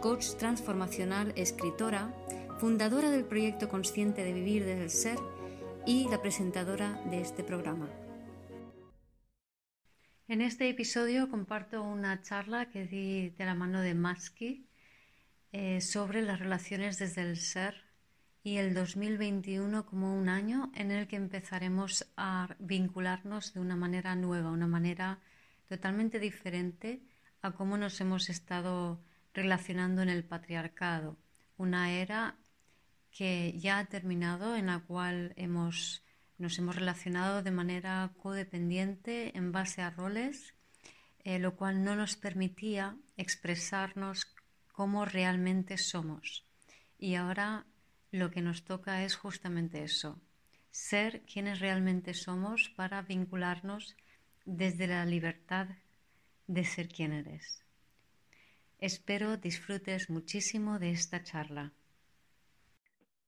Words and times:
coach 0.00 0.34
transformacional, 0.38 1.34
escritora, 1.36 2.14
fundadora 2.58 3.10
del 3.10 3.26
proyecto 3.26 3.68
Consciente 3.68 4.24
de 4.24 4.32
Vivir 4.32 4.64
desde 4.64 4.84
el 4.84 4.90
Ser 4.90 5.18
y 5.86 6.08
la 6.08 6.22
presentadora 6.22 7.02
de 7.10 7.20
este 7.20 7.44
programa. 7.44 7.88
En 10.26 10.40
este 10.40 10.70
episodio 10.70 11.28
comparto 11.28 11.82
una 11.82 12.22
charla 12.22 12.70
que 12.70 12.86
di 12.86 13.30
de 13.30 13.44
la 13.44 13.54
mano 13.54 13.82
de 13.82 13.94
Maski 13.94 14.66
eh, 15.52 15.82
sobre 15.82 16.22
las 16.22 16.38
relaciones 16.38 16.98
desde 16.98 17.22
el 17.22 17.36
ser 17.36 17.74
y 18.42 18.56
el 18.56 18.72
2021 18.72 19.84
como 19.84 20.16
un 20.16 20.30
año 20.30 20.72
en 20.74 20.92
el 20.92 21.08
que 21.08 21.16
empezaremos 21.16 22.10
a 22.16 22.56
vincularnos 22.58 23.52
de 23.52 23.60
una 23.60 23.76
manera 23.76 24.14
nueva, 24.14 24.50
una 24.50 24.68
manera 24.68 25.18
totalmente 25.68 26.18
diferente 26.20 27.02
a 27.42 27.50
cómo 27.50 27.76
nos 27.76 28.00
hemos 28.00 28.30
estado 28.30 29.00
relacionando 29.40 30.02
en 30.02 30.10
el 30.10 30.24
patriarcado, 30.24 31.16
una 31.56 31.92
era 31.92 32.36
que 33.10 33.54
ya 33.58 33.78
ha 33.78 33.84
terminado 33.86 34.54
en 34.54 34.66
la 34.66 34.80
cual 34.80 35.32
hemos, 35.36 36.04
nos 36.38 36.58
hemos 36.58 36.76
relacionado 36.76 37.42
de 37.42 37.50
manera 37.50 38.12
codependiente 38.22 39.36
en 39.36 39.50
base 39.50 39.82
a 39.82 39.90
roles, 39.90 40.54
eh, 41.24 41.38
lo 41.38 41.56
cual 41.56 41.84
no 41.84 41.96
nos 41.96 42.16
permitía 42.16 42.96
expresarnos 43.16 44.26
como 44.72 45.04
realmente 45.04 45.78
somos. 45.78 46.46
Y 46.98 47.14
ahora 47.14 47.66
lo 48.10 48.30
que 48.30 48.42
nos 48.42 48.64
toca 48.64 49.04
es 49.04 49.16
justamente 49.16 49.82
eso, 49.82 50.20
ser 50.70 51.22
quienes 51.22 51.60
realmente 51.60 52.14
somos 52.14 52.70
para 52.76 53.02
vincularnos 53.02 53.96
desde 54.44 54.86
la 54.86 55.04
libertad 55.04 55.68
de 56.46 56.64
ser 56.64 56.88
quien 56.88 57.12
eres. 57.12 57.62
Espero 58.80 59.36
disfrutes 59.36 60.08
muchísimo 60.08 60.78
de 60.78 60.90
esta 60.90 61.22
charla. 61.22 61.72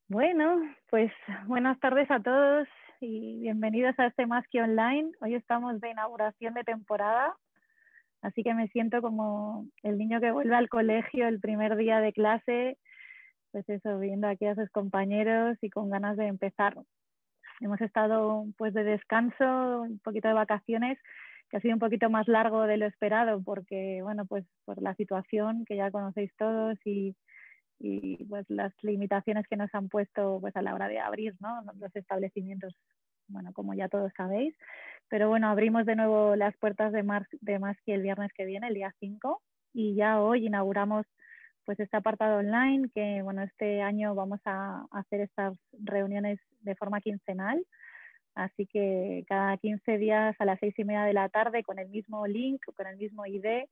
Bueno, 0.08 0.62
pues 0.88 1.12
buenas 1.46 1.78
tardes 1.78 2.10
a 2.10 2.20
todos 2.20 2.66
y 3.00 3.38
bienvenidos 3.40 3.94
a 3.98 4.06
este 4.06 4.24
Más 4.24 4.46
que 4.48 4.62
Online. 4.62 5.12
Hoy 5.20 5.34
estamos 5.34 5.78
de 5.82 5.90
inauguración 5.90 6.54
de 6.54 6.64
temporada, 6.64 7.36
así 8.22 8.42
que 8.42 8.54
me 8.54 8.68
siento 8.68 9.02
como 9.02 9.66
el 9.82 9.98
niño 9.98 10.22
que 10.22 10.32
vuelve 10.32 10.56
al 10.56 10.70
colegio 10.70 11.28
el 11.28 11.38
primer 11.38 11.76
día 11.76 12.00
de 12.00 12.14
clase, 12.14 12.78
pues 13.50 13.68
eso, 13.68 13.98
viendo 13.98 14.28
aquí 14.28 14.46
a 14.46 14.54
sus 14.54 14.70
compañeros 14.70 15.58
y 15.60 15.68
con 15.68 15.90
ganas 15.90 16.16
de 16.16 16.28
empezar. 16.28 16.78
Hemos 17.60 17.80
estado 17.82 18.46
pues 18.56 18.72
de 18.72 18.84
descanso, 18.84 19.82
un 19.82 19.98
poquito 19.98 20.28
de 20.28 20.34
vacaciones 20.34 20.98
que 21.52 21.58
ha 21.58 21.60
sido 21.60 21.74
un 21.74 21.80
poquito 21.80 22.08
más 22.08 22.26
largo 22.28 22.62
de 22.62 22.78
lo 22.78 22.86
esperado 22.86 23.42
porque, 23.42 24.00
bueno, 24.02 24.24
pues 24.24 24.46
por 24.64 24.80
la 24.80 24.94
situación 24.94 25.66
que 25.66 25.76
ya 25.76 25.90
conocéis 25.90 26.32
todos 26.38 26.78
y, 26.86 27.14
y 27.78 28.24
pues 28.24 28.48
las 28.48 28.72
limitaciones 28.80 29.46
que 29.46 29.56
nos 29.56 29.68
han 29.74 29.90
puesto 29.90 30.38
pues 30.40 30.56
a 30.56 30.62
la 30.62 30.74
hora 30.74 30.88
de 30.88 30.98
abrir, 30.98 31.34
¿no? 31.40 31.60
Los 31.78 31.94
establecimientos, 31.94 32.74
bueno, 33.28 33.52
como 33.52 33.74
ya 33.74 33.90
todos 33.90 34.10
sabéis. 34.16 34.56
Pero 35.10 35.28
bueno, 35.28 35.48
abrimos 35.48 35.84
de 35.84 35.94
nuevo 35.94 36.36
las 36.36 36.56
puertas 36.56 36.90
de, 36.90 37.02
Mar 37.02 37.26
de 37.42 37.58
Masqui 37.58 37.92
el 37.92 38.00
viernes 38.00 38.32
que 38.32 38.46
viene, 38.46 38.68
el 38.68 38.74
día 38.74 38.94
5, 38.98 39.42
y 39.74 39.94
ya 39.94 40.22
hoy 40.22 40.46
inauguramos 40.46 41.04
pues 41.66 41.78
este 41.80 41.98
apartado 41.98 42.38
online 42.38 42.88
que, 42.94 43.20
bueno, 43.20 43.42
este 43.42 43.82
año 43.82 44.14
vamos 44.14 44.40
a 44.46 44.86
hacer 44.90 45.20
estas 45.20 45.54
reuniones 45.72 46.40
de 46.60 46.74
forma 46.76 47.02
quincenal 47.02 47.62
Así 48.34 48.66
que 48.66 49.24
cada 49.28 49.56
15 49.58 49.98
días 49.98 50.34
a 50.38 50.44
las 50.44 50.58
seis 50.58 50.74
y 50.78 50.84
media 50.84 51.04
de 51.04 51.12
la 51.12 51.28
tarde 51.28 51.62
con 51.62 51.78
el 51.78 51.88
mismo 51.88 52.26
link, 52.26 52.62
con 52.76 52.86
el 52.86 52.96
mismo 52.96 53.26
ID, 53.26 53.64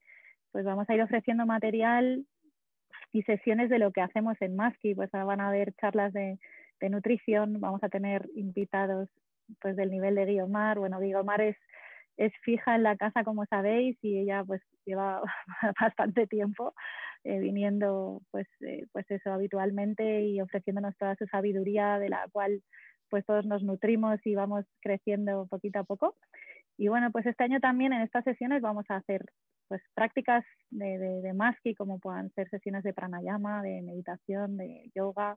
pues 0.53 0.65
vamos 0.65 0.88
a 0.88 0.94
ir 0.94 1.03
ofreciendo 1.03 1.47
material 1.47 2.26
y 3.12 3.22
sesiones 3.22 3.70
de 3.70 3.78
lo 3.78 3.91
que 3.93 4.03
hacemos 4.03 4.37
en 4.41 4.56
Maski. 4.56 4.94
Pues 4.94 5.10
van 5.12 5.41
a 5.41 5.49
haber 5.49 5.72
charlas 5.75 6.12
de, 6.12 6.38
nutrición, 6.82 7.60
vamos 7.60 7.82
a 7.84 7.88
tener 7.88 8.28
invitados 8.34 9.09
pues 9.60 9.76
del 9.76 9.91
nivel 9.91 10.15
de 10.15 10.26
Guiomar. 10.26 10.78
Bueno, 10.78 11.00
Guiomar 11.00 11.41
es, 11.41 11.56
es 12.16 12.32
fija 12.43 12.75
en 12.75 12.82
la 12.82 12.97
casa, 12.97 13.25
como 13.25 13.44
sabéis, 13.47 13.97
y 14.03 14.19
ella 14.19 14.44
pues 14.44 14.62
lleva 14.84 15.22
bastante 15.81 16.26
tiempo 16.26 16.75
eh, 17.25 17.38
viniendo 17.38 18.22
pues, 18.31 18.47
eh, 18.60 18.87
pues 18.93 19.10
eso 19.10 19.32
habitualmente 19.32 20.22
y 20.22 20.41
ofreciéndonos 20.41 20.97
toda 20.97 21.16
su 21.16 21.26
sabiduría 21.26 21.99
de 21.99 22.09
la 22.09 22.26
cual 22.32 22.62
pues 23.10 23.26
todos 23.26 23.44
nos 23.47 23.62
nutrimos 23.62 24.25
y 24.25 24.34
vamos 24.34 24.65
creciendo 24.81 25.47
poquito 25.48 25.81
a 25.81 25.84
poco. 25.84 26.16
Y 26.78 26.88
bueno, 26.88 27.10
pues 27.10 27.26
este 27.26 27.44
año 27.44 27.60
también 27.60 27.93
en 27.93 28.03
estas 28.03 28.25
sesiones 28.25 28.62
vamos 28.62 28.87
a 28.88 28.97
hacer 28.97 29.25
pues 29.69 29.82
prácticas 29.94 30.44
de, 30.71 30.98
de, 30.98 31.20
de 31.20 31.75
como 31.76 31.99
puedan 32.00 32.31
ser 32.31 32.49
sesiones 32.49 32.82
de 32.82 32.93
pranayama, 32.93 33.62
de 33.62 33.82
meditación, 33.82 34.56
de 34.56 34.91
yoga. 34.94 35.37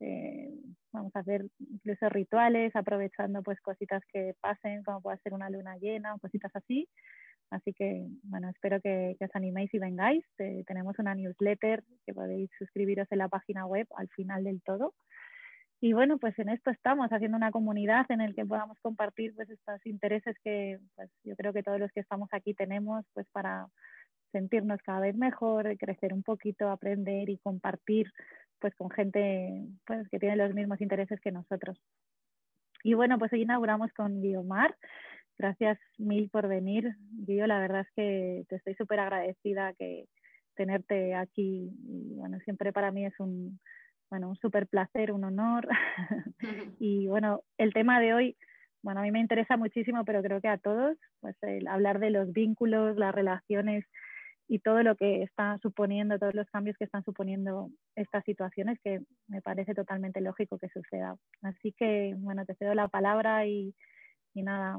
Eh, 0.00 0.50
vamos 0.92 1.14
a 1.14 1.20
hacer 1.20 1.44
incluso 1.60 2.08
rituales, 2.08 2.74
aprovechando 2.74 3.42
pues 3.42 3.60
cositas 3.60 4.02
que 4.12 4.34
pasen, 4.40 4.82
como 4.82 5.00
puede 5.00 5.18
ser 5.18 5.32
una 5.32 5.48
luna 5.48 5.76
llena, 5.76 6.16
cositas 6.20 6.50
así. 6.56 6.88
Así 7.50 7.74
que, 7.74 8.06
bueno, 8.22 8.48
espero 8.48 8.80
que, 8.80 9.14
os 9.20 9.30
animéis 9.34 9.72
y 9.74 9.78
vengáis. 9.78 10.24
tenemos 10.66 10.98
una 10.98 11.14
newsletter 11.14 11.84
que 12.06 12.14
podéis 12.14 12.50
suscribiros 12.58 13.06
en 13.12 13.18
la 13.18 13.28
página 13.28 13.66
web 13.66 13.86
al 13.96 14.08
final 14.08 14.42
del 14.42 14.62
todo. 14.62 14.94
Y 15.82 15.94
bueno, 15.94 16.16
pues 16.16 16.38
en 16.38 16.48
esto 16.48 16.70
estamos, 16.70 17.10
haciendo 17.10 17.36
una 17.36 17.50
comunidad 17.50 18.06
en 18.10 18.20
el 18.20 18.36
que 18.36 18.46
podamos 18.46 18.78
compartir 18.82 19.34
pues 19.34 19.50
estos 19.50 19.84
intereses 19.84 20.36
que 20.44 20.78
pues 20.94 21.10
yo 21.24 21.34
creo 21.34 21.52
que 21.52 21.64
todos 21.64 21.80
los 21.80 21.90
que 21.90 21.98
estamos 21.98 22.28
aquí 22.30 22.54
tenemos 22.54 23.04
pues 23.14 23.26
para 23.32 23.66
sentirnos 24.30 24.80
cada 24.82 25.00
vez 25.00 25.16
mejor, 25.16 25.76
crecer 25.78 26.14
un 26.14 26.22
poquito, 26.22 26.70
aprender 26.70 27.28
y 27.28 27.38
compartir 27.38 28.12
pues 28.60 28.72
con 28.76 28.90
gente 28.90 29.66
pues 29.84 30.08
que 30.08 30.20
tiene 30.20 30.36
los 30.36 30.54
mismos 30.54 30.80
intereses 30.80 31.20
que 31.20 31.32
nosotros. 31.32 31.76
Y 32.84 32.94
bueno, 32.94 33.18
pues 33.18 33.32
hoy 33.32 33.42
inauguramos 33.42 33.92
con 33.92 34.22
Guiomar. 34.22 34.76
Gracias 35.36 35.80
mil 35.98 36.30
por 36.30 36.46
venir, 36.46 36.94
Guio. 37.26 37.48
La 37.48 37.58
verdad 37.58 37.80
es 37.80 37.92
que 37.96 38.44
te 38.48 38.54
estoy 38.54 38.76
súper 38.76 39.00
agradecida 39.00 39.72
que 39.72 40.06
tenerte 40.54 41.16
aquí. 41.16 41.72
Y 41.88 42.14
bueno, 42.14 42.38
siempre 42.44 42.72
para 42.72 42.92
mí 42.92 43.04
es 43.04 43.18
un, 43.18 43.58
bueno, 44.12 44.28
un 44.28 44.36
súper 44.36 44.66
placer, 44.66 45.10
un 45.10 45.24
honor. 45.24 45.66
y 46.78 47.06
bueno, 47.06 47.44
el 47.56 47.72
tema 47.72 47.98
de 47.98 48.12
hoy, 48.12 48.36
bueno, 48.82 49.00
a 49.00 49.04
mí 49.04 49.10
me 49.10 49.20
interesa 49.20 49.56
muchísimo, 49.56 50.04
pero 50.04 50.22
creo 50.22 50.38
que 50.42 50.48
a 50.48 50.58
todos, 50.58 50.98
pues 51.20 51.34
el 51.40 51.66
hablar 51.66 51.98
de 51.98 52.10
los 52.10 52.30
vínculos, 52.30 52.98
las 52.98 53.14
relaciones 53.14 53.86
y 54.48 54.58
todo 54.58 54.82
lo 54.82 54.96
que 54.96 55.22
está 55.22 55.56
suponiendo, 55.62 56.18
todos 56.18 56.34
los 56.34 56.46
cambios 56.50 56.76
que 56.76 56.84
están 56.84 57.02
suponiendo 57.04 57.70
estas 57.96 58.22
situaciones, 58.24 58.78
que 58.84 59.00
me 59.28 59.40
parece 59.40 59.72
totalmente 59.74 60.20
lógico 60.20 60.58
que 60.58 60.68
suceda. 60.68 61.16
Así 61.40 61.72
que, 61.72 62.14
bueno, 62.18 62.44
te 62.44 62.54
cedo 62.56 62.74
la 62.74 62.88
palabra 62.88 63.46
y, 63.46 63.74
y 64.34 64.42
nada, 64.42 64.78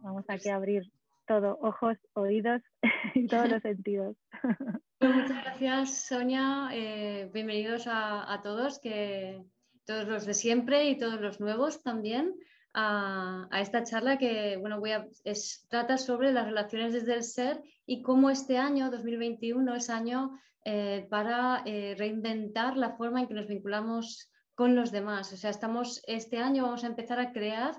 vamos 0.00 0.24
aquí 0.26 0.48
a 0.48 0.56
abrir 0.56 0.90
todo, 1.32 1.58
ojos, 1.62 1.96
oídos 2.12 2.60
y 3.14 3.26
todos 3.26 3.48
los 3.48 3.62
sentidos. 3.62 4.16
Pues 4.98 5.16
muchas 5.16 5.42
gracias, 5.42 6.06
Sonia. 6.06 6.68
Eh, 6.72 7.28
bienvenidos 7.34 7.88
a, 7.88 8.38
todos, 8.44 8.78
que, 8.78 9.42
todos 9.84 10.06
los 10.06 10.26
de 10.26 10.34
siempre 10.34 10.84
y 10.84 10.96
todos 10.96 11.20
los 11.20 11.40
nuevos 11.40 11.82
también, 11.82 12.36
a, 12.72 13.48
esta 13.60 13.82
charla 13.82 14.16
que 14.16 14.58
bueno, 14.58 14.78
voy 14.78 14.92
a, 14.92 15.08
trata 15.68 15.98
sobre 15.98 16.32
las 16.32 16.46
relaciones 16.46 16.92
desde 16.92 17.14
el 17.14 17.24
ser 17.24 17.60
y 17.84 18.02
cómo 18.02 18.30
este 18.30 18.58
año, 18.58 18.92
2021, 18.92 19.74
es 19.74 19.90
año 19.90 20.38
eh, 20.64 21.08
para 21.10 21.64
eh, 21.66 21.96
reinventar 21.98 22.76
la 22.76 22.94
forma 22.96 23.22
en 23.22 23.26
que 23.26 23.34
nos 23.34 23.48
vinculamos 23.48 24.30
con 24.54 24.76
los 24.76 24.92
demás. 24.92 25.32
O 25.32 25.36
sea, 25.36 25.50
estamos, 25.50 26.00
este 26.06 26.38
año 26.38 26.62
vamos 26.62 26.84
a 26.84 26.88
empezar 26.88 27.18
a 27.18 27.32
crear 27.32 27.74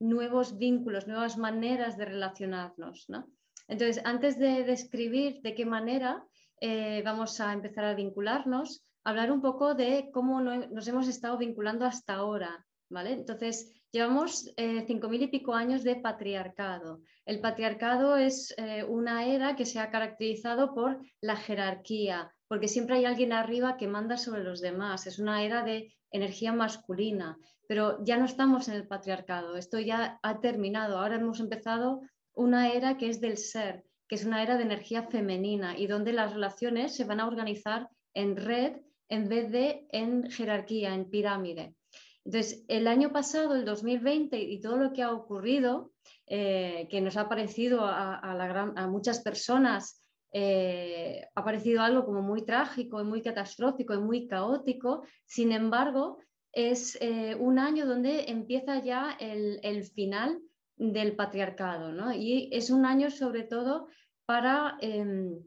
nuevos 0.00 0.58
vínculos, 0.58 1.06
nuevas 1.06 1.36
maneras 1.36 1.96
de 1.96 2.04
relacionarnos. 2.04 3.06
¿no? 3.08 3.28
Entonces, 3.66 4.02
antes 4.04 4.38
de 4.38 4.64
describir 4.64 5.40
de 5.42 5.54
qué 5.54 5.66
manera, 5.66 6.24
eh, 6.60 7.02
vamos 7.04 7.40
a 7.40 7.52
empezar 7.52 7.84
a 7.84 7.94
vincularnos, 7.94 8.84
hablar 9.04 9.30
un 9.32 9.40
poco 9.40 9.74
de 9.74 10.10
cómo 10.12 10.40
nos 10.40 10.88
hemos 10.88 11.08
estado 11.08 11.38
vinculando 11.38 11.86
hasta 11.86 12.14
ahora, 12.14 12.66
¿vale? 12.88 13.12
Entonces, 13.12 13.78
Llevamos 13.90 14.52
eh, 14.58 14.84
cinco 14.86 15.08
mil 15.08 15.22
y 15.22 15.28
pico 15.28 15.54
años 15.54 15.82
de 15.82 15.96
patriarcado. 15.96 17.00
El 17.24 17.40
patriarcado 17.40 18.18
es 18.18 18.54
eh, 18.58 18.84
una 18.84 19.24
era 19.24 19.56
que 19.56 19.64
se 19.64 19.80
ha 19.80 19.90
caracterizado 19.90 20.74
por 20.74 21.00
la 21.22 21.36
jerarquía, 21.36 22.30
porque 22.48 22.68
siempre 22.68 22.96
hay 22.96 23.04
alguien 23.04 23.32
arriba 23.32 23.76
que 23.76 23.86
manda 23.86 24.16
sobre 24.16 24.42
los 24.42 24.60
demás. 24.60 25.06
Es 25.06 25.18
una 25.18 25.44
era 25.44 25.62
de 25.62 25.94
energía 26.10 26.52
masculina, 26.52 27.38
pero 27.68 28.02
ya 28.04 28.16
no 28.16 28.24
estamos 28.24 28.68
en 28.68 28.74
el 28.74 28.86
patriarcado. 28.86 29.56
Esto 29.56 29.78
ya 29.78 30.18
ha 30.22 30.40
terminado. 30.40 30.98
Ahora 30.98 31.16
hemos 31.16 31.40
empezado 31.40 32.00
una 32.34 32.72
era 32.72 32.96
que 32.96 33.10
es 33.10 33.20
del 33.20 33.36
ser, 33.36 33.84
que 34.08 34.14
es 34.14 34.24
una 34.24 34.42
era 34.42 34.56
de 34.56 34.64
energía 34.64 35.02
femenina 35.02 35.78
y 35.78 35.86
donde 35.86 36.12
las 36.12 36.32
relaciones 36.32 36.96
se 36.96 37.04
van 37.04 37.20
a 37.20 37.26
organizar 37.26 37.90
en 38.14 38.36
red 38.36 38.76
en 39.08 39.28
vez 39.28 39.50
de 39.50 39.86
en 39.90 40.30
jerarquía, 40.30 40.94
en 40.94 41.10
pirámide. 41.10 41.74
Entonces, 42.24 42.64
el 42.68 42.86
año 42.88 43.10
pasado, 43.10 43.54
el 43.54 43.64
2020, 43.64 44.38
y 44.38 44.60
todo 44.60 44.76
lo 44.76 44.92
que 44.92 45.02
ha 45.02 45.12
ocurrido, 45.12 45.92
eh, 46.26 46.86
que 46.90 47.00
nos 47.00 47.16
ha 47.16 47.26
parecido 47.26 47.86
a, 47.86 48.86
muchas 48.86 49.20
personas, 49.20 49.97
eh, 50.32 51.26
ha 51.34 51.44
parecido 51.44 51.82
algo 51.82 52.04
como 52.04 52.22
muy 52.22 52.44
trágico 52.44 53.00
y 53.00 53.04
muy 53.04 53.22
catastrófico 53.22 53.94
y 53.94 53.98
muy 53.98 54.26
caótico, 54.26 55.04
sin 55.24 55.52
embargo, 55.52 56.18
es 56.52 56.98
eh, 57.00 57.34
un 57.36 57.58
año 57.58 57.86
donde 57.86 58.30
empieza 58.30 58.82
ya 58.82 59.16
el, 59.20 59.84
final 59.84 60.40
del 60.76 61.16
patriarcado, 61.16 61.92
¿no? 61.92 62.12
Y 62.12 62.48
es 62.52 62.70
un 62.70 62.84
año 62.84 63.10
sobre 63.10 63.42
todo 63.42 63.88
para 64.26 64.76
em, 64.80 65.38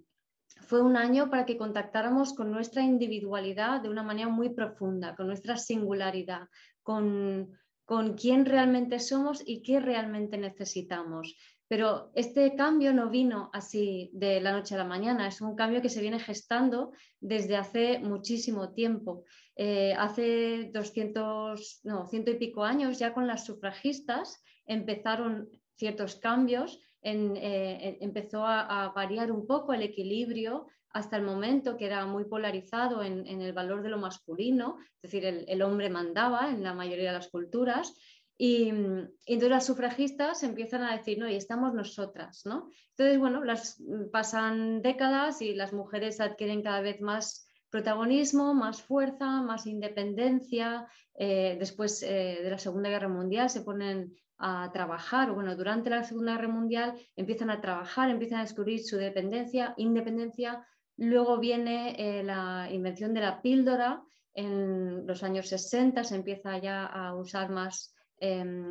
fue 0.62 0.82
un 0.82 0.98
año 0.98 1.30
para 1.30 1.46
que 1.46 1.58
contactáramos 1.58 2.34
con 2.34 2.52
nuestra 2.52 2.84
individualidad 2.84 3.82
de 3.82 3.90
una 3.90 4.04
manera 4.04 4.30
muy 4.30 4.50
profunda, 4.50 5.16
con 5.16 5.28
nuestra 5.28 5.58
singularidad, 5.58 6.48
con, 6.84 7.52
con 7.86 8.14
quién 8.14 8.46
realmente 8.46 9.00
somos 9.00 9.44
y 9.46 9.64
qué 9.64 9.80
realmente 9.80 10.38
necesitamos. 10.38 11.36
Pero 11.72 12.12
este 12.16 12.54
cambio 12.58 12.92
no 12.92 13.10
vino 13.10 13.50
así 13.54 14.10
de 14.12 14.42
la 14.42 14.52
noche 14.52 14.76
a 14.76 14.78
la 14.78 14.84
mañana, 14.84 15.28
es 15.28 15.40
un 15.40 15.56
cambio 15.56 15.82
que 15.82 15.88
se 15.88 16.02
viene 16.02 16.20
gestando 16.20 16.92
desde 17.22 17.56
hace 17.56 18.00
muchísimo 18.00 18.74
tiempo. 18.74 19.24
Eh, 19.56 19.94
hace 19.98 20.70
200, 20.74 21.80
no, 21.86 22.08
ciento 22.10 22.32
y 22.32 22.36
pico 22.36 22.66
años 22.66 23.00
ya 23.00 23.14
con 23.14 23.26
las 23.26 23.46
sufragistas 23.46 24.44
empezaron 24.66 25.48
ciertos 25.78 26.16
cambios 26.16 26.78
eh, 27.04 27.98
empezó 28.02 28.46
a, 28.46 28.92
variar 28.94 29.32
un 29.32 29.48
poco 29.48 29.74
el 29.74 29.82
equilibrio 29.82 30.68
hasta 30.90 31.18
el 31.18 31.24
momento 31.24 31.78
que 31.78 31.86
era 31.86 32.06
muy 32.06 32.26
polarizado 32.26 33.02
en, 33.02 33.26
el 33.28 33.54
valor 33.54 33.82
de 33.82 33.90
lo 33.90 33.98
masculino, 33.98 34.78
es 35.02 35.12
decir, 35.12 35.26
el, 35.26 35.62
hombre 35.62 35.90
mandaba 35.90 36.50
en 36.50 36.64
la 36.64 36.74
mayoría 36.74 37.08
de 37.08 37.18
las 37.18 37.30
culturas. 37.30 37.94
Y, 38.44 38.70
entonces 38.70 39.50
las 39.50 39.68
sufragistas 39.68 40.42
empiezan 40.42 40.82
a 40.82 40.98
decir, 40.98 41.20
no, 41.20 41.30
y 41.30 41.36
estamos 41.36 41.76
nosotras, 41.76 42.42
¿no? 42.44 42.72
Entonces, 42.90 43.20
bueno, 43.20 43.44
las, 43.44 43.80
pasan 44.12 44.82
décadas 44.82 45.44
y 45.44 45.54
las 45.54 45.74
mujeres 45.74 46.20
adquieren 46.20 46.64
cada 46.64 46.82
vez 46.82 47.02
más 47.02 47.46
protagonismo, 47.70 48.56
más 48.56 48.82
fuerza, 48.82 49.44
más 49.44 49.68
independencia. 49.68 50.88
Eh, 51.14 51.56
después 51.60 52.02
eh, 52.02 52.40
de 52.42 52.50
la 52.50 52.58
Segunda 52.58 52.90
Guerra 52.90 53.10
Mundial 53.10 53.48
se 53.48 53.62
ponen 53.62 54.12
a 54.40 54.72
trabajar, 54.74 55.32
bueno, 55.34 55.56
durante 55.56 55.92
la 55.92 56.04
Segunda 56.04 56.32
Guerra 56.32 56.48
Mundial 56.48 56.96
empiezan 57.16 57.52
a 57.52 57.62
trabajar, 57.62 58.10
empiezan 58.10 58.40
a 58.40 58.44
descubrir 58.46 58.84
su 58.84 58.98
dependencia, 58.98 59.76
independencia. 59.78 60.66
Luego 60.98 61.38
viene 61.38 61.94
eh, 62.00 62.24
la 62.24 62.68
invención 62.72 63.14
de 63.14 63.22
la 63.22 63.40
píldora. 63.40 64.02
En 64.34 65.06
los 65.06 65.22
años 65.22 65.48
60 65.48 66.04
se 66.04 66.16
empieza 66.16 66.58
ya 66.58 66.88
a 66.88 67.14
usar 67.14 67.52
más, 67.52 67.94
em, 68.22 68.70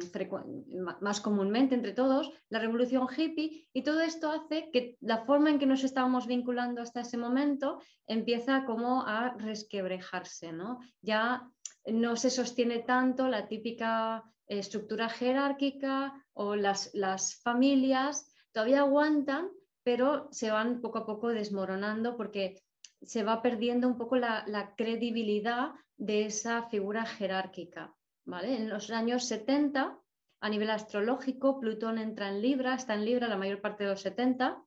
más 1.00 1.20
comúnmente 1.20 1.74
entre 1.74 1.92
todos 1.92 2.32
la 2.48 2.60
revolución 2.60 3.06
hippie 3.14 3.68
y 3.74 3.82
todo 3.82 4.00
esto 4.00 4.30
hace 4.30 4.70
que 4.72 4.96
la 5.00 5.26
forma 5.26 5.50
en 5.50 5.58
que 5.58 5.66
nos 5.66 5.84
estábamos 5.84 6.26
vinculando 6.26 6.80
hasta 6.80 7.02
ese 7.02 7.18
momento 7.18 7.82
empieza 8.06 8.64
como 8.64 9.06
a 9.06 9.34
resquebrejarse, 9.36 10.52
¿no? 10.52 10.78
Ya 11.02 11.50
no 11.86 12.16
se 12.16 12.30
sostiene 12.30 12.78
tanto 12.80 13.28
la 13.28 13.48
típica 13.48 14.24
estructura 14.58 15.08
jerárquica 15.08 16.12
o 16.34 16.56
las, 16.56 17.40
familias 17.42 18.32
todavía 18.52 18.80
aguantan, 18.80 19.48
pero 19.82 20.28
se 20.32 20.50
van 20.50 20.80
poco 20.80 20.98
a 20.98 21.06
poco 21.06 21.28
desmoronando 21.28 22.16
porque 22.16 22.62
se 23.02 23.22
va 23.22 23.42
perdiendo 23.42 23.86
un 23.88 23.96
poco 23.96 24.16
la, 24.16 24.74
credibilidad 24.76 25.72
de 25.96 26.26
esa 26.26 26.68
figura 26.68 27.04
jerárquica. 27.06 27.94
¿Vale? 28.30 28.56
En 28.56 28.68
los 28.68 28.90
años 28.90 29.26
70, 29.26 29.98
a 30.40 30.48
nivel 30.48 30.70
astrológico, 30.70 31.60
Plutón 31.60 31.98
entra 31.98 32.28
en 32.28 32.40
Libra, 32.40 32.74
está 32.74 32.94
en 32.94 33.04
Libra 33.04 33.28
la 33.28 33.36
mayor 33.36 33.60
parte 33.60 33.84
de 33.84 33.90
los 33.90 34.00
70, 34.00 34.62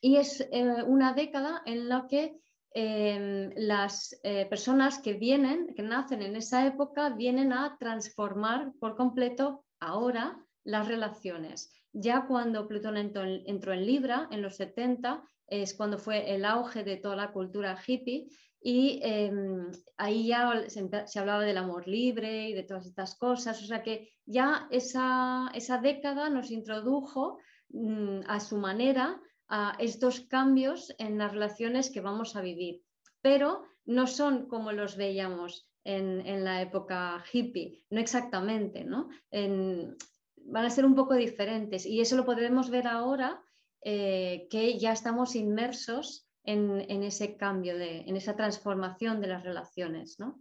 y 0.00 0.16
es 0.16 0.40
eh, 0.52 0.84
una 0.86 1.12
década 1.14 1.62
en 1.66 1.88
la 1.88 2.06
que 2.08 2.38
Em, 2.80 3.50
las 3.56 4.18
eh, 4.22 4.46
personas 4.46 4.98
que 4.98 5.14
vienen, 5.14 5.74
que 5.74 5.82
nacen 5.82 6.22
en 6.22 6.36
esa 6.36 6.66
época, 6.66 7.10
vienen 7.10 7.52
a 7.52 7.76
transformar 7.78 8.72
por 8.78 8.94
completo 8.94 9.64
ahora 9.80 10.38
las 10.64 10.86
relaciones. 10.86 11.72
Ya 11.92 12.26
cuando 12.26 12.68
Plutón 12.68 12.98
entró 12.98 13.24
en, 13.24 13.86
Libra, 13.86 14.28
en 14.30 14.42
los 14.42 14.56
70, 14.56 15.24
es 15.46 15.74
cuando 15.74 15.98
fue 15.98 16.34
el 16.34 16.44
auge 16.44 16.84
de 16.84 16.98
toda 16.98 17.16
la 17.16 17.32
cultura 17.32 17.76
hippie 17.84 18.28
y 18.60 19.00
em, 19.02 19.70
ahí 19.96 20.28
ya 20.28 20.64
se, 20.68 21.18
hablaba 21.18 21.44
del 21.44 21.58
amor 21.58 21.86
libre 21.86 22.48
y 22.48 22.54
de 22.54 22.64
todas 22.64 22.86
estas 22.86 23.16
cosas. 23.16 23.62
O 23.62 23.66
sea 23.66 23.82
que 23.82 24.10
ya 24.26 24.66
esa, 24.70 25.50
esa 25.54 25.78
década 25.78 26.28
nos 26.28 26.50
introdujo 26.50 27.38
mm, 27.70 28.20
a 28.26 28.40
su 28.40 28.56
manera 28.56 29.20
a 29.48 29.76
estos 29.78 30.20
cambios 30.20 30.94
en 30.98 31.18
las 31.18 31.32
relaciones 31.32 31.90
que 31.90 32.00
vamos 32.00 32.36
a 32.36 32.42
vivir, 32.42 32.82
pero 33.22 33.62
no 33.86 34.06
son 34.06 34.46
como 34.46 34.72
los 34.72 34.96
veíamos 34.96 35.68
en, 35.84 36.44
la 36.44 36.60
época 36.60 37.24
hippie, 37.32 37.82
no 37.88 37.98
exactamente, 37.98 38.84
¿no? 38.84 39.08
van 40.50 40.64
a 40.64 40.70
ser 40.70 40.84
un 40.84 40.94
poco 40.94 41.14
diferentes 41.14 41.86
y 41.86 42.00
eso 42.00 42.16
lo 42.16 42.24
podremos 42.24 42.70
ver 42.70 42.86
ahora 42.86 43.42
eh, 43.82 44.48
que 44.50 44.78
ya 44.78 44.92
estamos 44.92 45.34
inmersos 45.34 46.27
en, 46.52 47.02
ese 47.02 47.36
cambio, 47.36 47.76
de, 47.76 48.00
en 48.00 48.16
esa 48.16 48.34
transformación 48.34 49.20
de 49.20 49.26
las 49.26 49.44
relaciones, 49.44 50.18
¿no? 50.18 50.40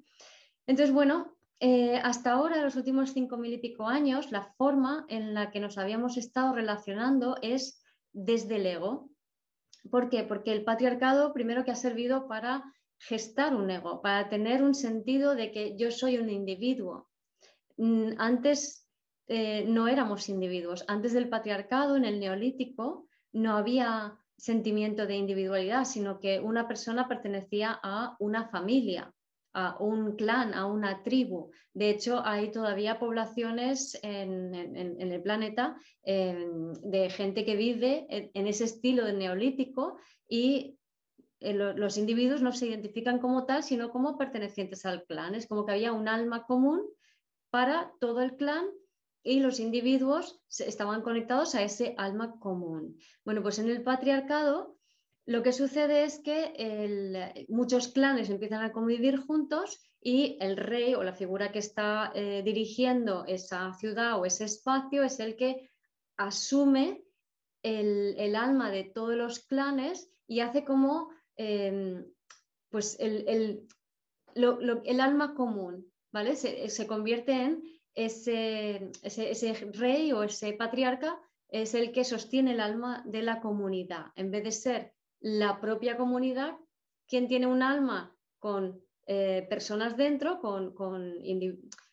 Entonces, 0.65 0.93
bueno, 0.93 1.35
eh, 1.59 1.97
hasta 1.97 2.31
ahora, 2.31 2.61
los 2.61 2.75
últimos 2.75 3.11
cinco 3.11 3.37
mil 3.37 3.53
y 3.53 3.57
pico 3.57 3.87
años, 3.87 4.31
la 4.31 4.53
forma 4.57 5.05
en 5.09 5.33
la 5.33 5.51
que 5.51 5.59
nos 5.59 5.77
habíamos 5.77 6.15
estado 6.17 6.53
relacionando 6.53 7.35
es 7.41 7.83
desde 8.13 8.55
el 8.55 8.65
ego. 8.65 9.09
¿Por 9.91 10.09
qué? 10.09 10.23
Porque 10.23 10.53
el 10.53 10.63
patriarcado 10.63 11.33
primero 11.33 11.65
que 11.65 11.71
ha 11.71 11.75
servido 11.75 12.27
para 12.27 12.63
gestar 12.99 13.55
un 13.55 13.69
ego, 13.69 14.01
para 14.01 14.29
tener 14.29 14.63
un 14.63 14.75
sentido 14.75 15.35
de 15.35 15.51
que 15.51 15.77
yo 15.77 15.91
soy 15.91 16.17
un 16.17 16.29
individuo. 16.29 17.09
Mm, 17.77 18.13
antes 18.17 18.87
eh, 19.27 19.65
no 19.67 19.87
éramos 19.87 20.29
individuos. 20.29 20.85
Antes 20.87 21.13
del 21.13 21.27
patriarcado, 21.27 21.97
en 21.97 22.05
el 22.05 22.19
neolítico, 22.19 23.07
no 23.33 23.57
había 23.57 24.17
sentimiento 24.37 25.07
de 25.07 25.15
individualidad, 25.15 25.85
sino 25.85 26.19
que 26.19 26.39
una 26.39 26.67
persona 26.67 27.07
pertenecía 27.07 27.79
a 27.81 28.15
una 28.19 28.49
familia 28.49 29.13
a 29.57 29.75
un 29.79 30.15
clan, 30.15 30.53
a 30.53 30.67
una 30.67 31.01
tribu. 31.01 31.49
De 31.73 31.89
hecho, 31.89 32.21
hay 32.23 32.51
todavía 32.51 32.99
poblaciones 32.99 33.97
en, 34.03 34.53
el 34.53 35.21
planeta 35.23 35.75
em, 36.03 36.73
de 36.73 37.09
gente 37.09 37.43
que 37.43 37.55
vive 37.55 38.05
en, 38.07 38.45
ese 38.45 38.65
estilo 38.65 39.03
de 39.03 39.13
neolítico 39.13 39.97
y 40.29 40.77
eh, 41.39 41.55
los 41.55 41.97
individuos 41.97 42.43
no 42.43 42.51
se 42.51 42.67
identifican 42.67 43.17
como 43.17 43.47
tal, 43.47 43.63
sino 43.63 43.89
como 43.89 44.15
pertenecientes 44.15 44.85
al 44.85 45.05
clan. 45.05 45.33
Es 45.33 45.47
como 45.47 45.65
que 45.65 45.71
había 45.71 45.91
un 45.91 46.07
alma 46.07 46.45
común 46.45 46.87
para 47.49 47.91
todo 47.99 48.21
el 48.21 48.35
clan 48.35 48.67
y 49.27 49.41
los 49.41 49.59
individuos 49.59 50.39
estaban 50.57 51.01
conectados 51.01 51.53
a 51.53 51.61
ese 51.61 51.93
alma 51.97 52.39
común. 52.39 52.97
Bueno, 53.25 53.41
pues 53.43 53.59
en 53.59 53.69
el 53.69 53.83
patriarcado 53.83 54.77
lo 55.25 55.43
que 55.43 55.51
sucede 55.51 56.05
es 56.05 56.19
que 56.19 57.45
muchos 57.49 57.89
clanes 57.89 58.29
empiezan 58.29 58.63
a 58.63 58.71
convivir 58.71 59.17
juntos 59.17 59.81
y 60.01 60.37
el 60.39 60.55
rey 60.55 60.95
o 60.95 61.03
la 61.03 61.11
figura 61.11 61.51
que 61.51 61.59
está 61.59 62.13
eh, 62.15 62.41
dirigiendo 62.45 63.25
esa 63.25 63.73
ciudad 63.73 64.17
o 64.17 64.25
ese 64.25 64.45
espacio 64.45 65.03
es 65.03 65.19
el 65.19 65.35
que 65.35 65.69
asume 66.15 67.03
el, 67.63 68.33
alma 68.33 68.71
de 68.71 68.85
todos 68.85 69.15
los 69.15 69.39
clanes 69.39 70.09
y 70.25 70.39
hace 70.39 70.63
como 70.63 71.09
em, 71.35 72.05
pues 72.69 72.95
el, 73.01 73.67
alma 75.01 75.35
común, 75.35 75.91
¿vale? 76.13 76.37
Se, 76.37 76.87
convierte 76.87 77.33
en 77.33 77.76
ese, 77.97 78.91
ese 79.01 79.53
rey 79.73 80.11
o 80.11 80.21
ese 80.21 80.53
patriarca 80.53 81.19
es 81.49 81.73
el 81.73 81.91
que 81.91 82.03
sostiene 82.03 82.51
el 82.51 82.59
alma 82.59 83.01
de 83.05 83.23
la 83.23 83.41
comunidad, 83.41 84.11
en 84.15 84.29
vez 84.29 84.43
de 84.43 84.51
ser 84.51 84.93
la 85.19 85.59
propia 85.59 85.97
comunidad, 85.97 86.57
quien 87.07 87.27
tiene 87.27 87.47
un 87.47 87.63
alma 87.63 88.15
con 88.37 88.79
eh, 89.07 89.47
personas 89.49 89.97
dentro, 89.97 90.39
con, 90.39 90.75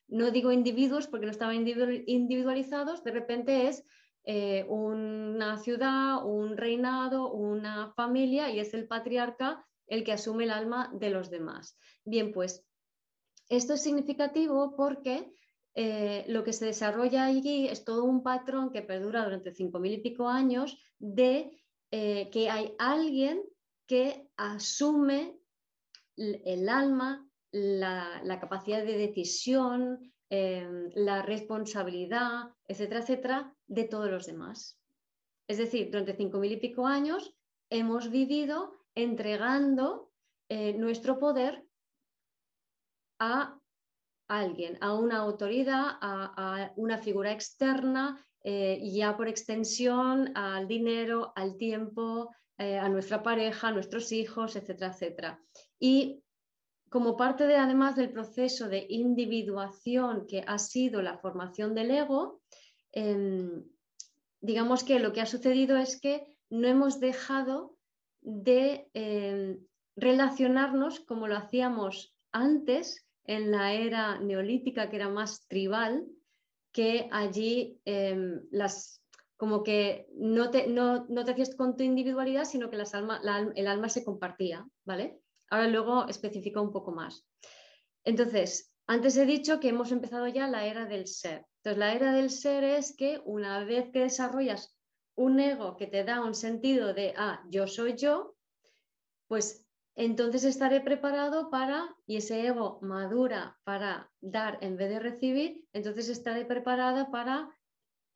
no 0.09 0.31
digo 0.31 0.53
individuos 0.53 1.07
porque 1.07 1.25
no 1.25 1.33
estaban 1.33 1.57
individualizados, 1.57 3.03
de 3.03 3.11
repente 3.11 3.69
es 3.69 3.83
eh, 4.25 4.67
una 4.69 5.57
ciudad, 5.57 6.23
un 6.27 6.59
reinado, 6.59 7.33
una 7.33 7.95
familia 7.95 8.51
y 8.51 8.61
es 8.61 8.75
el 8.75 8.87
patriarca 8.87 9.65
el 9.87 10.05
que 10.05 10.13
asume 10.13 10.45
el 10.45 10.51
alma 10.51 10.91
de 10.93 11.09
los 11.09 11.31
demás. 11.31 11.79
Bien, 12.05 12.31
pues 12.33 12.63
esto 13.49 13.75
es 13.75 13.83
significativo 13.83 14.75
porque 14.77 15.33
eh, 15.75 16.25
lo 16.29 16.45
que 16.45 16.53
se 16.53 16.67
desarrolla 16.67 17.25
allí 17.25 17.67
es 17.67 17.85
todo 17.85 18.05
un 18.05 18.23
patrón 18.23 18.71
que 18.71 18.83
perdura 18.83 19.25
durante 19.25 19.53
cinco 19.53 19.81
mil 19.81 19.93
y 19.93 19.99
pico 19.99 20.29
años 20.29 20.79
de 20.99 21.51
eh, 21.91 22.31
que 22.31 22.49
hay 22.49 22.75
alguien 22.79 23.43
que 23.87 24.29
asume 24.37 25.39
el 26.17 26.69
alma, 26.69 27.29
la, 27.51 28.39
capacidad 28.41 28.85
de 28.85 28.97
decisión, 28.97 30.13
em, 30.31 30.91
la 30.95 31.23
responsabilidad, 31.23 32.51
etcétera, 32.69 33.01
etcétera, 33.01 33.57
de 33.67 33.85
todos 33.85 34.11
los 34.11 34.27
demás. 34.27 34.79
Es 35.49 35.59
decir, 35.59 35.91
durante 35.91 36.17
cinco 36.17 36.39
mil 36.39 36.53
y 36.53 36.57
pico 36.57 36.87
años 36.87 37.35
hemos 37.69 38.11
vivido 38.11 38.73
entregando 38.95 40.13
eh, 40.49 40.73
nuestro 40.75 41.19
poder 41.19 41.67
a 43.19 43.59
alguien, 44.29 44.79
a 44.81 44.95
una 44.95 45.19
autoridad, 45.19 45.99
a, 46.01 46.73
una 46.77 46.99
figura 46.99 47.33
externa 47.33 48.25
eh, 48.43 48.81
ya 48.83 49.17
por 49.17 49.29
extensión 49.29 50.37
al 50.37 50.69
dinero, 50.69 51.33
al 51.35 51.57
tiempo, 51.57 52.31
eh, 52.59 52.79
a 52.79 52.89
nuestra 52.89 53.23
pareja, 53.23 53.69
a 53.69 53.73
nuestros 53.73 54.13
hijos, 54.13 54.57
etcétera, 54.57 54.93
etcétera. 54.93 55.41
Y 55.79 56.23
como 56.89 57.17
parte 57.17 57.47
de, 57.47 57.57
además 57.57 57.97
del 57.97 58.13
proceso 58.13 58.69
de 58.69 58.87
individuación 58.89 60.27
que 60.29 60.45
ha 60.47 60.59
sido 60.59 61.03
la 61.03 61.19
formación 61.19 61.75
del 61.75 61.91
ego, 61.91 62.43
em, 62.93 63.65
digamos 64.41 64.85
que 64.85 65.01
lo 65.01 65.13
que 65.13 65.21
ha 65.21 65.27
sucedido 65.27 65.77
es 65.77 66.01
que 66.01 66.39
no 66.51 66.69
hemos 66.69 67.01
dejado 67.01 67.77
de 68.21 68.89
em, 68.95 69.67
relacionarnos 69.97 71.01
como 71.01 71.27
lo 71.27 71.37
hacíamos 71.37 72.15
antes 72.31 73.04
en 73.25 73.51
la 73.51 73.73
era 73.73 74.19
neolítica, 74.21 74.91
que 74.91 74.97
era 74.97 75.09
más 75.09 75.47
tribal, 75.49 76.07
que 76.73 77.09
allí 77.13 77.81
em, 77.85 78.43
las, 78.51 79.03
como 79.37 79.63
que 79.63 80.07
no 80.15 80.51
te, 80.51 80.67
no, 80.67 81.07
te 81.07 81.31
hacías 81.31 81.55
con 81.55 81.77
tu 81.77 81.85
individualidad, 81.85 82.45
sino 82.45 82.71
que 82.71 82.77
las 82.77 82.93
el 83.55 83.67
alma 83.67 83.89
se 83.89 84.05
compartía, 84.05 84.67
¿vale? 84.85 85.21
Ahora 85.51 85.69
luego 85.69 86.09
especifico 86.09 86.61
un 86.61 86.73
poco 86.73 86.93
más. 86.93 87.27
Entonces, 88.05 88.75
antes 88.87 89.17
he 89.17 89.25
dicho 89.25 89.61
que 89.61 89.69
hemos 89.69 89.93
empezado 89.93 90.27
ya 90.29 90.47
la 90.47 90.67
era 90.67 90.85
del 90.85 91.07
ser. 91.07 91.47
Entonces, 91.59 91.79
la 91.79 91.95
era 91.95 92.13
del 92.13 92.31
ser 92.31 92.65
es 92.65 92.95
que 92.97 93.21
una 93.25 93.65
vez 93.65 93.91
que 93.91 94.01
desarrollas 94.01 94.77
un 95.17 95.41
ego 95.41 95.77
que 95.77 95.87
te 95.87 96.05
da 96.05 96.23
un 96.23 96.35
sentido 96.35 96.93
de, 96.93 97.15
ah, 97.17 97.43
yo 97.49 97.67
soy 97.67 97.97
yo, 97.97 98.37
pues 99.29 99.64
entonces 99.97 100.45
estaré 100.45 100.81
preparado 100.81 101.51
para, 101.51 101.95
y 102.07 102.17
ese 102.17 102.47
ego 102.47 102.79
madura 102.83 103.59
para 103.65 104.11
dar 104.21 104.59
en 104.61 104.77
vez 104.77 104.91
de 104.91 104.99
recibir, 104.99 105.65
entonces 105.73 106.09
estaré 106.09 106.45
preparada 106.45 107.11
para 107.11 107.49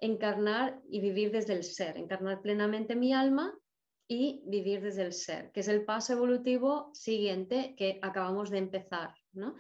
encarnar 0.00 0.80
y 0.88 1.00
vivir 1.00 1.30
desde 1.30 1.54
el 1.54 1.64
ser, 1.64 1.96
encarnar 1.96 2.40
plenamente 2.40 2.96
mi 2.96 3.12
alma 3.12 3.56
y 4.08 4.42
vivir 4.46 4.80
desde 4.80 5.02
el 5.02 5.12
ser, 5.12 5.52
que 5.52 5.60
es 5.60 5.68
el 5.68 5.84
paso 5.84 6.14
evolutivo 6.14 6.90
siguiente 6.94 7.74
que 7.76 7.98
acabamos 8.02 8.50
de 8.50 8.58
empezar, 8.58 9.14
¿no? 9.32 9.54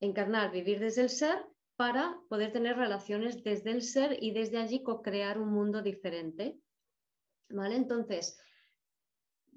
encarnar, 0.00 0.50
vivir 0.50 0.80
desde 0.80 1.02
el 1.02 1.08
ser 1.08 1.46
para 1.76 2.20
poder 2.28 2.52
tener 2.52 2.76
relaciones 2.76 3.42
desde 3.42 3.70
el 3.70 3.82
ser 3.82 4.22
y 4.22 4.32
desde 4.32 4.58
allí 4.58 4.82
co-crear 4.82 5.38
un 5.38 5.52
mundo 5.52 5.82
diferente. 5.82 6.58
¿Vale? 7.50 7.76
Entonces, 7.76 8.38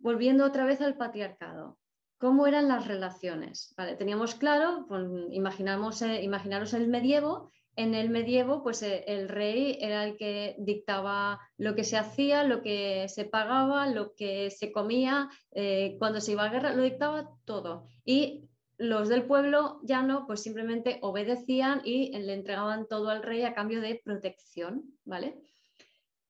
volviendo 0.01 0.45
otra 0.45 0.65
vez 0.65 0.81
al 0.81 0.97
patriarcado, 0.97 1.77
¿cómo 2.17 2.47
eran 2.47 2.67
las 2.67 2.87
relaciones? 2.87 3.75
Teníamos 3.97 4.35
claro, 4.35 4.85
pues, 4.87 5.07
imaginamos, 5.31 6.01
eh, 6.01 6.23
imaginaros 6.23 6.73
el 6.73 6.87
medievo, 6.87 7.51
en 7.77 7.93
el 7.93 8.09
medievo, 8.09 8.63
pues 8.63 8.81
eh, 8.81 9.03
el 9.07 9.29
rey 9.29 9.77
era 9.79 10.03
el 10.03 10.17
que 10.17 10.55
dictaba 10.57 11.39
lo 11.57 11.75
que 11.75 11.83
se 11.83 11.95
hacía, 11.95 12.43
lo 12.43 12.63
que 12.63 13.07
se 13.07 13.25
pagaba, 13.25 13.87
lo 13.87 14.15
que 14.15 14.49
se 14.49 14.71
comía, 14.71 15.29
eh, 15.51 15.95
cuando 15.99 16.19
se 16.19 16.31
iba 16.31 16.43
a 16.43 16.49
guerra, 16.49 16.73
lo 16.73 16.81
dictaba 16.81 17.29
todo. 17.45 17.87
Y 18.03 18.49
los 18.79 19.09
del 19.09 19.25
pueblo 19.25 19.79
ya 19.83 20.01
no, 20.01 20.25
pues 20.25 20.41
simplemente 20.41 20.97
obedecían 21.01 21.81
y 21.85 22.17
le 22.17 22.33
entregaban 22.33 22.87
todo 22.87 23.09
al 23.09 23.21
rey 23.21 23.43
a 23.43 23.53
cambio 23.53 23.79
de 23.79 24.01
protección, 24.03 24.97
¿vale? 25.05 25.39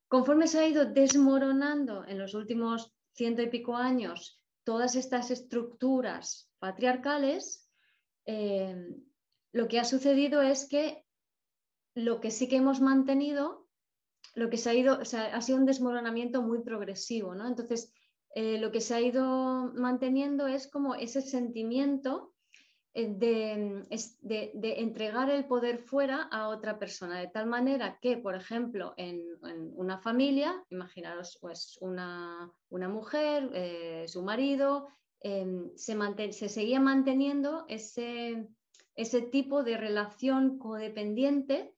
Conforme 0.10 0.48
se 0.48 0.60
ha 0.60 0.68
ido 0.68 0.86
desmoronando 0.86 2.06
en 2.06 2.20
los 2.20 2.34
últimos 2.34 2.97
ciento 3.18 3.42
y 3.42 3.50
pico 3.50 3.76
años 3.76 4.40
todas 4.64 4.96
estas 4.96 5.32
estructuras 5.32 6.52
patriarcales, 6.60 7.68
eh, 8.26 8.76
lo 9.54 9.68
que 9.68 9.80
ha 9.80 9.86
sucedido 9.86 10.42
es 10.42 10.68
que 10.68 11.04
lo 11.96 12.20
que 12.20 12.32
sí 12.32 12.48
que 12.48 12.58
hemos 12.58 12.80
mantenido, 12.80 13.68
lo 14.36 14.50
que 14.50 14.58
se 14.58 14.70
ha 14.70 14.74
ido, 14.76 15.00
ha 15.00 15.42
sido 15.42 15.58
un 15.58 15.66
desmoronamiento 15.66 16.42
muy 16.44 16.62
progresivo, 16.62 17.34
¿no? 17.34 17.48
Entonces, 17.48 17.92
eh, 18.36 18.60
lo 18.60 18.72
que 18.72 18.82
se 18.82 18.94
ha 18.94 19.02
ido 19.02 19.72
manteniendo 19.74 20.48
es 20.48 20.70
como 20.70 20.94
ese 20.94 21.22
sentimiento 21.22 22.36
eh, 23.00 23.14
de, 23.14 24.82
entregar 24.82 25.30
el 25.30 25.46
poder 25.46 25.78
fuera 25.78 26.24
a 26.32 26.48
otra 26.48 26.80
persona, 26.80 27.20
de 27.20 27.28
tal 27.28 27.46
manera 27.46 28.00
que, 28.02 28.18
por 28.18 28.34
ejemplo, 28.34 28.96
en, 28.98 29.24
una 29.76 30.00
familia, 30.00 30.66
imaginaros 30.72 31.38
pues 31.40 31.78
una, 31.80 32.52
mujer, 32.72 33.52
eh, 33.54 34.06
su 34.08 34.24
marido, 34.24 34.88
em, 35.20 35.70
se, 35.76 35.96
se, 36.34 36.50
seguía 36.50 36.80
manteniendo 36.80 37.66
ese, 37.68 38.48
ese 38.96 39.22
tipo 39.22 39.64
de 39.64 39.78
relación 39.78 40.58
codependiente 40.58 41.76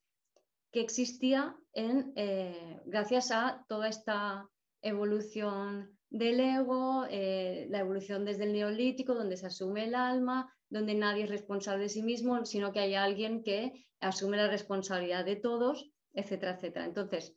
que 0.71 0.79
existía 0.79 1.57
en, 1.73 2.13
eh, 2.15 2.79
gracias 2.85 3.31
a 3.31 3.65
toda 3.67 3.89
esta 3.89 4.49
evolución 4.81 5.97
del 6.09 6.39
ego, 6.39 7.05
la 7.09 7.79
evolución 7.79 8.23
desde 8.23 8.45
el 8.45 8.53
neolítico, 8.53 9.13
donde 9.13 9.35
se 9.35 9.47
asume 9.47 9.83
el 9.83 9.95
alma, 9.95 10.49
donde 10.69 10.93
nadie 10.93 11.23
es 11.23 11.29
responsable 11.29 11.83
de 11.83 11.89
sí 11.89 12.03
mismo, 12.03 12.45
sino 12.45 12.71
que 12.71 12.79
hay 12.79 12.95
alguien 12.95 13.43
que 13.43 13.87
asume 13.99 14.37
la 14.37 14.47
responsabilidad 14.47 15.25
de 15.25 15.35
todos, 15.35 15.91
etcétera, 16.13 16.53
etcétera. 16.53 16.85
Entonces, 16.85 17.35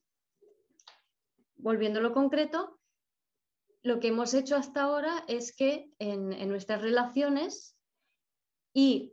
volviendo 1.56 2.00
a 2.00 2.02
lo 2.02 2.12
concreto, 2.12 2.78
lo 3.82 3.98
que 3.98 4.08
hemos 4.08 4.34
hecho 4.34 4.56
hasta 4.56 4.82
ahora 4.82 5.24
es 5.26 5.54
que 5.54 5.90
en, 5.98 6.48
nuestras 6.48 6.82
relaciones 6.82 7.76
y 8.72 9.12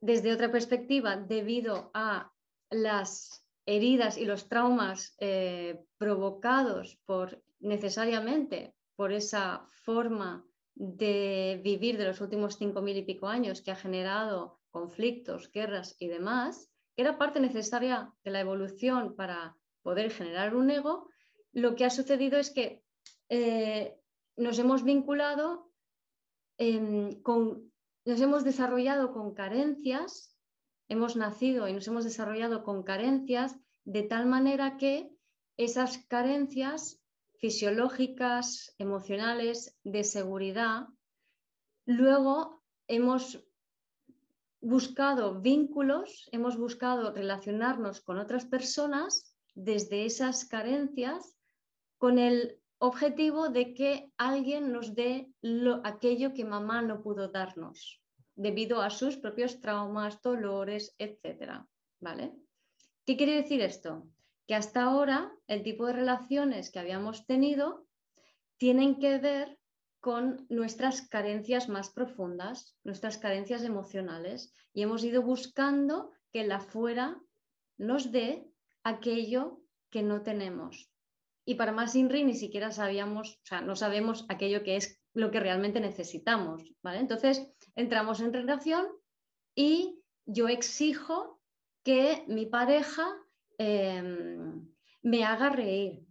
desde 0.00 0.32
otra 0.32 0.50
perspectiva, 0.50 1.16
debido 1.16 1.90
a 1.94 2.32
las 2.70 3.46
heridas 3.64 4.18
y 4.18 4.24
los 4.24 4.48
traumas 4.48 5.14
eh, 5.18 5.84
provocados 5.96 6.98
por 7.06 7.42
necesariamente 7.60 8.74
por 8.96 9.12
esa 9.12 9.66
forma 9.84 10.44
de 10.74 11.60
vivir 11.62 11.98
de 11.98 12.06
los 12.06 12.20
últimos 12.20 12.56
cinco 12.56 12.82
mil 12.82 12.96
y 12.96 13.04
pico 13.04 13.28
años 13.28 13.62
que 13.62 13.70
ha 13.70 13.76
generado 13.76 14.60
conflictos, 14.70 15.50
guerras 15.52 15.96
y 15.98 16.08
demás, 16.08 16.70
que 16.96 17.02
era 17.02 17.18
parte 17.18 17.40
necesaria 17.40 18.12
de 18.24 18.30
la 18.30 18.40
evolución 18.40 19.14
para 19.16 19.56
poder 19.82 20.10
generar 20.10 20.54
un 20.56 20.70
ego, 20.70 21.08
lo 21.52 21.74
que 21.74 21.84
ha 21.84 21.90
sucedido 21.90 22.38
es 22.38 22.50
que 22.50 22.82
eh, 23.28 23.96
nos 24.36 24.58
hemos 24.58 24.84
vinculado 24.84 25.70
con, 27.22 27.72
nos 28.04 28.20
hemos 28.20 28.44
desarrollado 28.44 29.12
con 29.12 29.34
carencias 29.34 30.32
hemos 30.92 31.16
nacido 31.16 31.68
y 31.68 31.72
nos 31.72 31.88
hemos 31.88 32.04
desarrollado 32.04 32.64
con 32.64 32.82
carencias 32.82 33.56
de 33.84 34.02
tal 34.02 34.26
manera 34.26 34.76
que 34.76 35.10
esas 35.56 35.98
carencias 36.06 37.00
fisiológicas, 37.42 38.72
emocionales, 38.78 39.76
de 39.82 40.04
seguridad, 40.04 40.86
luego 41.86 42.62
hemos 42.86 43.44
buscado 44.60 45.40
vínculos, 45.40 46.28
hemos 46.30 46.56
buscado 46.56 47.12
relacionarnos 47.12 48.00
con 48.00 48.18
otras 48.18 48.46
personas 48.46 49.34
desde 49.56 50.06
esas 50.06 50.44
carencias 50.44 51.36
con 51.98 52.20
el 52.20 52.60
objetivo 52.78 53.48
de 53.48 53.74
que 53.74 54.12
alguien 54.16 54.72
nos 54.72 54.94
dé 54.94 55.28
aquello 55.82 56.34
que 56.34 56.44
mamá 56.44 56.80
no 56.80 57.02
pudo 57.02 57.26
darnos 57.26 58.00
debido 58.36 58.82
a 58.82 58.90
sus 58.90 59.16
propios 59.16 59.60
traumas, 59.60 60.22
dolores, 60.22 60.94
etc. 60.96 61.66
¿Vale? 61.98 62.32
¿Qué 63.04 63.16
quiere 63.16 63.34
decir 63.34 63.60
esto? 63.62 64.06
Que 64.46 64.54
hasta 64.54 64.82
ahora 64.82 65.32
el 65.46 65.62
tipo 65.62 65.86
de 65.86 65.92
relaciones 65.92 66.70
que 66.70 66.78
habíamos 66.78 67.26
tenido 67.26 67.86
tienen 68.58 68.98
que 68.98 69.18
ver 69.18 69.58
con 70.00 70.46
nuestras 70.48 71.08
carencias 71.08 71.68
más 71.68 71.90
profundas, 71.90 72.76
nuestras 72.82 73.18
carencias 73.18 73.62
emocionales, 73.62 74.52
y 74.72 74.82
hemos 74.82 75.04
ido 75.04 75.22
buscando 75.22 76.10
que 76.32 76.44
la 76.44 76.58
fuera 76.58 77.20
nos 77.78 78.10
dé 78.10 78.48
aquello 78.82 79.60
que 79.90 80.02
no 80.02 80.22
tenemos. 80.22 80.90
Y 81.44 81.54
para 81.54 81.72
más 81.72 81.94
INRI 81.94 82.24
ni 82.24 82.34
siquiera 82.34 82.70
sabíamos, 82.70 83.36
o 83.36 83.46
sea, 83.46 83.60
no 83.60 83.76
sabemos 83.76 84.24
aquello 84.28 84.62
que 84.62 84.76
es 84.76 85.00
lo 85.12 85.30
que 85.30 85.40
realmente 85.40 85.80
necesitamos, 85.80 86.62
¿vale? 86.82 86.98
Entonces, 86.98 87.46
entramos 87.74 88.20
en 88.20 88.32
relación 88.32 88.86
y 89.54 90.02
yo 90.24 90.48
exijo 90.48 91.40
que 91.84 92.24
mi 92.28 92.46
pareja 92.46 93.12
em, 93.58 94.66
me 95.02 95.24
haga 95.24 95.50
reír, 95.50 96.04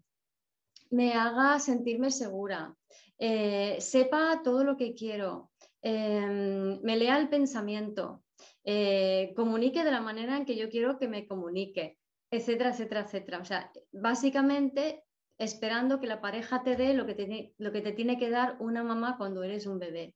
me 0.90 1.14
haga 1.14 1.60
sentirme 1.60 2.12
segura, 2.12 2.76
eh, 3.18 3.78
sepa 3.80 4.42
todo 4.44 4.64
lo 4.64 4.78
que 4.78 4.94
quiero, 4.94 5.52
em, 5.82 6.82
me 6.82 6.98
lea 6.98 7.18
el 7.18 7.30
pensamiento, 7.30 8.24
eh, 8.64 9.34
comunique 9.36 9.84
de 9.84 9.92
la 9.92 10.02
manera 10.02 10.38
en 10.38 10.46
que 10.46 10.56
yo 10.56 10.70
quiero 10.70 10.98
que 10.98 11.08
me 11.08 11.28
comunique, 11.28 11.98
etcétera, 12.30 12.72
etcétera, 12.72 13.02
etcétera. 13.02 13.40
O 13.40 13.46
sea, 13.46 13.72
básicamente 13.92 15.04
esperando 15.38 16.00
que 16.00 16.08
la 16.08 16.22
pareja 16.22 16.64
te 16.64 16.76
dé 16.76 16.94
lo 16.94 17.06
que 17.06 17.16
te, 17.16 17.54
lo 17.58 17.72
que 17.72 17.82
te 17.82 17.94
tiene 17.94 18.20
que 18.20 18.30
dar 18.30 18.58
una 18.60 18.84
mamá 18.84 19.18
cuando 19.18 19.44
eres 19.44 19.66
un 19.66 19.80
bebé. 19.80 20.16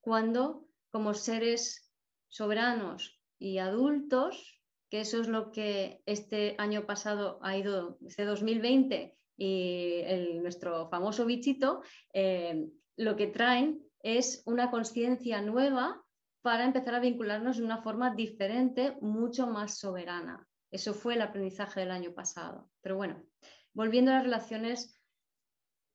Cuando, 0.00 0.66
como 0.90 1.14
seres 1.14 1.92
soberanos 2.28 3.20
y 3.38 3.58
adultos, 3.58 4.57
que 4.90 5.00
eso 5.00 5.20
es 5.20 5.28
lo 5.28 5.52
que 5.52 6.00
este 6.06 6.54
año 6.58 6.86
pasado 6.86 7.38
ha 7.42 7.56
ido, 7.56 7.98
este 8.06 8.24
2020 8.24 9.16
y 9.36 10.02
nuestro 10.42 10.88
famoso 10.88 11.24
bichito, 11.24 11.82
eh, 12.12 12.68
lo 12.96 13.16
que 13.16 13.28
traen 13.28 13.80
es 14.02 14.42
una 14.46 14.70
conciencia 14.70 15.42
nueva 15.42 16.02
para 16.42 16.64
empezar 16.64 16.94
a 16.94 17.00
vincularnos 17.00 17.58
de 17.58 17.64
una 17.64 17.82
forma 17.82 18.14
diferente, 18.14 18.96
mucho 19.00 19.46
más 19.46 19.78
soberana. 19.78 20.46
Eso 20.70 20.94
fue 20.94 21.14
el 21.14 21.22
aprendizaje 21.22 21.80
del 21.80 21.90
año 21.90 22.12
pasado. 22.12 22.70
Pero 22.80 22.96
bueno, 22.96 23.22
volviendo 23.72 24.10
a 24.10 24.14
las 24.14 24.24
relaciones, 24.24 24.98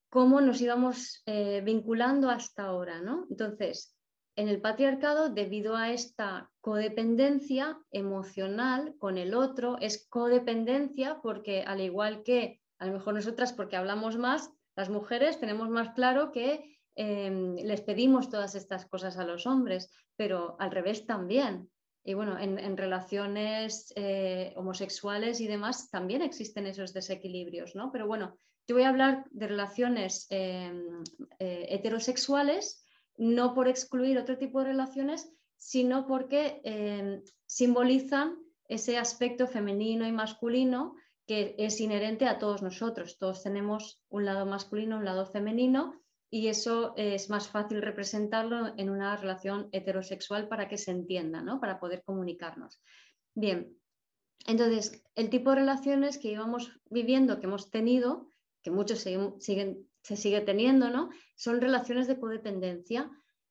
cómo 0.09 0.41
nos 0.41 0.61
íbamos 0.61 1.23
eh, 1.25 1.61
vinculando 1.61 2.29
hasta 2.29 2.65
ahora, 2.65 3.01
¿no? 3.01 3.25
Entonces, 3.29 3.92
en 4.35 4.47
el 4.47 4.61
patriarcado, 4.61 5.29
debido 5.29 5.75
a 5.75 5.91
esta 5.91 6.51
codependencia 6.61 7.79
emocional 7.91 8.95
con 8.97 9.17
el 9.17 9.33
otro, 9.33 9.77
es 9.79 10.07
codependencia 10.09 11.19
porque 11.21 11.63
al 11.63 11.81
igual 11.81 12.23
que 12.23 12.61
a 12.79 12.87
lo 12.87 12.93
mejor 12.93 13.13
nosotras, 13.13 13.53
porque 13.53 13.75
hablamos 13.75 14.17
más, 14.17 14.51
las 14.75 14.89
mujeres 14.89 15.39
tenemos 15.39 15.69
más 15.69 15.91
claro 15.91 16.31
que 16.31 16.77
em, 16.95 17.55
les 17.55 17.81
pedimos 17.81 18.29
todas 18.29 18.55
estas 18.55 18.85
cosas 18.85 19.17
a 19.17 19.25
los 19.25 19.45
hombres, 19.45 19.91
pero 20.15 20.55
al 20.59 20.71
revés 20.71 21.05
también. 21.05 21.69
Y 22.03 22.15
bueno, 22.15 22.37
en, 22.37 22.75
relaciones 22.75 23.93
eh, 23.95 24.53
homosexuales 24.57 25.39
y 25.39 25.47
demás 25.47 25.89
también 25.89 26.21
existen 26.21 26.67
esos 26.67 26.91
desequilibrios, 26.91 27.75
¿no? 27.75 27.91
Pero 27.93 28.07
bueno, 28.07 28.37
yo 28.67 28.75
voy 28.75 28.83
a 28.83 28.89
hablar 28.89 29.25
de 29.31 29.47
relaciones 29.47 30.27
em, 30.29 31.03
eh, 31.39 31.67
heterosexuales, 31.69 32.82
no 33.17 33.53
por 33.53 33.67
excluir 33.67 34.17
otro 34.17 34.37
tipo 34.37 34.59
de 34.59 34.67
relaciones, 34.67 35.31
sino 35.57 36.07
porque 36.07 36.61
em, 36.63 37.21
simbolizan 37.45 38.37
ese 38.67 38.97
aspecto 38.97 39.47
femenino 39.47 40.07
y 40.07 40.11
masculino 40.11 40.95
que 41.25 41.55
es 41.57 41.79
inherente 41.79 42.27
a 42.27 42.37
todos 42.37 42.61
nosotros. 42.61 43.17
Todos 43.17 43.43
tenemos 43.43 44.01
un 44.09 44.25
lado 44.25 44.45
masculino, 44.45 44.97
un 44.97 45.05
lado 45.05 45.25
femenino 45.25 45.93
y 46.29 46.47
eso 46.47 46.93
es 46.97 47.29
más 47.29 47.47
fácil 47.47 47.81
representarlo 47.81 48.73
en 48.77 48.89
una 48.89 49.15
relación 49.15 49.69
heterosexual 49.71 50.47
para 50.47 50.67
que 50.67 50.77
se 50.77 50.91
entienda, 50.91 51.41
¿no? 51.41 51.59
para 51.59 51.79
poder 51.79 52.03
comunicarnos. 52.03 52.81
Bien, 53.35 53.77
entonces 54.47 55.03
el 55.15 55.29
tipo 55.29 55.51
de 55.51 55.57
relaciones 55.57 56.17
que 56.17 56.31
íbamos 56.31 56.71
viviendo, 56.89 57.39
que 57.39 57.45
hemos 57.45 57.69
tenido, 57.69 58.29
que 58.63 58.71
muchos 58.71 58.99
siguen, 58.99 59.87
se 60.03 60.15
sigue 60.15 60.41
teniendo, 60.41 60.89
¿no? 60.89 61.09
son 61.35 61.61
relaciones 61.61 62.07
de 62.07 62.19
codependencia 62.19 63.09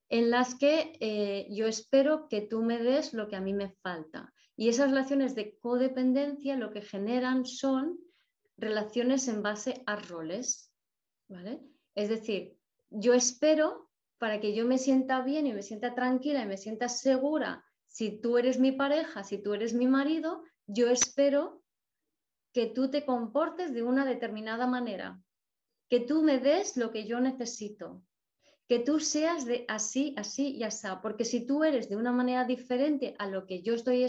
en 0.08 0.30
las 0.30 0.54
que 0.54 0.92
eh, 1.00 1.46
yo 1.50 1.66
espero 1.66 2.28
que 2.28 2.42
tú 2.42 2.62
me 2.62 2.78
des 2.78 3.14
lo 3.14 3.28
que 3.28 3.36
a 3.36 3.40
mí 3.40 3.54
me 3.54 3.70
falta. 3.82 4.32
Y 4.56 4.68
esas 4.68 4.90
relaciones 4.90 5.34
de 5.34 5.58
codependencia 5.58 6.56
lo 6.56 6.70
que 6.70 6.82
generan 6.82 7.46
son 7.46 7.98
relaciones 8.58 9.26
en 9.28 9.42
base 9.42 9.82
a 9.86 9.96
roles. 9.96 10.70
¿vale? 11.28 11.60
Es 11.94 12.10
decir, 12.10 12.58
yo 12.90 13.14
espero 13.14 13.88
para 14.18 14.38
que 14.38 14.54
yo 14.54 14.66
me 14.66 14.78
sienta 14.78 15.22
bien 15.22 15.46
y 15.46 15.52
me 15.52 15.62
sienta 15.62 15.94
tranquila 15.94 16.42
y 16.42 16.46
me 16.46 16.58
sienta 16.58 16.88
segura, 16.88 17.64
si 17.88 18.20
tú 18.20 18.38
eres 18.38 18.60
mi 18.60 18.72
pareja, 18.72 19.24
si 19.24 19.42
tú 19.42 19.54
eres 19.54 19.74
mi 19.74 19.86
marido, 19.86 20.44
yo 20.66 20.88
espero 20.88 21.62
que 22.52 22.66
tú 22.66 22.90
te 22.90 23.04
comportes 23.04 23.74
de 23.74 23.82
una 23.82 24.04
determinada 24.04 24.66
manera, 24.66 25.20
que 25.92 26.00
tú 26.00 26.22
me 26.22 26.38
des 26.38 26.78
lo 26.78 26.90
que 26.90 27.04
yo 27.04 27.20
necesito, 27.20 28.02
que 28.66 28.78
tú 28.78 28.98
seas 28.98 29.44
de 29.44 29.66
así, 29.68 30.14
así 30.16 30.56
y 30.56 30.62
así, 30.62 30.88
porque 31.02 31.26
si 31.26 31.46
tú 31.46 31.64
eres 31.64 31.90
de 31.90 31.96
una 31.96 32.12
manera 32.12 32.46
diferente 32.46 33.14
a 33.18 33.26
lo 33.26 33.44
que 33.44 33.60
yo 33.60 33.74
estoy 33.74 34.06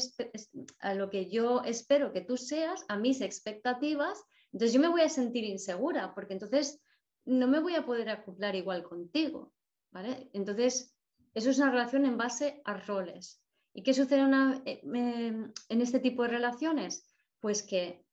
a 0.80 0.93
lo 0.93 1.10
que 1.10 1.30
yo 1.30 1.62
espero 1.65 2.13
que 2.13 2.22
tú 2.22 2.38
seas, 2.38 2.86
a 2.88 2.96
mis 2.96 3.19
expectativas, 3.19 4.24
entonces 4.54 4.72
yo 4.72 4.80
me 4.80 4.88
voy 4.88 5.02
a 5.02 5.10
sentir 5.10 5.43
insegura, 5.43 6.13
porque 6.15 6.36
entonces 6.36 6.82
no 7.26 7.50
me 7.50 7.60
voy 7.60 7.76
a 7.76 7.86
poder 7.86 8.08
acoplar 8.12 8.56
igual 8.56 8.84
contigo, 8.84 9.52
¿vale? 9.91 10.30
Entonces, 10.32 10.96
eso 11.34 11.50
es 11.50 11.58
una 11.58 11.72
relación 11.72 12.06
en 12.06 12.15
base 12.15 12.62
a 12.63 12.78
roles. 12.78 13.43
¿Y 13.74 13.84
qué 13.84 13.93
sucede 13.93 14.22
eh, 14.63 14.82
en 14.86 15.82
este 15.82 16.00
tipo 16.00 16.24
de 16.24 16.30
relaciones? 16.30 17.13
Pues 17.41 17.62
que 17.62 18.06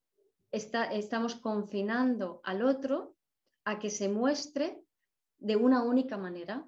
estamos 0.51 1.37
confinando 1.37 2.41
al 2.43 2.65
otro 2.65 3.15
a 3.65 3.79
que 3.79 3.91
se 3.91 4.09
muestre 4.09 4.83
de 5.39 5.57
una 5.57 5.83
única 5.83 6.17
manera 6.17 6.67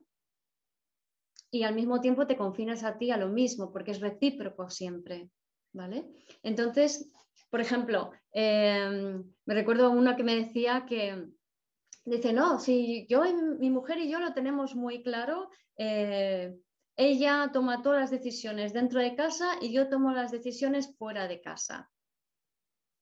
y 1.50 1.64
al 1.64 1.74
mismo 1.74 2.00
tiempo 2.00 2.26
te 2.26 2.36
confinas 2.36 2.82
a 2.82 2.96
ti 2.96 3.10
a 3.10 3.18
lo 3.18 3.28
mismo 3.28 3.70
porque 3.70 3.90
es 3.90 4.00
recíproco 4.00 4.70
siempre, 4.70 5.30
¿vale? 5.72 6.08
Entonces, 6.42 7.10
por 7.50 7.60
ejemplo, 7.60 8.12
em, 8.32 9.22
me 9.44 9.54
recuerdo 9.54 9.90
una 9.90 10.16
que 10.16 10.24
me 10.24 10.36
decía 10.36 10.86
que, 10.88 11.28
dice, 12.06 12.32
no, 12.32 12.58
si 12.58 13.06
yo 13.06 13.26
y 13.26 13.34
mi 13.34 13.68
mujer 13.68 13.98
y 13.98 14.10
yo 14.10 14.18
lo 14.18 14.32
tenemos 14.32 14.74
muy 14.74 15.02
claro, 15.02 15.50
eh, 15.76 16.56
ella 16.96 17.50
toma 17.52 17.82
todas 17.82 18.00
las 18.00 18.10
decisiones 18.10 18.72
dentro 18.72 19.00
de 19.00 19.14
casa 19.14 19.56
y 19.60 19.72
yo 19.72 19.88
tomo 19.90 20.12
las 20.12 20.30
decisiones 20.30 20.96
fuera 20.96 21.28
de 21.28 21.42
casa. 21.42 21.90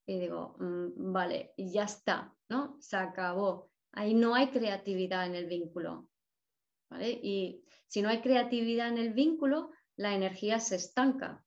Y 0.05 0.19
digo, 0.19 0.57
mm, 0.59 1.13
vale, 1.13 1.53
ya 1.57 1.83
está, 1.83 2.35
¿no? 2.49 2.75
Se 2.81 2.97
acabó. 2.97 3.70
Ahí 3.93 4.13
no 4.13 4.35
hay 4.35 4.49
creatividad 4.49 5.25
en 5.25 5.35
el 5.35 5.47
vínculo. 5.47 6.07
¿vale? 6.89 7.09
Y 7.11 7.63
si 7.87 8.01
no 8.01 8.09
hay 8.09 8.21
creatividad 8.21 8.87
en 8.87 8.97
el 8.97 9.13
vínculo, 9.13 9.71
la 9.95 10.15
energía 10.15 10.59
se 10.59 10.75
estanca. 10.75 11.43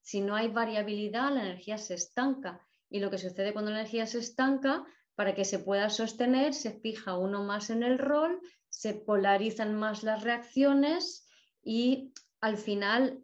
Si 0.00 0.20
no 0.20 0.34
hay 0.34 0.48
variabilidad, 0.48 1.32
la 1.32 1.42
energía 1.42 1.78
se 1.78 1.94
estanca. 1.94 2.60
Y 2.88 3.00
lo 3.00 3.10
que 3.10 3.18
sucede 3.18 3.52
cuando 3.52 3.70
la 3.70 3.80
energía 3.80 4.06
se 4.06 4.18
estanca 4.18 4.84
para 5.14 5.34
que 5.34 5.44
se 5.44 5.58
pueda 5.58 5.90
sostener, 5.90 6.54
se 6.54 6.72
fija 6.80 7.16
uno 7.16 7.44
más 7.44 7.70
en 7.70 7.82
el 7.82 7.98
rol, 7.98 8.40
se 8.68 8.94
polarizan 8.94 9.74
más 9.74 10.02
las 10.02 10.22
reacciones 10.22 11.28
y 11.62 12.12
al 12.40 12.56
final 12.56 13.22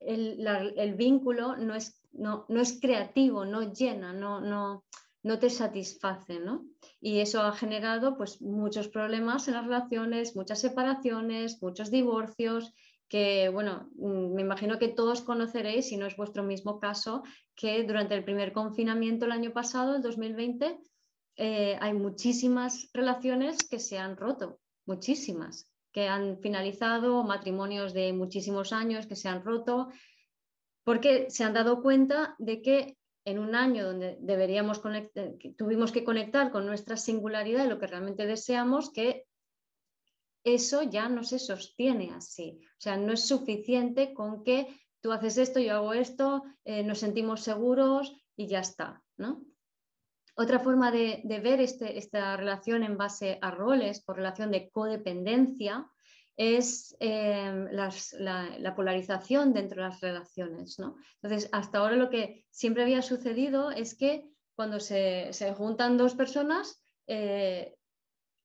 el, 0.00 0.94
vínculo 0.94 1.56
no 1.56 1.74
es, 1.74 2.00
no, 2.12 2.46
es, 2.48 2.80
creativo, 2.80 3.44
no 3.44 3.72
llena, 3.72 4.12
no, 4.12 4.40
no, 4.40 4.84
no 5.22 5.38
te 5.38 5.50
satisface, 5.50 6.40
¿no? 6.40 6.66
Y 7.00 7.20
eso 7.20 7.42
ha 7.42 7.52
generado 7.52 8.16
pues, 8.16 8.40
muchos 8.42 8.88
problemas 8.88 9.46
en 9.48 9.54
las 9.54 9.64
relaciones, 9.64 10.34
muchas 10.34 10.60
separaciones, 10.60 11.62
muchos 11.62 11.90
divorcios 11.90 12.72
que, 13.08 13.50
bueno, 13.50 13.90
mm, 13.96 14.34
me 14.34 14.42
imagino 14.42 14.78
que 14.78 14.88
todos 14.88 15.20
conoceréis, 15.20 15.88
si 15.88 15.96
no 15.96 16.06
es 16.06 16.16
vuestro 16.16 16.42
mismo 16.42 16.80
caso, 16.80 17.22
que 17.54 17.84
durante 17.84 18.14
el 18.14 18.24
primer 18.24 18.52
confinamiento 18.52 19.26
el 19.26 19.32
año 19.32 19.52
pasado, 19.52 19.96
el 19.96 20.02
2020, 20.02 20.80
eh, 21.36 21.76
hay 21.80 21.92
muchísimas 21.92 22.88
relaciones 22.94 23.58
que 23.68 23.78
se 23.78 23.98
han 23.98 24.16
roto, 24.16 24.60
muchísimas, 24.86 25.70
que 25.92 26.08
han 26.08 26.38
finalizado, 26.40 27.22
matrimonios 27.22 27.92
de 27.92 28.14
muchísimos 28.14 28.72
años 28.72 29.06
que 29.06 29.16
se 29.16 29.28
han 29.28 29.44
roto, 29.44 29.88
porque 30.82 31.30
se 31.30 31.44
han 31.44 31.52
dado 31.52 31.82
cuenta 31.82 32.34
de 32.38 32.62
que 32.62 32.96
en 33.24 33.38
un 33.38 33.54
año 33.54 33.84
donde 33.86 34.18
deberíamos 34.20 34.78
conectar, 34.78 35.32
tuvimos 35.56 35.92
que 35.92 36.04
conectar 36.04 36.50
con 36.50 36.66
nuestra 36.66 36.96
singularidad 36.96 37.64
y 37.64 37.68
lo 37.68 37.78
que 37.78 37.86
realmente 37.86 38.26
deseamos, 38.26 38.90
que 38.90 39.26
eso 40.44 40.82
ya 40.82 41.08
no 41.08 41.22
se 41.22 41.38
sostiene 41.38 42.12
así. 42.12 42.60
O 42.62 42.80
sea, 42.80 42.96
no 42.96 43.12
es 43.12 43.24
suficiente 43.24 44.12
con 44.12 44.42
que 44.42 44.66
tú 45.00 45.12
haces 45.12 45.38
esto, 45.38 45.60
yo 45.60 45.74
hago 45.74 45.92
esto, 45.92 46.42
eh, 46.64 46.82
nos 46.82 46.98
sentimos 46.98 47.42
seguros 47.42 48.16
y 48.36 48.46
ya 48.46 48.60
está. 48.60 49.02
¿no? 49.16 49.44
Otra 50.34 50.58
forma 50.58 50.90
de, 50.90 51.22
ver 51.24 51.60
este, 51.60 51.98
esta 51.98 52.36
relación 52.36 52.82
en 52.82 52.96
base 52.96 53.38
a 53.42 53.50
roles, 53.50 54.02
por 54.02 54.16
relación 54.16 54.50
de 54.50 54.70
codependencia, 54.70 55.90
es 56.36 56.96
em, 57.00 57.68
la, 57.70 58.74
polarización 58.74 59.52
dentro 59.52 59.82
de 59.82 59.88
las 59.88 60.00
relaciones. 60.00 60.78
¿no? 60.78 60.96
Entonces, 61.22 61.48
hasta 61.52 61.78
ahora 61.78 61.96
lo 61.96 62.10
que 62.10 62.46
siempre 62.50 62.82
había 62.82 63.02
sucedido 63.02 63.70
es 63.70 63.94
que 63.94 64.28
cuando 64.54 64.80
se, 64.80 65.32
juntan 65.56 65.96
dos 65.96 66.14
personas, 66.14 66.82
eh, 67.06 67.74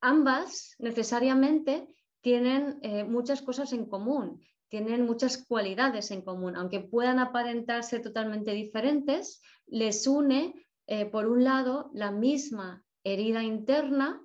ambas 0.02 0.76
necesariamente 0.80 1.88
tienen 2.22 2.80
eh, 2.82 3.04
muchas 3.04 3.42
cosas 3.42 3.72
en 3.74 3.86
común, 3.86 4.42
tienen 4.70 5.06
muchas 5.06 5.46
cualidades 5.46 6.12
en 6.12 6.22
común, 6.22 6.56
aunque 6.56 6.82
puedan 6.82 7.20
aparentarse 7.20 8.00
totalmente 8.00 8.52
diferentes, 8.52 9.42
les 9.66 10.08
une, 10.08 10.54
eh, 10.88 11.06
por 11.06 11.28
un 11.28 11.44
lado, 11.44 11.90
la 11.94 12.12
misma 12.12 12.84
herida 13.04 13.44
interna 13.44 14.22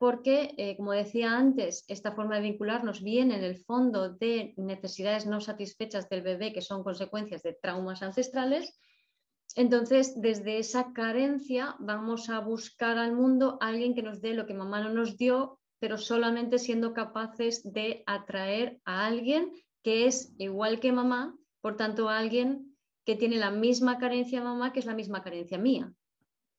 porque, 0.00 0.54
eh, 0.56 0.78
como 0.78 0.92
decía 0.92 1.36
antes, 1.36 1.84
esta 1.86 2.12
forma 2.12 2.36
de 2.36 2.40
vincularnos 2.40 3.02
viene 3.02 3.36
en 3.36 3.44
el 3.44 3.58
fondo 3.58 4.08
de 4.08 4.54
necesidades 4.56 5.26
no 5.26 5.42
satisfechas 5.42 6.08
del 6.08 6.22
bebé, 6.22 6.54
que 6.54 6.62
son 6.62 6.82
consecuencias 6.82 7.42
de 7.42 7.52
traumas 7.52 8.02
ancestrales. 8.02 8.80
Entonces, 9.56 10.18
desde 10.18 10.58
esa 10.58 10.94
carencia 10.94 11.76
vamos 11.80 12.30
a 12.30 12.38
buscar 12.38 12.96
al 12.96 13.12
mundo 13.12 13.58
a 13.60 13.68
alguien 13.68 13.94
que 13.94 14.02
nos 14.02 14.22
dé 14.22 14.32
lo 14.32 14.46
que 14.46 14.54
mamá 14.54 14.80
no 14.80 14.88
nos 14.88 15.18
dio, 15.18 15.60
pero 15.78 15.98
solamente 15.98 16.58
siendo 16.58 16.94
capaces 16.94 17.60
de 17.70 18.02
atraer 18.06 18.80
a 18.86 19.04
alguien 19.04 19.52
que 19.82 20.06
es 20.06 20.32
igual 20.38 20.80
que 20.80 20.92
mamá, 20.92 21.36
por 21.60 21.76
tanto, 21.76 22.08
a 22.08 22.16
alguien 22.16 22.74
que 23.04 23.16
tiene 23.16 23.36
la 23.36 23.50
misma 23.50 23.98
carencia 23.98 24.42
mamá, 24.42 24.72
que 24.72 24.80
es 24.80 24.86
la 24.86 24.94
misma 24.94 25.22
carencia 25.22 25.58
mía 25.58 25.92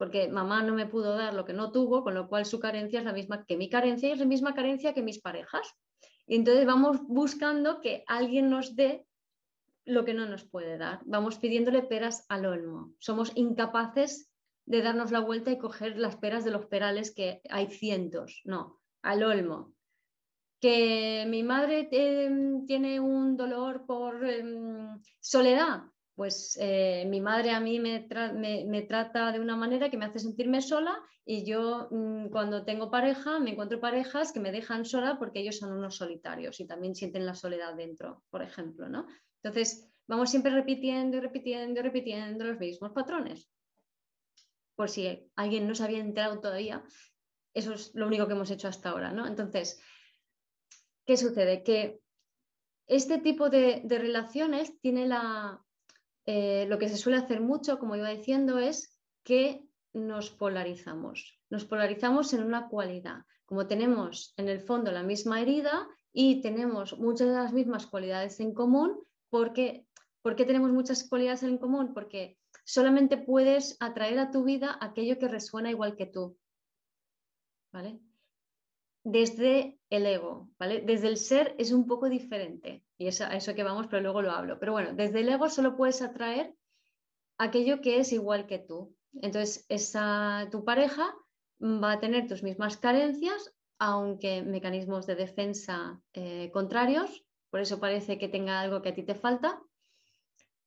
porque 0.01 0.29
mamá 0.29 0.63
no 0.63 0.73
me 0.73 0.87
pudo 0.87 1.15
dar 1.15 1.35
lo 1.35 1.45
que 1.45 1.53
no 1.53 1.71
tuvo, 1.71 2.03
con 2.03 2.15
lo 2.15 2.27
cual 2.27 2.47
su 2.47 2.59
carencia 2.59 2.97
es 2.97 3.05
la 3.05 3.13
misma 3.13 3.45
que 3.45 3.55
mi 3.55 3.69
carencia 3.69 4.09
y 4.09 4.13
es 4.13 4.17
la 4.17 4.25
misma 4.25 4.55
carencia 4.55 4.95
que 4.95 5.03
mis 5.03 5.21
parejas. 5.21 5.75
Y 6.25 6.37
entonces 6.37 6.65
vamos 6.65 6.97
buscando 7.03 7.81
que 7.81 8.03
alguien 8.07 8.49
nos 8.49 8.75
dé 8.75 9.05
lo 9.85 10.03
que 10.03 10.15
no 10.15 10.25
nos 10.25 10.43
puede 10.43 10.79
dar. 10.79 11.01
Vamos 11.05 11.37
pidiéndole 11.37 11.83
peras 11.83 12.25
al 12.29 12.47
olmo. 12.47 12.95
Somos 12.97 13.31
incapaces 13.35 14.31
de 14.65 14.81
darnos 14.81 15.11
la 15.11 15.19
vuelta 15.19 15.51
y 15.51 15.59
coger 15.59 15.99
las 15.99 16.15
peras 16.15 16.43
de 16.45 16.49
los 16.49 16.65
perales 16.65 17.13
que 17.13 17.39
hay 17.51 17.67
cientos. 17.67 18.41
No, 18.43 18.81
al 19.03 19.21
olmo. 19.21 19.71
Que 20.59 21.25
mi 21.27 21.43
madre 21.43 21.87
em, 21.91 22.65
tiene 22.65 22.99
un 22.99 23.37
dolor 23.37 23.85
por 23.85 24.25
em, 24.27 24.99
soledad, 25.19 25.83
pues 26.21 26.55
eh, 26.61 27.03
mi 27.09 27.19
madre 27.19 27.49
a 27.49 27.59
mí 27.59 27.79
me, 27.79 27.99
trata 28.87 29.31
de 29.31 29.39
una 29.39 29.55
manera 29.55 29.89
que 29.89 29.97
me 29.97 30.05
hace 30.05 30.19
sentirme 30.19 30.61
sola 30.61 31.01
y 31.25 31.45
yo 31.45 31.87
mm, 31.89 32.27
cuando 32.27 32.63
tengo 32.63 32.91
pareja 32.91 33.39
me 33.39 33.53
encuentro 33.53 33.79
parejas 33.79 34.31
que 34.31 34.39
me 34.39 34.51
dejan 34.51 34.85
sola 34.85 35.17
porque 35.17 35.39
ellos 35.39 35.57
son 35.57 35.73
unos 35.73 35.95
solitarios 35.95 36.59
y 36.59 36.67
también 36.67 36.93
sienten 36.93 37.25
la 37.25 37.33
soledad 37.33 37.73
dentro, 37.73 38.21
por 38.29 38.43
ejemplo, 38.43 38.87
¿no? 38.87 39.07
Entonces, 39.41 39.91
vamos 40.07 40.29
siempre 40.29 40.51
repitiendo 40.51 41.17
y 41.17 41.21
repitiendo 41.21 41.79
y 41.79 41.83
repitiendo 41.83 42.45
los 42.45 42.59
mismos 42.59 42.91
patrones. 42.91 43.49
Por 44.75 44.91
si 44.91 45.27
alguien 45.35 45.67
no 45.67 45.73
se 45.73 45.85
había 45.85 46.01
enterado 46.01 46.39
todavía, 46.39 46.83
eso 47.55 47.73
es 47.73 47.95
lo 47.95 48.05
único 48.05 48.27
que 48.27 48.33
hemos 48.33 48.51
hecho 48.51 48.67
hasta 48.67 48.91
ahora, 48.91 49.11
¿no? 49.11 49.25
Entonces, 49.25 49.81
¿qué 51.03 51.17
sucede? 51.17 51.63
Que 51.63 51.99
este 52.85 53.17
tipo 53.17 53.49
de 53.49 53.81
relaciones 53.87 54.79
tiene 54.81 55.07
la, 55.07 55.65
eh, 56.25 56.65
lo 56.67 56.77
que 56.77 56.89
se 56.89 56.97
suele 56.97 57.17
hacer 57.17 57.41
mucho, 57.41 57.79
como 57.79 57.95
iba 57.95 58.09
diciendo, 58.09 58.59
es 58.59 58.99
que 59.23 59.65
nos 59.93 60.29
polarizamos. 60.29 61.39
Nos 61.49 61.65
polarizamos 61.65 62.33
en 62.33 62.43
una 62.43 62.67
cualidad. 62.69 63.25
Como 63.45 63.67
tenemos 63.67 64.33
en 64.37 64.47
el 64.47 64.61
fondo 64.61 64.91
la 64.91 65.03
misma 65.03 65.41
herida 65.41 65.87
y 66.13 66.41
tenemos 66.41 66.97
muchas 66.97 67.27
de 67.27 67.33
las 67.33 67.53
mismas 67.53 67.87
cualidades 67.87 68.39
en 68.39 68.53
común, 68.53 68.97
porque, 69.29 69.87
¿por 70.21 70.35
qué 70.35 70.45
tenemos 70.45 70.71
muchas 70.71 71.07
cualidades 71.07 71.43
en 71.43 71.57
común? 71.57 71.93
Porque 71.93 72.37
solamente 72.63 73.17
puedes 73.17 73.75
atraer 73.79 74.19
a 74.19 74.31
tu 74.31 74.43
vida 74.43 74.77
aquello 74.79 75.19
que 75.19 75.27
resuena 75.27 75.71
igual 75.71 75.95
que 75.95 76.05
tú. 76.05 76.37
¿Vale? 77.73 77.99
Desde 79.03 79.79
el 79.89 80.05
ego, 80.05 80.49
¿vale? 80.59 80.81
Desde 80.81 81.07
el 81.07 81.17
ser 81.17 81.55
es 81.57 81.71
un 81.71 81.87
poco 81.87 82.07
diferente 82.07 82.83
y 82.97 83.07
es 83.07 83.19
a 83.21 83.35
eso 83.35 83.55
que 83.55 83.63
vamos, 83.63 83.87
pero 83.87 84.01
luego 84.01 84.21
lo 84.21 84.31
hablo. 84.31 84.59
Pero 84.59 84.73
bueno, 84.73 84.93
desde 84.93 85.21
el 85.21 85.29
ego 85.29 85.49
solo 85.49 85.75
puedes 85.75 86.01
atraer 86.01 86.55
aquello 87.37 87.81
que 87.81 87.99
es 87.99 88.13
igual 88.13 88.45
que 88.45 88.59
tú. 88.59 88.95
Entonces, 89.13 89.65
esa, 89.69 90.47
tu 90.51 90.63
pareja 90.63 91.13
va 91.61 91.93
a 91.93 91.99
tener 91.99 92.27
tus 92.27 92.43
mismas 92.43 92.77
carencias, 92.77 93.53
aunque 93.79 94.43
mecanismos 94.43 95.07
de 95.07 95.15
defensa 95.15 95.99
eh, 96.13 96.51
contrarios, 96.53 97.25
por 97.49 97.59
eso 97.59 97.79
parece 97.79 98.19
que 98.19 98.29
tenga 98.29 98.61
algo 98.61 98.81
que 98.81 98.89
a 98.89 98.93
ti 98.93 99.03
te 99.03 99.15
falta. 99.15 99.59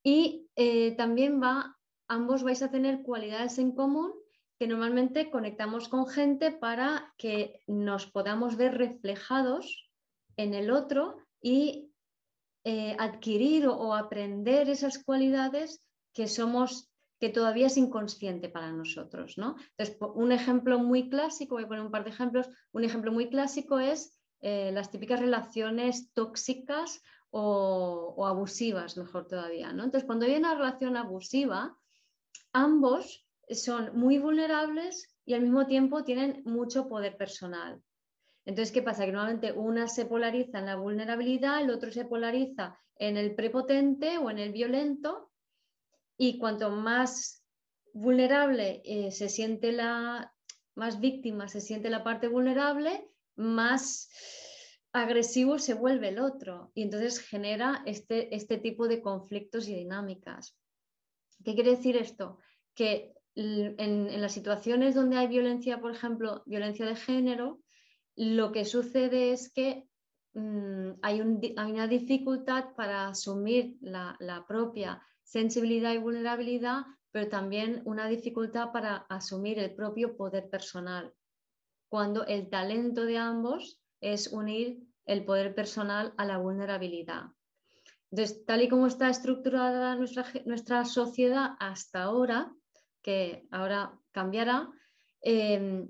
Y 0.02 0.50
eh, 0.56 0.96
también 0.96 1.40
va, 1.40 1.78
ambos 2.08 2.42
vais 2.42 2.62
a 2.62 2.70
tener 2.70 3.02
cualidades 3.02 3.58
en 3.58 3.72
común 3.72 4.12
que 4.58 4.66
normalmente 4.66 5.30
conectamos 5.30 5.88
con 5.88 6.06
gente 6.06 6.52
para 6.52 7.12
que 7.18 7.60
nos 7.66 8.06
podamos 8.06 8.56
ver 8.56 8.78
reflejados 8.78 9.90
en 10.36 10.54
el 10.54 10.70
otro 10.70 11.18
y 11.40 11.90
eh, 12.64 12.96
adquirir 12.98 13.66
o, 13.66 13.94
aprender 13.94 14.70
esas 14.70 15.02
cualidades 15.02 15.84
que 16.12 16.28
somos 16.28 16.90
que 17.20 17.28
todavía 17.28 17.68
es 17.68 17.76
inconsciente 17.76 18.48
para 18.48 18.72
nosotros, 18.72 19.38
¿no? 19.38 19.56
Entonces, 19.76 19.96
un 20.14 20.32
ejemplo 20.32 20.78
muy 20.78 21.08
clásico, 21.08 21.54
voy 21.54 21.64
a 21.64 21.68
poner 21.68 21.84
un 21.84 21.90
par 21.90 22.04
de 22.04 22.10
ejemplos, 22.10 22.48
un 22.72 22.84
ejemplo 22.84 23.12
muy 23.12 23.28
clásico 23.28 23.78
es 23.78 24.18
eh, 24.40 24.72
las 24.72 24.90
típicas 24.90 25.20
relaciones 25.20 26.12
tóxicas 26.12 27.02
o, 27.30 28.26
abusivas, 28.26 28.96
mejor 28.96 29.26
todavía, 29.26 29.72
¿no? 29.72 29.84
Entonces, 29.84 30.06
cuando 30.06 30.26
hay 30.26 30.36
una 30.36 30.54
relación 30.54 30.96
abusiva, 30.96 31.76
ambos 32.52 33.23
son 33.50 33.96
muy 33.98 34.18
vulnerables 34.18 35.14
y 35.24 35.34
al 35.34 35.42
mismo 35.42 35.66
tiempo 35.66 36.04
tienen 36.04 36.42
mucho 36.44 36.88
poder 36.88 37.16
personal. 37.16 37.82
Entonces, 38.44 38.72
¿qué 38.72 38.82
pasa? 38.82 39.06
Que 39.06 39.12
normalmente 39.12 39.52
una 39.52 39.88
se 39.88 40.04
polariza 40.04 40.58
en 40.58 40.66
la 40.66 40.76
vulnerabilidad, 40.76 41.62
el 41.62 41.70
otro 41.70 41.90
se 41.90 42.04
polariza 42.04 42.78
en 42.96 43.16
el 43.16 43.34
prepotente 43.34 44.18
o 44.18 44.30
en 44.30 44.38
el 44.38 44.52
violento, 44.52 45.30
y 46.16 46.38
cuanto 46.38 46.70
más 46.70 47.44
vulnerable 47.92 48.82
eh, 48.84 49.10
se 49.10 49.28
siente 49.28 49.72
la, 49.72 50.32
más 50.74 51.00
víctima 51.00 51.48
se 51.48 51.60
siente 51.60 51.90
la 51.90 52.04
parte 52.04 52.28
vulnerable, 52.28 53.08
más 53.36 54.08
agresivo 54.92 55.58
se 55.58 55.74
vuelve 55.74 56.08
el 56.08 56.18
otro. 56.18 56.70
Y 56.74 56.82
entonces 56.82 57.18
genera 57.18 57.82
este, 57.86 58.34
este 58.34 58.58
tipo 58.58 58.86
de 58.86 59.02
conflictos 59.02 59.68
y 59.68 59.74
dinámicas. 59.74 60.56
¿Qué 61.44 61.54
quiere 61.54 61.70
decir 61.70 61.96
esto? 61.96 62.38
Que 62.74 63.12
en, 63.36 64.20
las 64.20 64.32
situaciones 64.32 64.94
donde 64.94 65.16
hay 65.16 65.26
violencia, 65.26 65.80
por 65.80 65.92
ejemplo, 65.92 66.42
violencia 66.46 66.86
de 66.86 66.96
género, 66.96 67.60
lo 68.16 68.52
que 68.52 68.64
sucede 68.64 69.32
es 69.32 69.52
que 69.52 69.88
mm, 70.34 70.92
hay, 71.02 71.20
una 71.20 71.88
dificultad 71.88 72.74
para 72.76 73.08
asumir 73.08 73.76
la, 73.80 74.44
propia 74.46 75.02
sensibilidad 75.22 75.92
y 75.92 75.98
vulnerabilidad, 75.98 76.82
pero 77.10 77.28
también 77.28 77.82
una 77.84 78.06
dificultad 78.08 78.72
para 78.72 78.98
asumir 79.08 79.58
el 79.58 79.74
propio 79.74 80.16
poder 80.16 80.48
personal, 80.48 81.12
cuando 81.88 82.26
el 82.26 82.50
talento 82.50 83.04
de 83.04 83.18
ambos 83.18 83.80
es 84.00 84.28
unir 84.28 84.82
el 85.06 85.24
poder 85.24 85.54
personal 85.54 86.14
a 86.16 86.24
la 86.24 86.38
vulnerabilidad. 86.38 87.24
Entonces, 88.10 88.44
tal 88.44 88.62
y 88.62 88.68
como 88.68 88.86
está 88.86 89.08
estructurada 89.08 89.96
nuestra 89.96 90.84
sociedad 90.84 91.56
hasta 91.58 92.04
ahora, 92.04 92.54
que 93.04 93.46
ahora 93.50 93.92
cambiará, 94.10 94.70
em, 95.20 95.88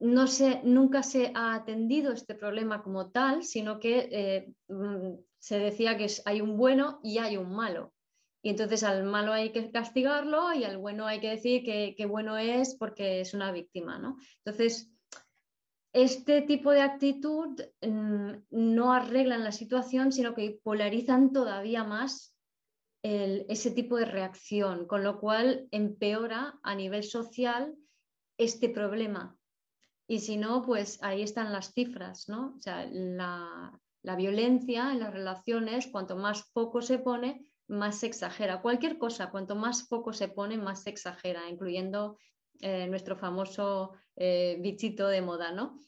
no 0.00 0.26
se, 0.26 0.60
nunca 0.64 1.02
se 1.02 1.32
ha 1.34 1.54
atendido 1.54 2.12
este 2.12 2.34
problema 2.34 2.82
como 2.82 3.10
tal, 3.10 3.44
sino 3.44 3.78
que 3.78 4.08
eh, 4.10 4.52
mm, 4.68 5.14
se 5.38 5.58
decía 5.58 5.96
que 5.96 6.08
hay 6.24 6.40
un 6.40 6.56
bueno 6.56 7.00
y 7.02 7.18
hay 7.18 7.36
un 7.36 7.54
malo. 7.54 7.94
Y 8.42 8.50
entonces 8.50 8.82
al 8.82 9.04
malo 9.04 9.32
hay 9.32 9.50
que 9.50 9.70
castigarlo 9.70 10.52
y 10.52 10.64
al 10.64 10.78
bueno 10.78 11.06
hay 11.06 11.20
que 11.20 11.30
decir 11.30 11.64
que, 11.64 12.06
bueno 12.06 12.36
es 12.36 12.76
porque 12.76 13.20
es 13.20 13.34
una 13.34 13.50
víctima. 13.50 13.98
¿no? 13.98 14.16
Entonces, 14.44 14.90
este 15.92 16.42
tipo 16.42 16.70
de 16.70 16.82
actitud 16.82 17.60
mm, 17.82 18.32
no 18.50 18.92
arreglan 18.92 19.44
la 19.44 19.52
situación, 19.52 20.12
sino 20.12 20.34
que 20.34 20.60
polarizan 20.62 21.32
todavía 21.32 21.82
más 21.82 22.37
ese 23.02 23.70
tipo 23.70 23.96
de 23.96 24.04
reacción, 24.04 24.86
con 24.86 25.02
lo 25.02 25.20
cual 25.20 25.68
empeora 25.70 26.58
a 26.62 26.74
nivel 26.74 27.04
social 27.04 27.74
este 28.36 28.68
problema 28.68 29.38
y 30.10 30.20
si 30.20 30.38
no, 30.38 30.62
pues 30.64 30.98
ahí 31.02 31.22
están 31.22 31.52
las 31.52 31.74
cifras, 31.74 32.28
¿no? 32.28 32.54
O 32.56 32.60
sea, 32.60 32.86
la, 32.90 33.78
violencia 34.16 34.90
en 34.90 35.00
las 35.00 35.12
relaciones, 35.12 35.86
cuanto 35.88 36.16
más 36.16 36.50
poco 36.54 36.80
se 36.80 36.98
pone, 36.98 37.44
más 37.68 37.98
se 37.98 38.06
exagera. 38.06 38.62
Cualquier 38.62 38.96
cosa, 38.96 39.30
cuanto 39.30 39.54
más 39.54 39.86
poco 39.86 40.14
se 40.14 40.28
pone, 40.28 40.56
más 40.56 40.84
se 40.84 40.90
exagera, 40.90 41.50
incluyendo 41.50 42.16
eh, 42.60 42.86
nuestro 42.88 43.18
famoso 43.18 43.92
eh, 44.16 44.56
bichito 44.60 45.08
de 45.08 45.20
moda, 45.20 45.52
¿no? 45.52 45.78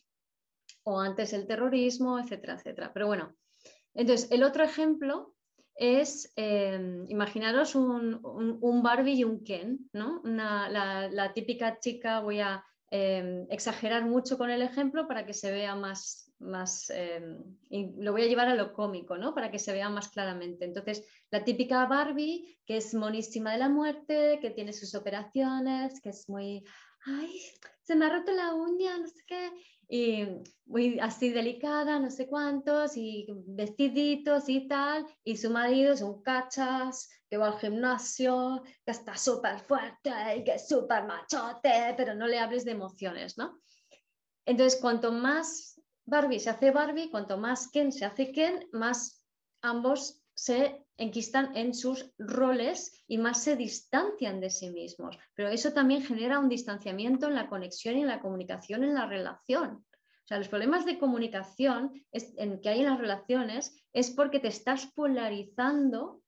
o 0.83 1.01
antes 1.01 1.33
el 1.33 1.47
terrorismo, 1.47 2.19
etcétera, 2.19 2.55
etcétera. 2.55 2.93
Pero 2.93 3.07
bueno, 3.07 3.35
entonces 3.95 4.31
el 4.31 4.43
otro 4.43 4.65
ejemplo 4.65 5.35
es, 5.75 6.33
em, 6.37 7.07
imaginaros 7.09 7.75
un, 7.75 8.21
Barbie 8.83 9.19
y 9.19 9.25
un 9.25 9.43
Ken, 9.45 9.89
¿no? 9.93 10.21
la, 10.25 11.33
típica 11.35 11.79
chica, 11.81 12.21
voy 12.21 12.41
a 12.41 12.65
em, 12.91 13.47
exagerar 13.51 14.05
mucho 14.05 14.37
con 14.37 14.51
el 14.51 14.63
ejemplo 14.63 15.07
para 15.07 15.25
que 15.25 15.33
se 15.33 15.53
vea 15.53 15.75
más, 15.75 16.33
más 16.41 16.91
em, 16.91 17.39
y 17.69 17.93
lo 18.03 18.13
voy 18.13 18.23
a 18.23 18.27
llevar 18.27 18.49
a 18.49 18.55
lo 18.55 18.73
cómico, 18.73 19.17
¿no? 19.17 19.35
Para 19.35 19.51
que 19.51 19.59
se 19.59 19.73
vea 19.73 19.89
más 19.89 20.09
claramente. 20.09 20.65
Entonces, 20.65 21.07
la 21.31 21.45
típica 21.45 21.87
Barbie, 21.87 22.59
que 22.67 22.79
es 22.79 22.93
monísima 22.95 23.53
de 23.53 23.59
la 23.59 23.69
muerte, 23.69 24.39
que 24.41 24.51
tiene 24.51 24.73
sus 24.73 24.95
operaciones, 24.95 26.01
que 26.01 26.11
es 26.11 26.29
muy, 26.29 26.65
ay, 27.07 27.41
se 27.83 27.95
me 27.95 28.07
ha 28.07 28.11
roto 28.11 28.33
la 28.33 28.55
uña, 28.55 28.99
no 28.99 29.07
sé 29.07 29.23
qué, 29.27 29.51
y 29.91 30.25
muy 30.67 31.01
así 31.01 31.31
delicada, 31.31 31.99
no 31.99 32.11
sé 32.11 32.29
cuántos, 32.29 32.97
y 32.97 33.27
vestiditos 33.49 34.49
y 34.49 34.69
tal, 34.69 35.05
y 35.25 35.37
su 35.37 35.51
marido 35.51 35.93
es 35.93 36.01
un 36.01 36.23
cachas, 36.23 37.09
que 37.29 37.37
va 37.37 37.49
al 37.49 37.59
gimnasio, 37.59 38.63
que 38.85 38.93
está 38.93 39.17
súper 39.17 39.59
fuerte 39.59 40.11
y 40.37 40.45
que 40.45 40.55
es 40.55 40.69
súper 40.69 41.05
machote, 41.05 41.95
pero 41.97 42.15
no 42.15 42.29
le 42.29 42.39
hables 42.39 42.65
de 42.65 42.73
emociones, 42.73 43.37
¿no? 43.37 43.61
Entonces, 44.47 44.81
cuanto 44.81 45.11
más 45.11 45.81
Barbie 46.05 46.41
se 46.41 46.51
hace 46.51 46.71
Barbie, 46.71 47.11
cuanto 47.11 47.37
más 47.37 47.69
Ken 47.69 47.93
se 47.93 48.05
hace 48.05 48.33
Ken, 48.33 48.69
más 48.73 49.25
ambos 49.63 50.23
se 50.35 50.87
enquistan 51.01 51.57
en 51.57 51.75
sus 51.75 52.13
roles 52.19 53.03
y 53.09 53.19
más 53.19 53.43
se 53.43 53.57
distancian 53.57 54.39
de 54.39 54.51
sí 54.51 54.71
mismos. 54.71 55.19
Pero 55.35 55.49
eso 55.49 55.73
también 55.73 56.03
genera 56.03 56.39
un 56.39 56.49
distanciamiento 56.49 57.27
en 57.27 57.35
la 57.35 57.49
conexión 57.49 57.97
y 57.97 58.03
en 58.03 58.07
la 58.07 58.21
comunicación 58.21 58.85
en 58.85 58.95
la 58.95 59.07
relación. 59.07 59.69
O 59.71 60.27
sea, 60.27 60.39
los 60.39 60.49
problemas 60.49 60.85
de 60.85 60.99
comunicación 60.99 61.93
en 62.13 62.61
que 62.61 62.69
hay 62.69 62.81
en 62.81 62.87
las 62.87 62.99
relaciones 62.99 63.75
es 63.93 64.11
porque 64.11 64.41
te 64.41 64.49
estás 64.49 64.87
polarizando 64.95 66.23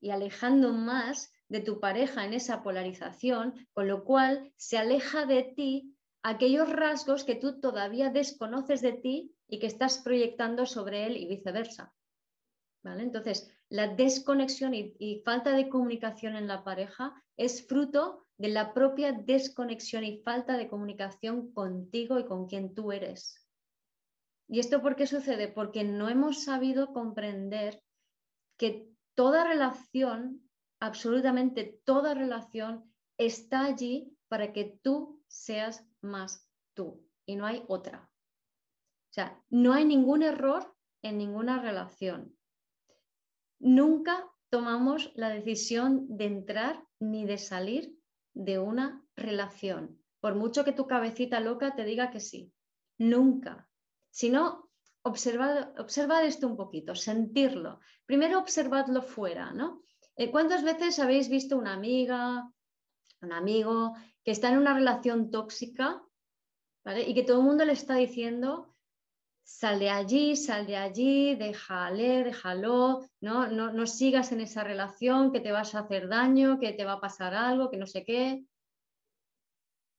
y 0.00 0.10
alejando 0.10 0.72
más 0.72 1.32
de 1.48 1.60
tu 1.60 1.80
pareja 1.80 2.24
en 2.24 2.34
esa 2.34 2.62
polarización, 2.62 3.66
con 3.72 3.88
lo 3.88 4.04
cual 4.04 4.52
se 4.56 4.78
aleja 4.78 5.26
de 5.26 5.42
ti 5.42 5.94
aquellos 6.22 6.70
rasgos 6.70 7.24
que 7.24 7.34
tú 7.34 7.60
todavía 7.60 8.10
desconoces 8.10 8.80
de 8.80 8.92
ti 8.92 9.34
y 9.48 9.58
que 9.58 9.66
estás 9.66 9.98
proyectando 9.98 10.66
sobre 10.66 11.06
él 11.06 11.16
y 11.16 11.26
viceversa. 11.26 11.92
Entonces, 12.84 13.50
la 13.74 13.88
desconexión 13.88 14.72
y, 14.72 15.20
falta 15.24 15.50
de 15.50 15.68
comunicación 15.68 16.36
en 16.36 16.46
la 16.46 16.62
pareja 16.62 17.12
es 17.36 17.66
fruto 17.66 18.24
de 18.38 18.46
la 18.46 18.72
propia 18.72 19.10
desconexión 19.10 20.04
y 20.04 20.22
falta 20.22 20.56
de 20.56 20.68
comunicación 20.68 21.52
contigo 21.52 22.20
y 22.20 22.24
con 22.24 22.46
quien 22.46 22.72
tú 22.72 22.92
eres. 22.92 23.44
¿Y 24.46 24.60
esto 24.60 24.80
por 24.80 24.94
qué 24.94 25.08
sucede? 25.08 25.48
Porque 25.48 25.82
no 25.82 26.08
hemos 26.08 26.44
sabido 26.44 26.92
comprender 26.92 27.82
que 28.56 28.88
toda 29.14 29.42
relación, 29.42 30.48
absolutamente 30.78 31.80
toda 31.84 32.14
relación, 32.14 32.94
está 33.18 33.64
allí 33.64 34.16
para 34.28 34.52
que 34.52 34.78
tú 34.84 35.20
seas 35.26 35.84
más 36.00 36.48
tú 36.74 37.04
y 37.26 37.34
no 37.34 37.44
hay 37.44 37.64
otra. 37.66 38.08
O 39.10 39.14
sea, 39.14 39.42
no 39.50 39.72
hay 39.72 39.84
ningún 39.84 40.22
error 40.22 40.76
en 41.02 41.18
ninguna 41.18 41.60
relación 41.60 42.36
nunca 43.64 44.30
tomamos 44.50 45.10
la 45.16 45.30
decisión 45.30 46.06
de 46.08 46.26
entrar 46.26 46.84
ni 47.00 47.24
de 47.24 47.38
salir 47.38 47.98
de 48.34 48.58
una 48.58 49.02
relación, 49.16 49.98
por 50.20 50.34
mucho 50.34 50.64
que 50.64 50.72
tu 50.72 50.86
cabecita 50.86 51.40
loca 51.40 51.74
te 51.74 51.84
diga 51.84 52.10
que 52.10 52.20
sí. 52.20 52.52
Nunca. 52.98 53.68
Si 54.10 54.28
no, 54.28 54.70
observad, 55.02 56.24
esto 56.24 56.46
un 56.46 56.56
poquito, 56.56 56.94
sentirlo. 56.94 57.80
Primero 58.06 58.38
observadlo 58.38 59.02
fuera, 59.02 59.52
¿no? 59.52 59.82
Eh, 60.16 60.30
¿Cuántas 60.30 60.62
veces 60.62 60.98
habéis 60.98 61.28
visto 61.28 61.56
una 61.56 61.72
amiga, 61.72 62.48
un 63.22 63.32
amigo 63.32 63.94
que 64.22 64.30
está 64.30 64.50
en 64.50 64.58
una 64.58 64.74
relación 64.74 65.30
tóxica 65.30 66.02
y 67.06 67.14
que 67.14 67.22
todo 67.22 67.38
el 67.38 67.46
mundo 67.46 67.64
le 67.64 67.72
está 67.72 67.94
diciendo 67.94 68.73
sal 69.44 69.78
de 69.78 69.90
allí, 69.90 70.36
sal 70.36 70.66
de 70.66 70.76
allí, 70.76 71.36
déjale, 71.36 72.24
déjalo, 72.24 73.06
¿no? 73.20 73.46
No, 73.48 73.72
no 73.72 73.86
sigas 73.86 74.32
en 74.32 74.40
esa 74.40 74.64
relación, 74.64 75.32
que 75.32 75.40
te 75.40 75.52
vas 75.52 75.74
a 75.74 75.80
hacer 75.80 76.08
daño, 76.08 76.58
que 76.58 76.72
te 76.72 76.84
va 76.84 76.94
a 76.94 77.00
pasar 77.00 77.34
algo, 77.34 77.70
que 77.70 77.76
no 77.76 77.86
sé 77.86 78.04
qué. 78.04 78.44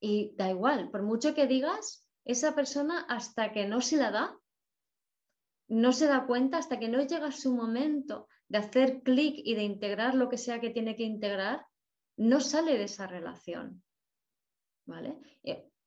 Y 0.02 0.34
da 0.36 0.50
igual, 0.50 0.90
por 0.90 1.04
mucho 1.04 1.34
que 1.36 1.48
digas, 1.48 2.08
esa 2.26 2.56
persona 2.56 3.06
hasta 3.08 3.54
que 3.54 3.68
no 3.68 3.82
se 3.82 3.98
la 3.98 4.12
da, 4.12 4.38
no 5.68 5.94
se 5.94 6.08
da 6.08 6.26
cuenta, 6.26 6.58
hasta 6.58 6.80
que 6.80 6.90
no 6.90 7.02
llega 7.02 7.32
su 7.32 7.56
momento 7.56 8.28
de 8.48 8.58
hacer 8.58 9.02
clic 9.04 9.36
y 9.38 9.56
de 9.56 9.64
integrar 9.64 10.16
lo 10.16 10.30
que 10.30 10.38
sea 10.38 10.60
que 10.60 10.70
tiene 10.72 10.96
que 10.96 11.04
integrar, 11.04 11.66
no 12.18 12.40
sale 12.40 12.78
de 12.78 12.84
esa 12.84 13.08
relación. 13.08 13.84
¿Vale? 14.88 15.18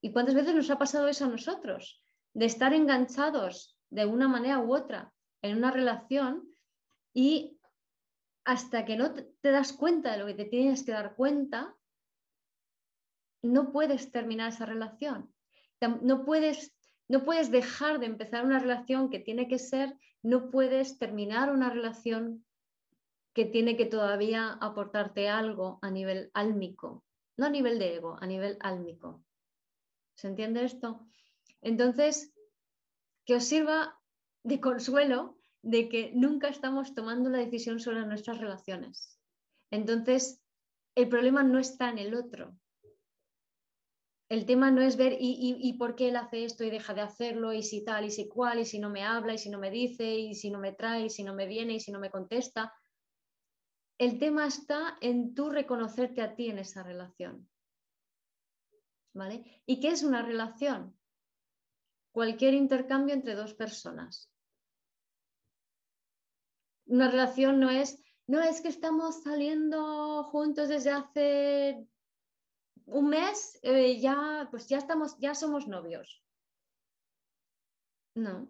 ¿Y 0.00 0.12
cuántas 0.12 0.34
veces 0.34 0.54
nos 0.54 0.70
ha 0.70 0.78
pasado 0.78 1.08
eso 1.08 1.24
a 1.24 1.28
nosotros? 1.28 2.02
De 2.34 2.46
estar 2.46 2.72
enganchados 2.72 3.78
de 3.90 4.06
una 4.06 4.28
manera 4.28 4.60
u 4.60 4.74
otra 4.74 5.12
en 5.42 5.56
una 5.56 5.70
relación 5.70 6.48
y 7.14 7.58
hasta 8.44 8.84
que 8.84 8.96
no 8.96 9.12
te 9.12 9.50
das 9.50 9.72
cuenta 9.72 10.12
de 10.12 10.18
lo 10.18 10.26
que 10.26 10.34
te 10.34 10.44
tienes 10.46 10.82
que 10.82 10.92
dar 10.92 11.14
cuenta, 11.14 11.76
no 13.42 13.72
puedes 13.72 14.10
terminar 14.10 14.48
esa 14.48 14.66
relación. 14.66 15.32
No 16.02 16.24
puedes, 16.24 16.74
no 17.08 17.24
puedes 17.24 17.50
dejar 17.50 18.00
de 18.00 18.06
empezar 18.06 18.44
una 18.44 18.58
relación 18.58 19.10
que 19.10 19.20
tiene 19.20 19.48
que 19.48 19.58
ser, 19.58 19.96
no 20.22 20.50
puedes 20.50 20.98
terminar 20.98 21.52
una 21.52 21.70
relación 21.70 22.44
que 23.34 23.44
tiene 23.44 23.76
que 23.76 23.86
todavía 23.86 24.58
aportarte 24.60 25.28
algo 25.28 25.78
a 25.82 25.90
nivel 25.90 26.30
álmico, 26.34 27.04
no 27.36 27.46
a 27.46 27.50
nivel 27.50 27.78
de 27.78 27.94
ego, 27.94 28.16
a 28.20 28.26
nivel 28.26 28.56
álmico. 28.60 29.22
¿Se 30.14 30.26
entiende 30.26 30.64
esto? 30.64 31.06
Entonces, 31.62 32.32
que 33.26 33.36
os 33.36 33.44
sirva 33.44 33.98
de 34.44 34.60
consuelo 34.60 35.38
de 35.62 35.88
que 35.88 36.12
nunca 36.14 36.48
estamos 36.48 36.94
tomando 36.94 37.30
la 37.30 37.38
decisión 37.38 37.80
sobre 37.80 38.06
nuestras 38.06 38.38
relaciones. 38.38 39.18
Entonces, 39.70 40.40
el 40.94 41.08
problema 41.08 41.42
no 41.42 41.58
está 41.58 41.90
en 41.90 41.98
el 41.98 42.14
otro. 42.14 42.56
El 44.28 44.44
tema 44.44 44.70
no 44.70 44.82
es 44.82 44.96
ver 44.96 45.16
y, 45.18 45.72
por 45.78 45.94
qué 45.94 46.08
él 46.08 46.16
hace 46.16 46.44
esto 46.44 46.62
y 46.62 46.70
deja 46.70 46.92
de 46.92 47.00
hacerlo, 47.00 47.54
y 47.54 47.62
si 47.62 47.82
tal, 47.82 48.04
y 48.04 48.10
si 48.10 48.28
cual, 48.28 48.58
y 48.58 48.66
si 48.66 48.78
no 48.78 48.90
me 48.90 49.02
habla, 49.02 49.32
y 49.32 49.38
si 49.38 49.48
no 49.48 49.58
me 49.58 49.70
dice, 49.70 50.18
y 50.18 50.34
si 50.34 50.50
no 50.50 50.58
me 50.58 50.72
trae, 50.72 51.06
y 51.06 51.10
si 51.10 51.24
no 51.24 51.34
me 51.34 51.46
viene, 51.46 51.74
y 51.74 51.80
si 51.80 51.92
no 51.92 51.98
me 51.98 52.10
contesta. 52.10 52.74
El 53.96 54.18
tema 54.18 54.46
está 54.46 54.98
en 55.00 55.34
tú 55.34 55.48
reconocerte 55.48 56.20
a 56.20 56.36
ti 56.36 56.50
en 56.50 56.58
esa 56.58 56.82
relación. 56.82 57.48
¿Vale? 59.14 59.62
¿Y 59.64 59.80
qué 59.80 59.88
es 59.88 60.02
una 60.02 60.22
relación? 60.22 60.97
Cualquier 62.18 62.54
intercambio 62.54 63.14
entre 63.14 63.36
dos 63.36 63.54
personas. 63.54 64.28
Una 66.86 67.08
relación 67.08 67.60
no 67.60 67.70
es, 67.70 68.02
no 68.26 68.40
es 68.40 68.60
que 68.60 68.66
estamos 68.66 69.22
saliendo 69.22 70.24
juntos 70.24 70.68
desde 70.68 70.90
hace 70.90 71.86
un 72.86 73.08
mes, 73.08 73.60
eh, 73.62 74.00
ya, 74.00 74.48
pues 74.50 74.66
ya 74.66 74.78
estamos, 74.78 75.16
ya 75.20 75.36
somos 75.36 75.68
novios. 75.68 76.24
No. 78.16 78.48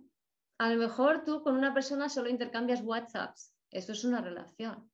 A 0.59 0.71
lo 0.71 0.79
mejor 0.79 1.25
tú 1.27 1.43
con 1.43 1.55
una 1.55 1.75
persona 1.75 2.09
solo 2.09 2.31
intercambias 2.31 2.81
WhatsApps. 2.81 3.55
Eso 3.71 3.93
es 3.93 4.03
una 4.03 4.23
relación. 4.23 4.91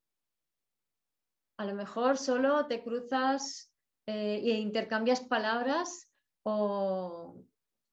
A 1.57 1.65
lo 1.65 1.75
mejor 1.75 2.17
solo 2.17 2.67
te 2.67 2.83
cruzas 2.83 3.73
e 4.05 4.59
intercambias 4.59 5.21
palabras 5.21 6.11
o, 6.43 7.41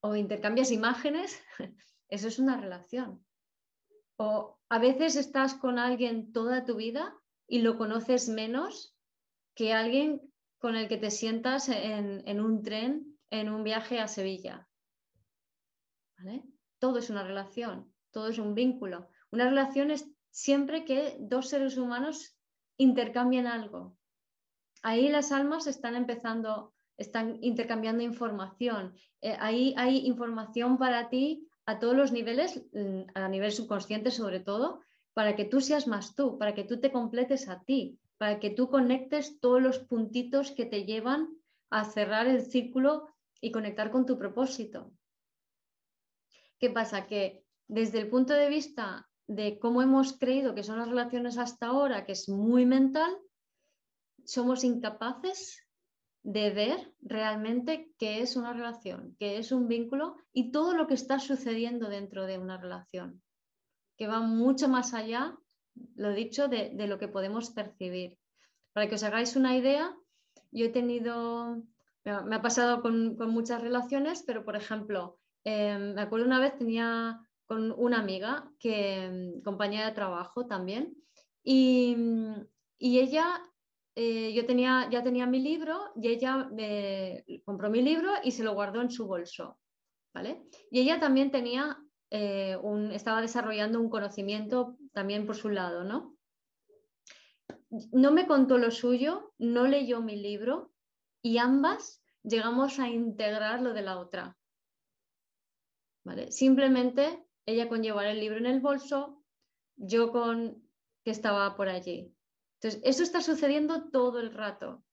o 0.03 0.17
intercambias 0.17 0.71
imágenes, 0.71 1.41
eso 2.09 2.29
es 2.29 2.38
una 2.38 2.61
relación. 2.61 3.25
O 4.17 4.59
a 4.69 4.79
veces 4.79 5.17
estás 5.17 5.55
con 5.55 5.79
alguien 5.79 6.33
toda 6.33 6.65
tu 6.65 6.77
vida 6.77 7.15
y 7.47 7.61
lo 7.61 7.79
conoces 7.79 8.29
menos 8.29 8.97
que 9.55 9.73
alguien 9.73 10.21
con 10.59 10.77
el 10.77 10.88
que 10.88 10.99
te 10.99 11.11
sientas 11.11 11.69
en, 11.69 12.41
un 12.41 12.62
tren, 12.62 13.19
en 13.31 13.49
un 13.49 13.65
viaje 13.65 13.99
a 13.99 14.09
Sevilla. 14.09 14.69
Todo 16.79 16.99
es 16.99 17.11
una 17.11 17.25
relación, 17.25 17.93
todo 18.12 18.29
es 18.29 18.38
un 18.38 18.55
vínculo. 18.55 19.09
Una 19.31 19.49
relación 19.49 19.91
es 19.91 20.09
siempre 20.31 20.85
que 20.85 21.17
dos 21.21 21.49
seres 21.49 21.77
humanos 21.77 22.37
intercambian 22.77 23.47
algo. 23.47 23.97
Ahí 24.83 25.09
las 25.09 25.33
almas 25.33 25.67
están 25.67 25.97
empezando 25.97 26.75
están 26.96 27.38
intercambiando 27.42 28.02
información. 28.02 28.94
Eh, 29.20 29.37
ahí 29.40 29.74
hay 29.76 30.07
información 30.07 30.78
para 30.78 31.09
ti 31.09 31.48
a 31.66 31.78
todos 31.78 31.96
los 31.96 32.12
niveles, 32.12 32.62
mm, 32.72 33.02
a 33.14 33.28
nivel 33.28 33.52
subconsciente 33.52 34.11
sobre 34.11 34.40
todo, 34.40 34.81
para 35.14 35.37
que 35.37 35.44
tú 35.44 35.61
seas 35.61 35.87
más 35.87 36.14
tú, 36.14 36.38
para 36.38 36.55
que 36.55 36.64
tú 36.64 36.81
te 36.81 36.90
completes 36.90 37.48
a 37.48 37.62
ti, 37.62 37.98
para 38.18 38.40
que 38.40 38.50
tú 38.50 38.68
conectes 38.68 39.40
todos 39.40 39.61
los 39.61 39.78
puntitos 39.78 40.50
que 40.50 40.64
te 40.64 40.85
llevan 40.85 41.28
a 41.70 41.85
cerrar 41.85 42.26
el 42.26 42.42
círculo 42.42 43.09
y 43.40 43.50
conectar 43.50 43.90
con 43.90 44.07
tu 44.07 44.18
propósito. 44.18 44.92
¿Qué 46.59 46.70
pasa? 46.70 47.07
Que 47.07 47.44
desde 47.68 47.98
el 47.98 48.09
punto 48.09 48.35
de 48.35 48.48
vista 48.48 49.09
de 49.26 49.59
cómo 49.59 49.83
hemos 49.83 50.18
creído 50.18 50.55
que 50.55 50.62
son 50.62 50.78
las 50.78 50.88
relaciones 50.88 51.38
hasta 51.38 51.66
ahora, 51.66 52.05
que 52.05 52.12
es 52.12 52.28
muy 52.28 52.66
mental, 52.66 53.16
somos 54.24 54.62
incapaces 54.62 55.62
de 56.23 56.51
ver 56.51 56.93
realmente 57.01 57.93
qué 57.99 58.21
es 58.21 58.37
una 58.37 58.53
relación, 58.53 59.17
qué 59.19 59.39
es 59.39 59.51
un 59.51 59.67
vínculo 59.67 60.17
y 60.33 60.53
todo 60.53 60.75
lo 60.75 60.87
que 60.87 60.95
está 60.95 61.19
sucediendo 61.19 61.89
dentro 61.89 62.27
de 62.27 62.39
una 62.39 62.59
relación, 62.59 63.23
que 63.97 64.07
va 64.07 64.21
mucho 64.21 64.69
más 64.69 64.95
allá, 64.95 65.37
lo 65.97 66.13
dicho, 66.13 66.49
de, 66.49 66.75
lo 66.87 66.99
que 66.99 67.09
podemos 67.09 67.51
percibir. 67.51 68.19
Para 68.73 68.89
que 68.89 68.95
os 68.95 69.03
hagáis 69.03 69.37
una 69.37 69.57
idea, 69.57 69.95
yo 70.53 70.67
he 70.67 70.69
tenido, 70.69 71.63
me 72.05 72.37
ha 72.37 72.43
pasado 72.43 72.83
con, 72.83 73.17
muchas 73.17 73.61
relaciones, 73.61 74.23
pero 74.25 74.45
por 74.45 74.55
ejemplo, 74.55 75.19
em, 75.45 75.95
me 75.95 76.03
acuerdo 76.03 76.27
una 76.27 76.41
vez 76.41 76.57
tenía 76.57 77.21
con 77.47 77.73
una 77.73 77.99
amiga, 77.99 78.49
que, 78.61 79.05
em, 79.05 79.43
compañera 79.43 79.87
de 79.87 79.95
trabajo 79.95 80.47
también, 80.47 80.95
y, 81.43 81.97
y 82.79 83.01
ella 83.01 83.43
eh, 83.94 84.33
yo 84.33 84.46
tenía, 84.46 84.88
ya 84.90 85.02
tenía 85.02 85.26
mi 85.26 85.40
libro 85.40 85.92
y 85.96 86.09
ella 86.09 86.48
me 86.50 87.24
compró 87.44 87.70
mi 87.70 87.83
libro 87.83 88.11
y 88.22 88.31
se 88.33 88.44
lo 88.44 88.55
guardó 88.55 88.81
en 88.81 88.90
su 88.90 89.07
bolso. 89.07 89.59
¿vale? 90.12 90.42
Y 90.70 90.81
ella 90.81 91.00
también 91.00 91.31
tenía, 91.31 91.78
eh, 92.11 92.57
un, 92.62 92.92
estaba 92.92 93.20
desarrollando 93.20 93.81
un 93.81 93.90
conocimiento 93.90 94.76
también 94.92 95.26
por 95.26 95.37
su 95.37 95.48
lado, 95.48 95.85
¿no? 95.85 96.16
No 97.90 98.12
me 98.12 98.26
contó 98.26 98.59
lo 98.59 98.70
suyo, 98.70 99.33
no 99.38 99.66
leyó 99.66 100.02
mi 100.02 100.16
libro 100.16 100.72
y 101.22 101.38
ambas 101.38 102.02
llegamos 102.22 102.78
a 102.78 102.88
integrar 102.88 103.62
lo 103.62 103.72
de 103.72 103.83
la 103.83 103.98
otra. 103.98 104.37
¿Vale? 106.05 106.33
Simplemente 106.33 107.24
ella 107.46 107.68
con 107.68 107.83
llevar 107.83 108.07
el 108.07 108.20
libro 108.20 108.37
en 108.38 108.46
el 108.46 108.61
bolso, 108.61 109.24
yo 109.76 110.12
con 110.12 110.68
que 111.05 111.11
estaba 111.11 111.57
por 111.57 111.68
allí. 111.68 112.14
Entonces, 112.62 112.81
eso 112.85 113.03
está 113.03 113.20
sucediendo 113.20 113.90
todo 113.90 114.20
el 114.20 114.33
rato. 114.33 114.85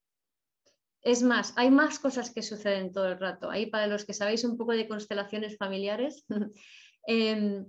Es 1.01 1.21
más, 1.21 1.53
hay 1.55 1.69
más 1.69 1.99
cosas 1.99 2.33
que 2.33 2.41
suceden 2.41 2.91
todo 2.91 3.09
el 3.09 3.19
rato. 3.19 3.51
Ahí 3.51 3.67
para 3.67 3.85
los 3.85 4.05
que 4.05 4.13
sabéis 4.13 4.43
un 4.43 4.57
poco 4.57 4.71
de 4.71 4.87
constelaciones 4.87 5.55
familiares, 5.55 6.25
em, 7.05 7.67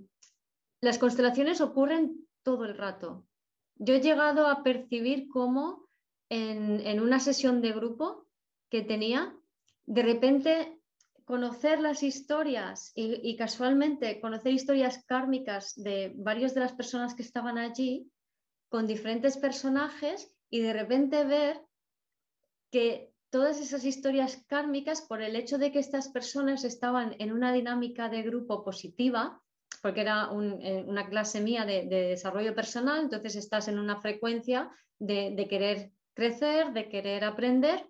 las 0.81 0.97
constelaciones 0.97 1.61
ocurren 1.61 2.27
todo 2.41 2.65
el 2.65 2.75
rato. 2.75 3.27
Yo 3.75 3.93
he 3.93 4.01
llegado 4.01 4.47
a 4.47 4.63
percibir 4.63 5.27
cómo 5.29 5.87
en, 6.29 6.99
una 6.99 7.19
sesión 7.19 7.61
de 7.61 7.71
grupo 7.71 8.25
que 8.69 8.81
tenía, 8.81 9.35
de 9.85 10.01
repente 10.01 10.79
conocer 11.25 11.79
las 11.79 12.01
historias 12.01 12.91
y, 12.95 13.19
y, 13.29 13.35
casualmente 13.35 14.19
conocer 14.19 14.53
historias 14.53 15.03
kármicas 15.05 15.73
de 15.75 16.11
varias 16.15 16.53
de 16.55 16.61
las 16.61 16.73
personas 16.73 17.13
que 17.13 17.21
estaban 17.21 17.57
allí, 17.57 18.09
con 18.71 18.87
diferentes 18.87 19.35
personajes 19.35 20.33
y 20.49 20.61
de 20.61 20.71
repente 20.71 21.25
ver 21.25 21.61
que 22.71 23.11
todas 23.29 23.59
esas 23.59 23.83
historias 23.83 24.45
kármicas, 24.47 25.01
por 25.01 25.21
el 25.21 25.35
hecho 25.35 25.57
de 25.57 25.73
que 25.73 25.79
estas 25.79 26.07
personas 26.07 26.63
estaban 26.63 27.13
en 27.19 27.33
una 27.33 27.51
dinámica 27.51 28.07
de 28.07 28.21
grupo 28.21 28.63
positiva, 28.63 29.41
porque 29.81 29.99
era 30.01 30.29
eh, 30.61 30.85
una 30.87 31.09
clase 31.09 31.41
mía 31.41 31.65
de, 31.65 31.85
desarrollo 31.85 32.55
personal, 32.55 33.01
entonces 33.01 33.35
estás 33.35 33.67
en 33.67 33.77
una 33.77 33.99
frecuencia 33.99 34.71
de, 34.99 35.47
querer 35.49 35.91
crecer, 36.13 36.71
de 36.71 36.87
querer 36.87 37.25
aprender, 37.25 37.85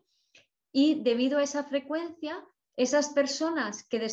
y 0.71 1.03
debido 1.03 1.37
a 1.37 1.43
esa 1.43 1.63
frecuencia, 1.63 2.43
esas 2.75 3.09
personas 3.09 3.83
que, 3.83 4.07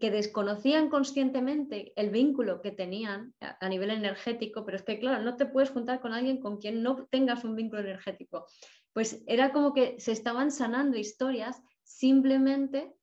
que 0.00 0.10
desconocían 0.10 0.88
conscientemente 0.88 1.92
el 1.96 2.10
vínculo 2.10 2.62
que 2.62 2.70
tenían 2.70 3.34
a, 3.40 3.68
nivel 3.68 3.90
energético, 3.90 4.64
pero 4.64 4.76
es 4.76 4.84
que, 4.84 5.00
claro, 5.00 5.22
no 5.24 5.36
te 5.36 5.46
puedes 5.46 5.70
juntar 5.70 6.00
con 6.00 6.12
alguien 6.12 6.40
con 6.40 6.58
quien 6.58 6.82
no 6.82 7.06
tengas 7.10 7.44
un 7.44 7.56
vínculo 7.56 7.80
energético. 7.82 8.46
Pues 8.92 9.24
era 9.26 9.52
como 9.52 9.74
que 9.74 9.98
se 9.98 10.12
estaban 10.12 10.52
sanando 10.52 10.96
historias 10.96 11.60
simplemente 11.82 12.94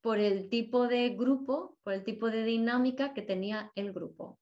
por 0.00 0.18
el 0.18 0.48
tipo 0.48 0.88
de 0.88 1.10
grupo, 1.10 1.78
por 1.84 1.92
el 1.92 2.02
tipo 2.02 2.28
de 2.28 2.42
dinámica 2.44 3.14
que 3.14 3.22
tenía 3.22 3.70
el 3.76 3.92
grupo. 3.92 4.40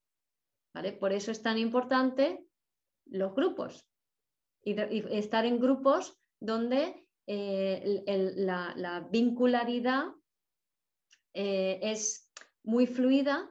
¿vale? 0.73 0.93
Por 0.93 1.13
eso 1.13 1.31
es 1.31 1.43
tan 1.43 1.59
importante 1.59 2.43
los 3.05 3.35
grupos 3.35 3.87
y, 4.63 4.75
estar 5.15 5.45
en 5.45 5.59
grupos 5.59 6.17
donde 6.39 7.05
eh, 7.27 8.33
la, 8.37 8.73
la 8.75 9.01
vincularidad 9.01 10.07
eh, 11.33 11.79
es 11.81 12.31
muy 12.63 12.87
fluida, 12.87 13.49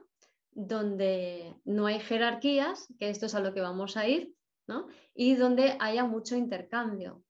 donde 0.51 1.55
no 1.63 1.85
hay 1.85 1.99
jerarquías, 1.99 2.87
que 2.99 3.09
esto 3.09 3.27
es 3.27 3.35
a 3.35 3.39
lo 3.39 3.53
que 3.53 3.61
vamos 3.61 3.97
a 3.97 4.07
ir, 4.07 4.35
y 5.15 5.35
donde 5.35 5.75
haya 5.79 6.05
mucho 6.05 6.35
intercambio. 6.35 7.23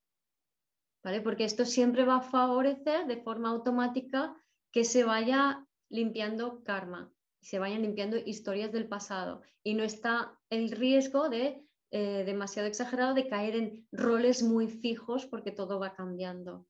¿vale? 1.04 1.22
Porque 1.22 1.46
esto 1.46 1.66
siempre 1.66 2.06
va 2.06 2.18
a 2.18 2.22
favorecer 2.22 3.08
de 3.08 3.18
forma 3.18 3.50
automática 3.50 4.36
que 4.72 4.84
se 4.84 5.04
vaya 5.04 5.66
limpiando 5.90 6.64
karma, 6.64 7.12
se 7.42 7.60
vayan 7.60 7.82
limpiando 7.82 8.18
historias 8.18 8.72
del 8.72 8.88
pasado 8.88 9.42
y 9.64 9.74
no 9.74 9.84
está 9.84 10.38
el 10.50 10.72
riesgo 10.72 11.30
de 11.30 11.64
eh, 11.92 12.24
demasiado 12.26 12.68
exagerado 12.68 13.14
de 13.14 13.28
caer 13.28 13.56
en 13.56 13.88
roles 13.92 14.44
muy 14.44 14.68
fijos 14.68 15.26
porque 15.26 15.52
todo 15.52 15.80
va 15.80 15.96
cambiando. 15.96 16.68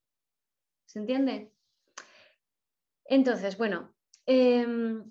¿Se 0.85 0.99
entiende? 0.99 1.51
Entonces, 3.09 3.57
bueno, 3.57 3.91
em, 4.27 5.03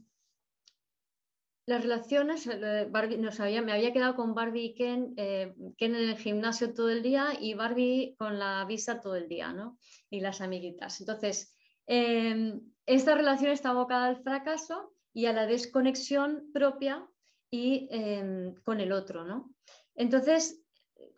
las 1.66 1.82
relaciones, 1.82 2.46
nos 2.46 3.40
había, 3.40 3.60
me 3.60 3.72
había 3.72 3.92
quedado 3.92 4.14
con 4.14 4.34
Barbie 4.34 4.66
y 4.66 4.74
Ken, 4.74 5.14
eh, 5.16 5.54
Ken 5.76 5.96
en 5.96 6.08
el 6.08 6.16
gimnasio 6.16 6.72
todo 6.72 6.90
el 6.90 7.02
día 7.02 7.36
y 7.38 7.54
Barbie 7.54 8.14
con 8.16 8.38
la 8.38 8.64
visa 8.66 9.00
todo 9.00 9.16
el 9.16 9.28
día, 9.28 9.52
¿no? 9.52 9.78
Y 10.08 10.20
las 10.20 10.40
amiguitas. 10.40 11.00
Entonces, 11.00 11.54
em, 11.86 12.60
esta 12.86 13.16
relación 13.16 13.50
está 13.50 13.70
abocada 13.70 14.06
al 14.06 14.22
fracaso 14.22 14.94
y 15.12 15.26
a 15.26 15.32
la 15.32 15.46
desconexión 15.46 16.50
propia 16.52 17.04
y 17.50 17.88
em, 17.90 18.54
con 18.62 18.80
el 18.80 18.92
otro, 18.92 19.24
¿no? 19.24 19.52
Entonces, 19.96 20.62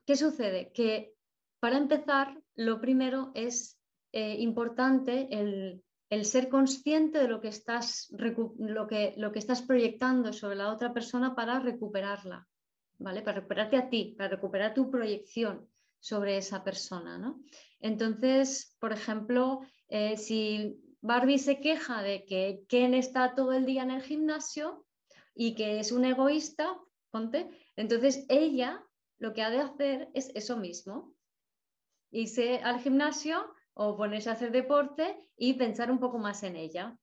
¿qué 0.06 0.16
sucede? 0.16 0.72
Que 0.72 1.14
para 1.60 1.76
empezar, 1.76 2.42
lo 2.54 2.80
primero 2.80 3.32
es 3.34 3.78
eh, 4.12 4.36
importante 4.38 5.28
el 5.30 5.84
el 6.10 6.24
ser 6.24 6.48
consciente 6.48 7.20
de 7.20 7.28
lo 7.28 7.40
que, 7.40 7.48
estás, 7.48 8.12
lo, 8.58 8.86
que, 8.88 9.14
lo 9.16 9.30
que 9.30 9.38
estás 9.38 9.62
proyectando 9.62 10.32
sobre 10.32 10.56
la 10.56 10.72
otra 10.72 10.92
persona 10.92 11.36
para 11.36 11.60
recuperarla, 11.60 12.48
¿vale? 12.98 13.22
Para 13.22 13.36
recuperarte 13.36 13.76
a 13.76 13.88
ti, 13.88 14.16
para 14.18 14.30
recuperar 14.30 14.74
tu 14.74 14.90
proyección 14.90 15.68
sobre 16.00 16.36
esa 16.36 16.64
persona, 16.64 17.16
¿no? 17.16 17.40
Entonces, 17.78 18.76
por 18.80 18.92
ejemplo, 18.92 19.60
eh, 19.88 20.16
si 20.16 20.82
Barbie 21.00 21.38
se 21.38 21.60
queja 21.60 22.02
de 22.02 22.24
que 22.24 22.64
Ken 22.68 22.92
está 22.94 23.36
todo 23.36 23.52
el 23.52 23.64
día 23.64 23.84
en 23.84 23.92
el 23.92 24.02
gimnasio 24.02 24.84
y 25.32 25.54
que 25.54 25.78
es 25.78 25.92
un 25.92 26.04
egoísta, 26.04 26.76
ponte, 27.12 27.48
entonces 27.76 28.26
ella 28.28 28.84
lo 29.18 29.32
que 29.32 29.42
ha 29.42 29.50
de 29.50 29.60
hacer 29.60 30.10
es 30.14 30.30
eso 30.34 30.56
mismo. 30.56 31.14
Irse 32.10 32.58
al 32.58 32.80
gimnasio 32.80 33.54
o 33.82 33.96
ponerse 33.96 34.28
a 34.28 34.34
hacer 34.34 34.52
deporte 34.52 35.16
y 35.38 35.54
pensar 35.54 35.90
un 35.90 35.98
poco 35.98 36.18
más 36.18 36.42
en 36.42 36.54
ella. 36.54 36.98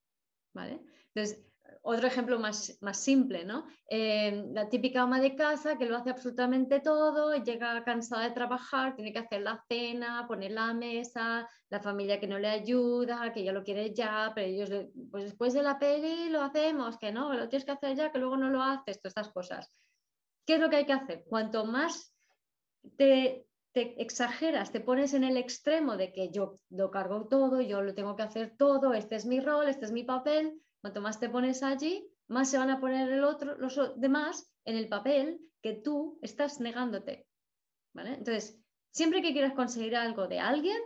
¿vale? 0.53 0.79
Entonces, 1.07 1.43
otro 1.81 2.05
ejemplo 2.05 2.37
más, 2.37 2.77
más 2.81 2.99
simple, 2.99 3.43
¿no? 3.45 3.65
Eh, 3.89 4.45
la 4.53 4.69
típica 4.69 5.01
ama 5.01 5.19
de 5.19 5.35
casa 5.35 5.75
que 5.75 5.87
lo 5.87 5.97
hace 5.97 6.11
absolutamente 6.11 6.79
todo, 6.79 7.33
llega 7.43 7.83
cansada 7.83 8.25
de 8.25 8.35
trabajar, 8.35 8.95
tiene 8.95 9.11
que 9.11 9.19
hacer 9.19 9.41
la 9.41 9.63
cena, 9.67 10.25
poner 10.27 10.51
la 10.51 10.71
mesa, 10.75 11.49
la 11.69 11.79
familia 11.79 12.19
que 12.19 12.27
no 12.27 12.37
le 12.37 12.47
ayuda, 12.47 13.33
que 13.33 13.43
ya 13.43 13.53
lo 13.53 13.63
quiere 13.63 13.95
ya, 13.95 14.31
pero 14.35 14.47
ellos, 14.47 14.69
pues 15.09 15.23
después 15.23 15.53
de 15.53 15.63
la 15.63 15.79
peli 15.79 16.29
lo 16.29 16.43
hacemos, 16.43 16.99
que 16.99 17.11
no, 17.11 17.33
lo 17.33 17.49
tienes 17.49 17.65
que 17.65 17.71
hacer 17.71 17.97
ya, 17.97 18.11
que 18.11 18.19
luego 18.19 18.37
no 18.37 18.49
lo 18.51 18.61
haces, 18.61 19.01
todas 19.01 19.15
estas 19.17 19.33
cosas. 19.33 19.73
¿Qué 20.45 20.55
es 20.55 20.59
lo 20.59 20.69
que 20.69 20.75
hay 20.75 20.85
que 20.85 20.93
hacer? 20.93 21.23
Cuanto 21.27 21.65
más 21.65 22.13
te, 22.97 23.46
te 23.77 24.01
exageras, 24.01 24.71
te 24.71 24.79
pones 24.79 25.13
en 25.13 25.23
el 25.23 25.37
extremo 25.37 25.97
de 25.97 26.11
que 26.11 26.31
yo 26.31 26.59
lo 26.71 26.89
cargo 26.89 27.27
todo, 27.27 27.61
yo 27.61 27.83
lo 27.83 27.93
tengo 27.93 28.15
que 28.15 28.23
hacer 28.23 28.55
todo, 28.57 28.95
este 28.95 29.15
es 29.15 29.27
mi 29.27 29.39
rol, 29.39 29.67
este 29.67 29.85
es 29.85 29.91
mi 29.91 30.03
papel, 30.03 30.59
cuanto 30.81 30.99
más 30.99 31.19
te 31.19 31.29
pones 31.29 31.61
allí, 31.61 32.09
más 32.27 32.49
se 32.49 32.57
van 32.57 32.71
a 32.71 32.79
poner 32.79 33.07
el 33.11 33.23
otro, 33.23 33.55
los 33.59 33.79
demás 33.97 34.51
en 34.65 34.77
el 34.77 34.89
papel 34.89 35.39
que 35.61 35.73
tú 35.73 36.17
estás 36.23 36.59
negándote. 36.59 37.27
Entonces, 37.93 38.59
siempre 38.89 39.21
que 39.21 39.31
quieras 39.31 39.53
conseguir 39.53 39.95
algo 39.95 40.27
de 40.27 40.39
alguien 40.39 40.81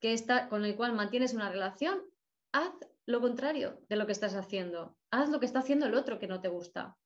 que 0.00 0.12
está, 0.12 0.48
con 0.48 0.64
el 0.64 0.74
cual 0.74 0.92
mantienes 0.92 1.34
una 1.34 1.50
relación, 1.50 2.02
haz 2.50 2.72
lo 3.06 3.20
contrario 3.20 3.78
de 3.88 3.94
lo 3.94 4.06
que 4.06 4.12
estás 4.12 4.34
haciendo. 4.34 4.96
Haz 5.12 5.28
lo 5.28 5.38
que 5.38 5.46
está 5.46 5.60
haciendo 5.60 5.86
el 5.86 5.94
otro 5.94 6.18
que 6.18 6.26
no 6.26 6.40
te 6.40 6.48
gusta. 6.48 6.96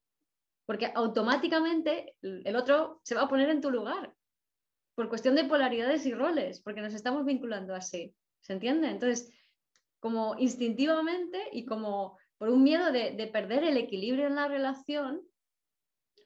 Porque 0.65 0.91
automáticamente 0.95 2.17
el 2.23 2.57
otro 2.57 3.03
se 3.05 3.15
va 3.15 3.25
a 3.25 3.29
poner 3.29 3.51
en 3.51 3.61
tu 3.61 3.71
lugar 3.71 4.15
por 4.99 5.09
cuestión 5.09 5.37
de 5.37 5.45
polaridades 5.45 6.07
y 6.07 6.13
roles, 6.13 6.61
porque 6.61 6.81
nos 6.81 6.93
estamos 6.93 7.25
vinculando 7.25 7.73
así. 7.73 8.17
¿Se 8.41 8.53
entiende? 8.53 8.91
Entonces, 8.91 9.33
como 10.01 10.35
instintivamente 10.41 11.39
y 11.53 11.67
como 11.67 12.19
por 12.37 12.49
un 12.49 12.65
miedo 12.65 12.91
de, 12.91 13.13
de 13.13 13.29
perder 13.29 13.63
el 13.63 13.77
equilibrio 13.77 14.27
en 14.27 14.35
la 14.35 14.49
relación, 14.49 15.23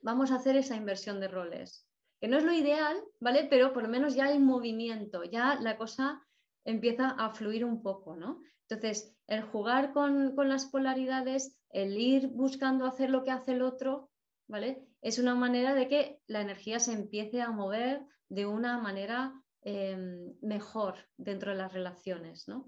vamos 0.01 0.31
a 0.31 0.37
hacer 0.37 0.55
esa 0.55 0.75
inversión 0.75 1.19
de 1.19 1.27
roles. 1.27 1.87
Que 2.19 2.27
no 2.27 2.39
es 2.39 2.43
lo 2.43 2.51
ideal, 2.51 2.97
¿vale? 3.19 3.45
Pero 3.47 3.73
por 3.73 3.83
lo 3.83 3.89
menos 3.89 4.15
ya 4.15 4.25
hay 4.25 4.39
movimiento, 4.39 5.23
ya 5.23 5.53
la 5.61 5.77
cosa 5.77 6.23
empieza 6.65 7.09
a 7.09 7.29
fluir 7.29 7.65
un 7.65 7.83
poco, 7.83 8.15
¿no? 8.15 8.41
Entonces, 8.67 9.15
el 9.27 9.43
jugar 9.43 9.93
con, 9.93 10.35
las 10.35 10.65
polaridades, 10.65 11.59
el 11.69 11.95
ir 11.95 12.27
buscando 12.29 12.87
hacer 12.87 13.11
lo 13.11 13.23
que 13.23 13.29
hace 13.29 13.51
el 13.51 13.61
otro, 13.61 14.09
¿vale? 14.47 14.83
Es 15.03 15.19
una 15.19 15.35
manera 15.35 15.75
de 15.75 15.87
que 15.87 16.21
la 16.25 16.41
energía 16.41 16.79
se 16.79 16.93
empiece 16.93 17.39
a 17.39 17.51
mover 17.51 18.01
de 18.33 18.45
una 18.47 18.79
manera 18.79 19.31
em, 19.61 20.33
mejor 20.41 20.95
dentro 21.17 21.51
de 21.51 21.57
las 21.57 21.71
relaciones, 21.71 22.47
¿no? 22.47 22.67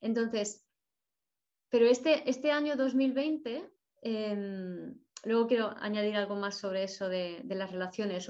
Entonces, 0.00 0.66
pero 1.68 1.86
este, 1.86 2.28
este 2.28 2.50
año 2.50 2.76
2020, 2.76 3.70
em, 4.02 4.98
luego 5.24 5.46
quiero 5.46 5.74
añadir 5.78 6.16
algo 6.16 6.34
más 6.34 6.58
sobre 6.58 6.82
eso 6.82 7.08
de, 7.08 7.42
las 7.44 7.70
relaciones 7.70 8.28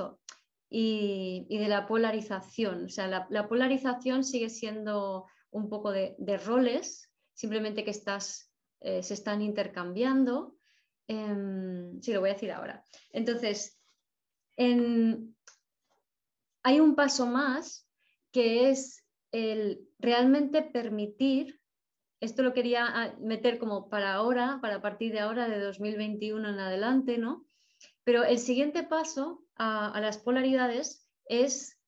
y, 0.68 1.46
de 1.48 1.68
la 1.68 1.86
polarización. 1.86 2.84
O 2.84 2.88
sea, 2.88 3.26
la, 3.28 3.48
polarización 3.48 4.24
sigue 4.24 4.50
siendo 4.50 5.26
un 5.50 5.70
poco 5.70 5.90
de, 5.90 6.36
roles, 6.44 7.10
simplemente 7.32 7.82
que 7.82 7.90
estás, 7.90 8.52
eh, 8.80 9.02
se 9.02 9.14
están 9.14 9.40
intercambiando. 9.40 10.54
Sí, 11.08 12.12
lo 12.12 12.20
voy 12.20 12.30
a 12.30 12.34
decir 12.34 12.52
ahora. 12.52 12.84
Entonces, 13.12 13.82
hay 16.62 16.80
un 16.80 16.94
paso 16.94 17.26
más 17.26 17.86
que 18.32 18.70
es 18.70 19.04
el 19.30 19.88
realmente 19.98 20.62
permitir, 20.62 21.60
esto 22.20 22.42
lo 22.42 22.52
quería 22.52 22.86
ah, 22.86 23.14
meter 23.20 23.58
como 23.58 23.88
para 23.88 24.14
ahora, 24.14 24.58
para 24.62 24.80
partir 24.80 25.12
de 25.12 25.20
ahora, 25.20 25.48
de 25.48 25.58
2021 25.58 26.48
en 26.48 26.58
adelante, 26.58 27.18
¿no? 27.18 27.44
Pero 28.04 28.24
el 28.24 28.38
siguiente 28.38 28.82
paso 28.82 29.44
a 29.56 30.00
las 30.00 30.18
polaridades 30.18 31.06
es 31.26 31.78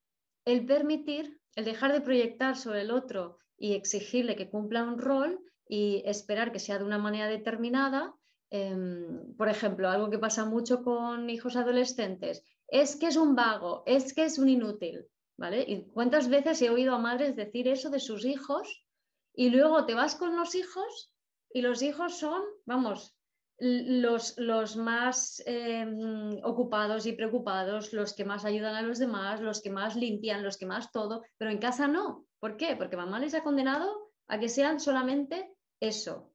el 0.45 0.65
permitir, 0.65 1.41
el 1.55 1.65
dejar 1.65 1.91
de 1.91 2.01
proyectar 2.01 2.55
sobre 2.55 2.81
el 2.81 2.91
otro 2.91 3.39
y 3.57 3.73
exigirle 3.73 4.35
que 4.35 4.49
cumpla 4.49 4.83
un 4.83 4.97
rol 4.97 5.39
y 5.67 6.03
esperar 6.05 6.51
que 6.51 6.59
sea 6.59 6.77
de 6.77 6.85
una 6.85 6.97
manera 6.97 7.27
determinada. 7.27 8.13
Em, 8.49 9.35
por 9.35 9.49
ejemplo, 9.49 9.89
algo 9.89 10.09
que 10.09 10.19
pasa 10.19 10.45
mucho 10.45 10.83
con 10.83 11.29
hijos 11.29 11.55
adolescentes, 11.55 12.43
es 12.67 12.95
que 12.95 13.07
es 13.07 13.15
un 13.15 13.35
vago, 13.35 13.83
es 13.85 14.13
que 14.13 14.25
es 14.25 14.37
un 14.37 14.49
inútil, 14.49 15.07
¿vale? 15.37 15.63
¿Y 15.67 15.85
cuántas 15.91 16.27
veces 16.29 16.61
he 16.61 16.69
oído 16.69 16.95
a 16.95 16.99
madres 16.99 17.35
decir 17.35 17.67
eso 17.67 17.89
de 17.89 17.99
sus 17.99 18.25
hijos 18.25 18.85
y 19.33 19.49
luego 19.49 19.85
te 19.85 19.93
vas 19.93 20.15
con 20.15 20.35
los 20.35 20.55
hijos 20.55 21.13
y 21.51 21.61
los 21.61 21.81
hijos 21.81 22.17
son, 22.17 22.41
vamos, 22.65 23.15
los, 23.57 24.37
los 24.37 24.75
más 24.75 25.41
em, 25.45 26.39
ocupados 26.43 27.05
y 27.05 27.13
preocupados, 27.13 27.93
los 27.93 28.13
que 28.13 28.25
más 28.25 28.43
ayudan 28.43 28.75
a 28.75 28.81
los 28.81 28.99
demás, 28.99 29.39
los 29.39 29.61
que 29.61 29.69
más 29.69 29.95
limpian, 29.95 30.43
los 30.43 30.57
que 30.57 30.65
más 30.65 30.91
todo, 30.91 31.23
pero 31.37 31.51
en 31.51 31.59
casa 31.59 31.87
no. 31.87 32.25
¿Por 32.39 32.57
qué? 32.57 32.75
Porque 32.75 32.97
mamá 32.97 33.19
les 33.19 33.33
ha 33.33 33.43
condenado 33.43 34.11
a 34.27 34.39
que 34.39 34.49
sean 34.49 34.79
solamente 34.79 35.55
eso. 35.79 36.33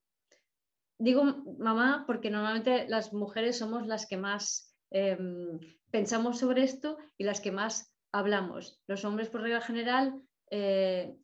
Digo 0.98 1.24
mamá 1.58 2.04
porque 2.06 2.30
normalmente 2.30 2.88
las 2.88 3.12
mujeres 3.12 3.58
somos 3.58 3.86
las 3.86 4.06
que 4.06 4.16
más 4.16 4.74
em, 4.90 5.58
pensamos 5.90 6.38
sobre 6.38 6.62
esto 6.62 6.98
y 7.18 7.24
las 7.24 7.40
que 7.40 7.52
más 7.52 7.94
hablamos. 8.12 8.80
Los 8.86 9.04
hombres, 9.04 9.28
por 9.28 9.42
regla 9.42 9.60
general, 9.60 10.20
eh, 10.50 11.16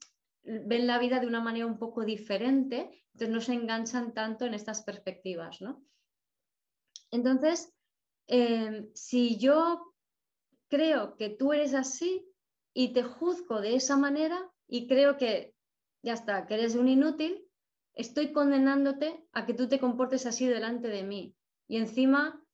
ven 0.43 0.87
la 0.87 0.99
vida 0.99 1.21
de 1.21 1.27
una 1.27 1.41
manera 1.41 1.67
un 1.67 1.79
poco 1.79 2.05
diferente, 2.05 3.05
entonces 3.13 3.35
no 3.35 3.41
se 3.41 3.55
enganchan 3.55 4.15
tanto 4.15 4.45
en 4.45 4.55
estas 4.55 4.83
perspectivas. 4.83 5.61
¿no? 5.61 5.85
Entonces, 7.11 7.73
em, 8.27 8.89
si 8.95 9.39
yo 9.39 9.95
creo 10.69 11.17
que 11.17 11.31
tú 11.31 11.53
eres 11.53 11.75
así 11.75 12.27
y 12.73 12.93
te 12.93 13.03
juzgo 13.03 13.61
de 13.61 13.77
esa 13.77 13.97
manera 13.97 14.39
y 14.69 14.87
creo 14.87 15.17
que 15.17 15.55
ya 16.03 16.15
está, 16.15 16.47
que 16.47 16.55
eres 16.55 16.75
un 16.75 16.89
inútil, 16.89 17.45
estoy 17.95 18.33
condenándote 18.33 19.25
a 19.33 19.47
que 19.47 19.55
tú 19.55 19.69
te 19.69 19.81
comportes 19.81 20.27
así 20.27 20.47
delante 20.47 20.89
de 20.89 21.03
mí. 21.03 21.35
Y 21.69 21.79
encima 21.79 22.46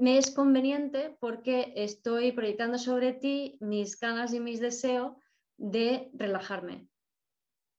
me 0.00 0.16
es 0.16 0.30
conveniente 0.30 1.14
porque 1.20 1.74
estoy 1.76 2.32
proyectando 2.32 2.78
sobre 2.78 3.12
ti 3.12 3.58
mis 3.60 4.00
ganas 4.00 4.32
y 4.32 4.40
mis 4.40 4.58
deseos 4.58 5.12
de 5.58 6.10
relajarme. 6.14 6.88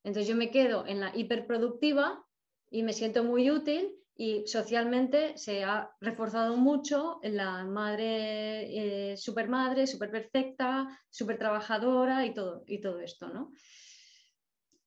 Entonces 0.03 0.27
yo 0.27 0.35
me 0.35 0.51
quedo 0.51 0.85
en 0.85 0.99
la 0.99 1.11
hiperproductiva 1.17 2.23
y 2.69 2.83
me 2.83 2.93
siento 2.93 3.23
muy 3.23 3.49
útil 3.49 3.95
y 4.15 4.45
socialmente 4.45 5.35
se 5.35 5.63
ha 5.63 5.95
reforzado 5.99 6.57
mucho 6.57 7.19
la 7.23 7.65
madre, 7.65 9.13
eh, 9.13 9.17
supermadre, 9.17 9.87
super 9.87 10.11
perfecta, 10.11 10.87
super 11.09 11.39
trabajadora 11.39 12.23
y 12.27 12.35
todo, 12.35 12.63
y 12.67 12.81
todo 12.81 12.99
esto, 12.99 13.29
¿no? 13.29 13.51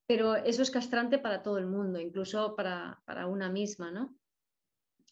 Pero 0.06 0.36
eso 0.36 0.62
es 0.62 0.70
castrante 0.70 1.18
para 1.18 1.42
todo 1.42 1.58
el 1.58 1.66
mundo, 1.66 1.98
incluso 1.98 2.54
para, 2.54 3.02
para 3.04 3.26
una 3.26 3.48
misma, 3.48 3.90
¿no? 3.90 4.16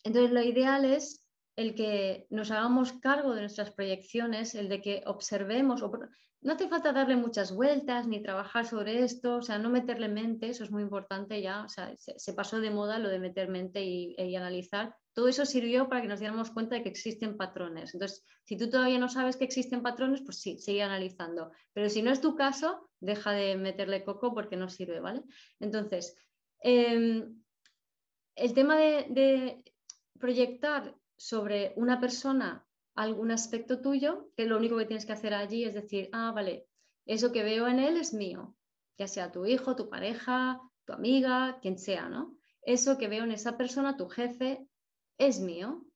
Entonces 0.05 0.31
lo 0.31 0.43
ideal 0.43 0.85
es 0.85 1.22
el 1.57 1.75
que 1.75 2.27
nos 2.31 2.51
hagamos 2.51 2.93
cargo 2.95 3.35
de 3.35 3.43
nuestras 3.43 3.71
proyecciones, 3.71 4.55
el 4.55 4.69
de 4.69 4.81
que 4.81 5.03
observemos, 5.07 5.83
no 6.43 6.55
hace 6.55 6.69
falta 6.69 6.93
darle 6.93 7.15
muchas 7.15 7.55
vueltas 7.55 8.09
ni 8.09 8.21
trabajar 8.21 8.67
sobre 8.67 9.05
esto, 9.05 9.37
o 9.37 9.43
sea, 9.43 9.59
no 9.59 9.71
meterle 9.71 10.09
mente, 10.09 10.49
eso 10.49 10.65
es 10.65 10.73
muy 10.73 10.83
importante 10.83 11.41
ya, 11.41 11.63
o 11.63 11.69
sea, 11.69 11.95
se, 11.97 12.33
pasó 12.33 12.61
de 12.61 12.71
moda 12.71 12.99
lo 12.99 13.09
de 13.11 13.21
meter 13.21 13.49
mente 13.49 13.85
y, 13.85 14.35
analizar. 14.35 14.97
Todo 15.15 15.29
eso 15.29 15.47
sirvió 15.47 15.89
para 15.89 16.03
que 16.03 16.09
nos 16.09 16.19
diéramos 16.19 16.51
cuenta 16.51 16.75
de 16.75 16.83
que 16.83 16.89
existen 16.89 17.37
patrones. 17.37 17.95
Entonces, 17.95 18.25
si 18.45 18.57
tú 18.57 18.69
todavía 18.71 18.99
no 18.99 19.09
sabes 19.09 19.37
que 19.37 19.45
existen 19.45 19.83
patrones, 19.83 20.23
pues 20.23 20.41
sí, 20.41 20.59
sigue 20.59 20.83
analizando. 20.83 21.53
Pero 21.75 21.89
si 21.91 22.03
no 22.03 22.11
es 22.11 22.21
tu 22.21 22.35
caso, 22.35 22.91
deja 22.99 23.31
de 23.33 23.57
meterle 23.57 24.05
coco 24.05 24.35
porque 24.35 24.57
no 24.57 24.69
sirve, 24.69 25.01
¿vale? 25.01 25.23
Entonces, 25.61 26.17
em, 26.61 27.41
el 28.35 28.55
tema 28.55 28.77
de 28.79 29.63
proyectar 30.19 30.97
sobre 31.23 31.73
una 31.77 32.01
persona 32.01 32.67
algún 32.97 33.31
aspecto 33.31 33.81
tuyo, 33.81 34.33
que 34.37 34.45
lo 34.45 34.57
único 34.57 34.77
que 34.77 34.87
tienes 34.87 35.07
que 35.07 35.13
hacer 35.13 35.35
allí 35.35 35.65
es 35.65 35.73
decir, 35.73 36.09
ah, 36.13 36.33
vale, 36.35 36.67
eso 37.07 37.31
que 37.31 37.45
veo 37.45 37.69
en 37.69 37.79
él 37.79 37.97
es 37.97 38.13
mío, 38.13 38.57
ya 38.99 39.07
sea 39.07 39.31
tu 39.31 39.47
hijo, 39.47 39.77
tu 39.77 39.89
pareja, 39.89 40.61
tu 40.85 40.93
amiga, 40.93 41.61
quien 41.63 41.79
sea, 41.79 42.09
¿no? 42.09 42.35
Eso 42.63 42.99
que 42.99 43.07
veo 43.07 43.23
en 43.23 43.31
esa 43.31 43.57
persona, 43.57 43.97
tu 43.97 44.09
jefe, 44.09 44.67
es 45.17 45.39
mío. 45.39 45.87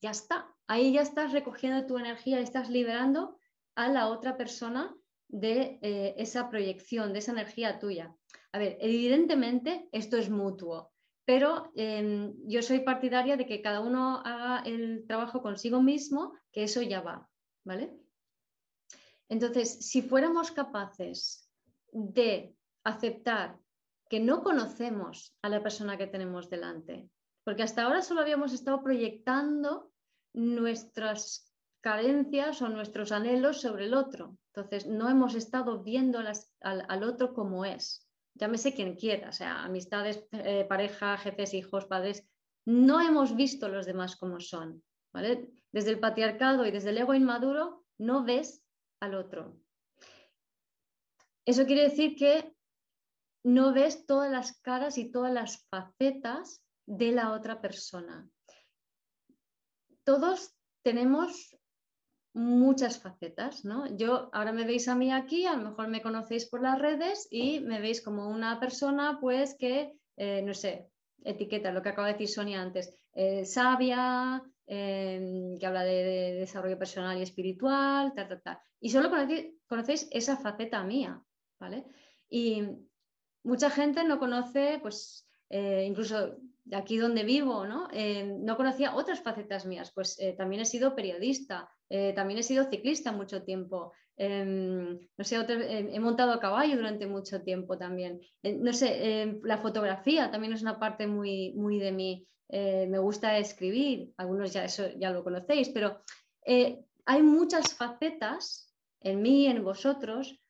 Ya 0.00 0.10
está. 0.10 0.54
Ahí 0.68 0.92
ya 0.92 1.02
estás 1.02 1.32
recogiendo 1.32 1.84
tu 1.84 1.98
energía, 1.98 2.38
estás 2.38 2.70
liberando 2.70 3.36
a 3.74 3.88
la 3.88 4.06
otra 4.06 4.36
persona 4.36 4.96
de 5.26 5.80
eh, 5.82 6.14
esa 6.18 6.48
proyección, 6.50 7.12
de 7.12 7.18
esa 7.18 7.32
energía 7.32 7.80
tuya. 7.80 8.14
A 8.52 8.58
ver, 8.58 8.78
evidentemente 8.80 9.88
esto 9.90 10.16
es 10.16 10.30
mutuo 10.30 10.92
pero 11.26 11.72
em, 11.74 12.34
yo 12.46 12.62
soy 12.62 12.80
partidaria 12.80 13.36
de 13.36 13.46
que 13.46 13.60
cada 13.60 13.80
uno 13.80 14.22
haga 14.24 14.62
el 14.64 15.04
trabajo 15.08 15.42
consigo 15.42 15.82
mismo, 15.82 16.32
que 16.52 16.62
eso 16.62 16.80
ya 16.82 17.00
va, 17.00 17.28
¿vale? 17.64 17.92
Entonces, 19.28 19.84
si 19.90 20.02
fuéramos 20.02 20.52
capaces 20.52 21.50
de 21.92 22.54
aceptar 22.84 23.58
que 24.08 24.20
no 24.20 24.44
conocemos 24.44 25.36
a 25.42 25.48
la 25.48 25.64
persona 25.64 25.98
que 25.98 26.06
tenemos 26.06 26.48
delante, 26.48 27.10
porque 27.42 27.64
hasta 27.64 27.82
ahora 27.82 28.02
solo 28.02 28.20
habíamos 28.20 28.52
estado 28.52 28.80
proyectando 28.84 29.90
nuestras 30.32 31.52
carencias 31.80 32.62
o 32.62 32.68
nuestros 32.68 33.10
anhelos 33.10 33.60
sobre 33.60 33.86
el 33.86 33.94
otro. 33.94 34.38
Entonces, 34.54 34.86
no 34.86 35.10
hemos 35.10 35.34
estado 35.34 35.82
viendo 35.82 36.20
al 36.60 37.02
otro 37.02 37.34
como 37.34 37.64
es 37.64 38.05
llámese 38.36 38.74
quien 38.74 38.96
quiera, 38.96 39.30
o 39.30 39.32
sea, 39.32 39.64
amistades, 39.64 40.26
eh, 40.32 40.64
pareja, 40.68 41.16
jefes, 41.18 41.54
hijos, 41.54 41.86
padres, 41.86 42.26
no 42.66 43.00
hemos 43.00 43.36
visto 43.36 43.68
los 43.68 43.86
demás 43.86 44.16
como 44.16 44.40
son, 44.40 44.82
¿vale? 45.12 45.50
Desde 45.72 45.90
el 45.90 46.00
patriarcado 46.00 46.66
y 46.66 46.70
desde 46.70 46.90
el 46.90 46.98
ego 46.98 47.14
inmaduro 47.14 47.84
no 47.98 48.24
ves 48.24 48.62
al 49.00 49.14
otro. 49.14 49.56
Eso 51.44 51.64
quiere 51.64 51.82
decir 51.84 52.16
que 52.16 52.54
no 53.44 53.72
ves 53.72 54.06
todas 54.06 54.30
las 54.30 54.60
caras 54.60 54.98
y 54.98 55.10
todas 55.10 55.32
las 55.32 55.64
facetas 55.68 56.62
de 56.86 57.12
la 57.12 57.32
otra 57.32 57.60
persona. 57.60 58.28
Todos 60.04 60.56
tenemos 60.82 61.56
muchas 62.36 62.98
facetas, 63.00 63.64
¿no? 63.64 63.86
Yo 63.96 64.28
ahora 64.34 64.52
me 64.52 64.66
veis 64.66 64.88
a 64.88 64.94
mí 64.94 65.10
aquí, 65.10 65.46
a 65.46 65.56
lo 65.56 65.70
mejor 65.70 65.88
me 65.88 66.02
conocéis 66.02 66.44
por 66.44 66.60
las 66.60 66.78
redes 66.78 67.26
y 67.30 67.60
me 67.60 67.80
veis 67.80 68.02
como 68.02 68.28
una 68.28 68.60
persona, 68.60 69.16
pues 69.18 69.56
que, 69.58 69.94
eh, 70.18 70.42
no 70.42 70.52
sé, 70.52 70.90
etiqueta, 71.24 71.72
lo 71.72 71.80
que 71.80 71.88
acaba 71.88 72.08
de 72.08 72.12
decir 72.12 72.28
Sonia 72.28 72.60
antes, 72.60 72.94
eh, 73.14 73.46
sabia, 73.46 74.42
em, 74.66 75.58
que 75.58 75.66
habla 75.66 75.82
de, 75.84 76.34
desarrollo 76.40 76.78
personal 76.78 77.16
y 77.16 77.22
espiritual, 77.22 78.12
tal, 78.14 78.28
tal, 78.28 78.42
tal. 78.42 78.58
Y 78.80 78.90
solo 78.90 79.10
conocéis, 79.66 80.06
esa 80.12 80.36
faceta 80.36 80.84
mía, 80.84 81.18
¿vale? 81.58 81.86
Y 82.28 82.62
mucha 83.44 83.70
gente 83.70 84.04
no 84.04 84.18
conoce, 84.18 84.78
pues, 84.82 85.26
eh, 85.48 85.86
incluso 85.88 86.36
aquí 86.70 86.98
donde 86.98 87.24
vivo, 87.24 87.66
¿no? 87.66 87.88
No 88.44 88.56
conocía 88.58 88.94
otras 88.94 89.22
facetas 89.22 89.64
mías, 89.64 89.90
pues 89.94 90.18
también 90.36 90.62
he 90.62 90.66
sido 90.66 90.94
periodista, 90.94 91.70
también 91.88 92.38
he 92.38 92.42
sido 92.42 92.68
ciclista 92.68 93.12
mucho 93.12 93.42
tiempo, 93.42 93.92
em, 94.16 94.98
no 95.16 95.24
sé, 95.24 95.36
he 95.36 96.00
montado 96.00 96.32
a 96.32 96.40
caballo 96.40 96.76
durante 96.76 97.06
mucho 97.06 97.42
tiempo 97.42 97.78
también, 97.78 98.20
no 98.42 98.72
sé, 98.72 99.22
em, 99.22 99.40
la 99.44 99.58
fotografía 99.58 100.30
también 100.30 100.52
es 100.52 100.62
una 100.62 100.78
parte 100.78 101.06
muy, 101.06 101.52
muy 101.54 101.78
de 101.78 101.92
mí, 101.92 102.26
me 102.48 102.98
gusta 102.98 103.38
escribir, 103.38 104.12
algunos 104.16 104.52
ya 104.52 104.64
eso 104.64 104.88
ya 104.98 105.10
lo 105.10 105.24
conocéis, 105.24 105.68
pero 105.70 106.00
hay 106.44 107.22
muchas 107.22 107.74
facetas 107.74 108.74
en 109.00 109.22
mí, 109.22 109.46
en 109.46 109.62
vosotros, 109.62 110.40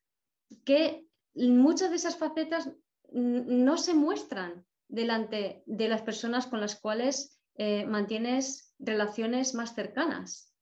que 0.64 1.06
muchas 1.34 1.90
de 1.90 1.96
esas 1.96 2.16
facetas 2.16 2.70
no 3.12 3.76
se 3.76 3.94
muestran 3.94 4.64
delante 4.88 5.62
de 5.66 5.88
las 5.88 6.02
personas 6.02 6.46
con 6.46 6.60
las 6.60 6.76
cuales 6.76 7.40
eh, 7.56 7.86
mantienes 7.86 8.74
relaciones 8.78 9.54
más 9.54 9.74
cercanas. 9.74 10.52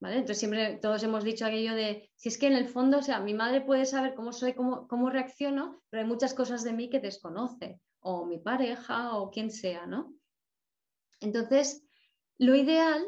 Entonces 0.00 0.38
siempre 0.38 0.78
todos 0.80 1.02
hemos 1.02 1.24
dicho 1.24 1.44
aquello 1.44 1.74
de, 1.74 2.10
si 2.16 2.28
es 2.28 2.38
que 2.38 2.46
en 2.46 2.52
el 2.52 2.68
fondo, 2.68 2.98
o 2.98 3.02
sea, 3.02 3.20
mi 3.20 3.34
madre 3.34 3.60
puede 3.60 3.84
saber 3.84 4.14
cómo 4.14 4.32
soy, 4.32 4.54
cómo, 4.54 4.86
cómo 4.86 5.10
reacciono, 5.10 5.82
pero 5.90 6.02
hay 6.02 6.08
muchas 6.08 6.34
cosas 6.34 6.62
de 6.62 6.72
mí 6.72 6.88
que 6.88 7.00
desconoce, 7.00 7.80
o 8.00 8.24
mi 8.24 8.38
pareja, 8.38 9.16
o 9.16 9.30
quien 9.30 9.50
sea, 9.50 9.86
¿no? 9.86 10.14
Entonces, 11.20 11.84
lo 12.38 12.54
ideal 12.54 13.04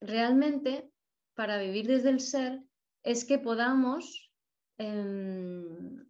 realmente 0.00 0.88
para 1.34 1.58
vivir 1.58 1.88
desde 1.88 2.10
el 2.10 2.20
ser 2.20 2.62
es 3.02 3.24
que 3.24 3.38
podamos 3.38 4.30
em, 4.78 6.06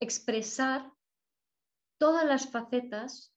expresar 0.00 0.90
todas 1.98 2.24
las 2.24 2.50
facetas 2.50 3.34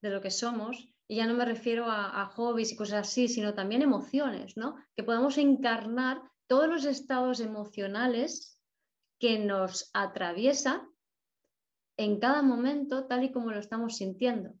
de 0.00 0.10
lo 0.10 0.20
que 0.20 0.30
somos, 0.30 0.93
y 1.06 1.16
ya 1.16 1.26
no 1.26 1.34
me 1.34 1.44
refiero 1.44 1.86
a, 1.88 2.26
hobbies 2.34 2.72
y 2.72 2.76
cosas 2.76 3.06
así, 3.08 3.28
sino 3.28 3.54
también 3.54 3.82
emociones, 3.82 4.56
¿no? 4.56 4.76
Que 4.96 5.02
podamos 5.02 5.36
encarnar 5.38 6.22
todos 6.46 6.68
los 6.68 6.84
estados 6.84 7.40
emocionales 7.40 8.60
que 9.18 9.38
nos 9.38 9.90
atraviesan 9.92 10.88
en 11.96 12.18
cada 12.18 12.42
momento 12.42 13.06
tal 13.06 13.24
y 13.24 13.32
como 13.32 13.50
lo 13.50 13.58
estamos 13.58 13.96
sintiendo. 13.96 14.54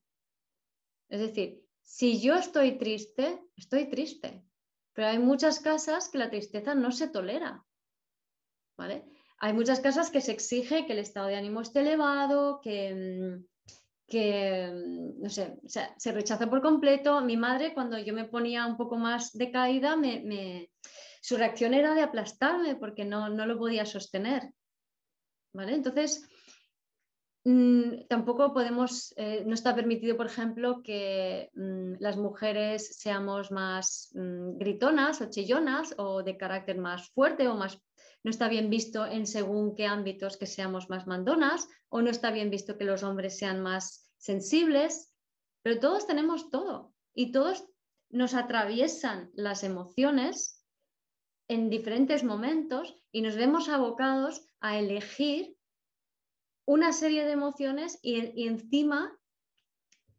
Es 1.08 1.20
decir, 1.20 1.64
si 1.82 2.20
yo 2.20 2.34
estoy 2.34 2.78
triste, 2.78 3.42
estoy 3.56 3.88
triste. 3.88 4.44
Pero 4.92 5.08
hay 5.08 5.18
muchas 5.18 5.60
casas 5.60 6.08
que 6.08 6.18
la 6.18 6.30
tristeza 6.30 6.74
no 6.74 6.92
se 6.92 7.08
tolera. 7.08 7.64
¿vale? 8.76 9.04
Hay 9.38 9.52
muchas 9.52 9.80
casas 9.80 10.10
que 10.10 10.20
se 10.20 10.32
exige 10.32 10.86
que 10.86 10.92
el 10.92 10.98
estado 10.98 11.28
de 11.28 11.36
ánimo 11.36 11.60
esté 11.60 11.80
elevado, 11.80 12.60
que, 12.60 12.94
mm, 12.94 13.46
que 14.06 14.70
mm, 14.72 15.22
no 15.22 15.30
sé, 15.30 15.58
se 15.66 16.12
rechaza 16.12 16.48
por 16.48 16.62
completo. 16.62 17.20
Mi 17.20 17.36
madre, 17.36 17.74
cuando 17.74 17.98
yo 17.98 18.14
me 18.14 18.24
ponía 18.24 18.66
un 18.66 18.76
poco 18.76 18.96
más 18.96 19.32
decaída, 19.32 19.96
me, 19.96 20.70
su 21.20 21.36
reacción 21.36 21.74
era 21.74 21.94
de 21.94 22.02
aplastarme 22.02 22.76
porque 22.76 23.04
no, 23.04 23.28
no 23.28 23.46
lo 23.46 23.58
podía 23.58 23.86
sostener. 23.86 24.52
¿vale? 25.52 25.74
Entonces, 25.74 26.28
Mm, 27.46 28.06
tampoco 28.08 28.54
podemos, 28.54 29.12
eh, 29.18 29.44
no 29.46 29.52
está 29.52 29.74
permitido, 29.74 30.16
por 30.16 30.26
ejemplo, 30.26 30.82
que 30.82 31.50
mm, 31.54 31.96
las 31.98 32.16
mujeres 32.16 32.96
seamos 32.96 33.50
más 33.50 34.10
gritonas 34.14 35.20
o 35.20 35.28
chillonas 35.28 35.94
o 35.98 36.22
de 36.22 36.38
carácter 36.38 36.78
más 36.78 37.10
fuerte 37.10 37.46
o 37.46 37.54
más... 37.54 37.78
No 38.24 38.30
está 38.30 38.48
bien 38.48 38.70
visto 38.70 39.06
en 39.06 39.26
según 39.26 39.76
qué 39.76 39.86
ámbitos 39.86 40.36
que 40.36 40.46
seamos 40.46 40.90
más 40.90 41.06
mandonas 41.06 41.68
o 41.90 42.02
no 42.02 42.10
está 42.10 42.30
bien 42.30 42.50
visto 42.50 42.76
que 42.78 42.84
los 42.84 43.02
hombres 43.02 43.38
sean 43.38 43.60
más 43.60 44.10
sensibles, 44.16 45.12
pero 45.62 45.78
todos 45.78 46.06
tenemos 46.06 46.50
todo 46.50 46.94
y 47.14 47.30
todos 47.32 47.64
nos 48.08 48.34
atraviesan 48.34 49.30
las 49.34 49.62
emociones 49.62 50.64
en 51.48 51.68
diferentes 51.68 52.24
momentos 52.24 52.96
y 53.12 53.20
nos 53.20 53.36
vemos 53.36 53.68
abocados 53.68 54.46
a 54.60 54.78
elegir 54.78 55.56
una 56.66 56.92
serie 56.92 57.24
de 57.24 57.32
emociones 57.32 57.98
y, 58.02 58.46
encima 58.46 59.18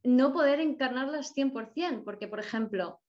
no 0.03 0.33
poder 0.33 0.59
encarnarlas 0.59 1.33
100%, 1.35 2.03
porque 2.03 2.27
por 2.27 2.39
ejemplo, 2.39 3.01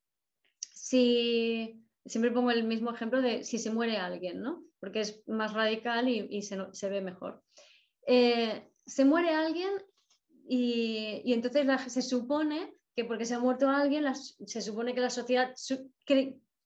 si 0.60 1.84
siempre 2.06 2.30
pongo 2.30 2.50
el 2.50 2.64
mismo 2.64 2.90
ejemplo 2.90 3.20
de 3.20 3.44
si 3.44 3.58
se 3.58 3.70
muere 3.70 3.98
alguien, 3.98 4.40
¿no? 4.40 4.64
Porque 4.86 5.00
es 5.00 5.20
más 5.26 5.52
radical 5.52 6.08
y, 6.08 6.42
se, 6.42 6.88
ve 6.88 7.00
mejor. 7.00 7.42
Eh, 8.06 8.70
se 8.86 9.04
muere 9.04 9.30
alguien 9.30 9.72
y, 10.48 11.32
entonces 11.32 11.92
se 11.92 12.02
supone 12.02 12.72
que 12.94 13.04
porque 13.04 13.24
se 13.24 13.34
ha 13.34 13.40
muerto 13.40 13.68
alguien, 13.68 14.04
se 14.14 14.62
supone 14.62 14.94
que 14.94 15.00
la 15.00 15.10
sociedad 15.10 15.52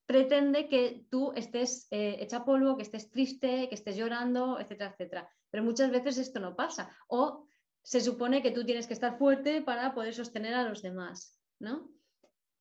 pretende 0.05 0.69
que 0.69 1.07
tú 1.09 1.31
estés 1.35 1.87
eh, 1.89 2.17
hecha 2.19 2.45
polvo, 2.45 2.77
que 2.77 2.83
estés 2.83 3.09
triste, 3.09 3.67
que 3.69 3.73
estés 3.73 3.97
llorando, 3.97 4.59
etcétera, 4.59 4.91
etcétera. 4.91 5.29
Pero 5.49 5.63
muchas 5.63 5.89
veces 5.89 6.19
esto 6.19 6.39
no 6.39 6.55
pasa. 6.55 6.95
O 7.07 7.47
se 7.81 8.01
supone 8.01 8.43
que 8.43 8.51
tú 8.51 8.63
tienes 8.63 8.85
que 8.85 8.93
estar 8.93 9.17
fuerte 9.17 9.63
para 9.63 9.95
poder 9.95 10.13
sostener 10.13 10.53
a 10.53 10.69
los 10.69 10.83
demás, 10.83 11.41
¿no? 11.57 11.89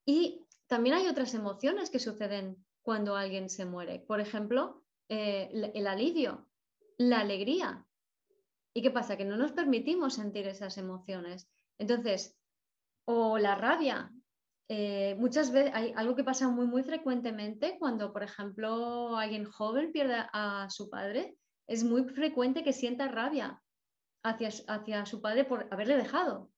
Y 0.06 0.46
también 0.68 0.96
hay 0.96 1.06
otras 1.06 1.34
emociones 1.34 1.90
que 1.90 1.98
suceden 1.98 2.64
cuando 2.80 3.14
alguien 3.14 3.50
se 3.50 3.66
muere. 3.66 3.98
Por 3.98 4.20
ejemplo, 4.20 4.82
eh, 5.10 5.50
el 5.74 5.86
alivio, 5.86 6.48
la 6.96 7.20
alegría. 7.20 7.84
¿Y 8.72 8.80
qué 8.80 8.90
pasa? 8.90 9.18
Que 9.18 9.26
no 9.26 9.36
nos 9.36 9.52
permitimos 9.52 10.14
sentir 10.14 10.46
esas 10.46 10.78
emociones. 10.78 11.50
Entonces, 11.78 12.38
o 13.04 13.36
la 13.36 13.54
rabia. 13.56 14.10
Eh, 14.68 15.16
muchas 15.18 15.50
veces 15.50 15.72
hay 15.74 15.92
algo 15.96 16.14
que 16.14 16.22
pasa 16.22 16.48
muy, 16.48 16.66
muy 16.66 16.84
frecuentemente 16.84 17.76
cuando, 17.78 18.12
por 18.12 18.22
ejemplo, 18.22 19.16
alguien 19.16 19.44
joven 19.44 19.90
pierde 19.90 20.14
a 20.32 20.68
su 20.70 20.88
padre 20.88 21.36
es 21.70 21.84
muy 21.84 22.02
frecuente 22.04 22.64
que 22.64 22.72
sienta 22.72 23.06
rabia 23.06 23.62
hacia, 24.24 24.48
hacia 24.66 25.06
su 25.06 25.22
padre 25.22 25.44
por 25.44 25.68
haberle 25.70 25.96
dejado, 25.96 26.50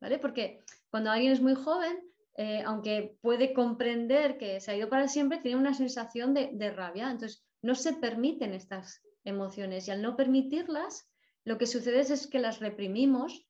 ¿vale? 0.00 0.18
Porque 0.18 0.64
cuando 0.90 1.12
alguien 1.12 1.32
es 1.32 1.40
muy 1.40 1.54
joven, 1.54 2.02
eh, 2.36 2.62
aunque 2.66 3.16
puede 3.22 3.54
comprender 3.54 4.38
que 4.38 4.60
se 4.60 4.72
ha 4.72 4.76
ido 4.76 4.88
para 4.88 5.06
siempre, 5.06 5.38
tiene 5.38 5.56
una 5.56 5.72
sensación 5.72 6.34
de, 6.34 6.50
de 6.52 6.72
rabia. 6.72 7.08
Entonces, 7.08 7.45
no 7.66 7.74
se 7.74 7.92
permiten 7.94 8.54
estas 8.54 9.02
emociones 9.24 9.88
y 9.88 9.90
al 9.90 10.00
no 10.00 10.16
permitirlas, 10.16 11.10
lo 11.44 11.58
que 11.58 11.66
sucede 11.66 12.00
es, 12.00 12.26
que 12.28 12.38
las 12.38 12.60
reprimimos 12.60 13.46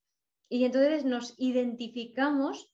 y 0.49 0.65
entonces 0.65 1.05
nos 1.05 1.35
identificamos 1.37 2.71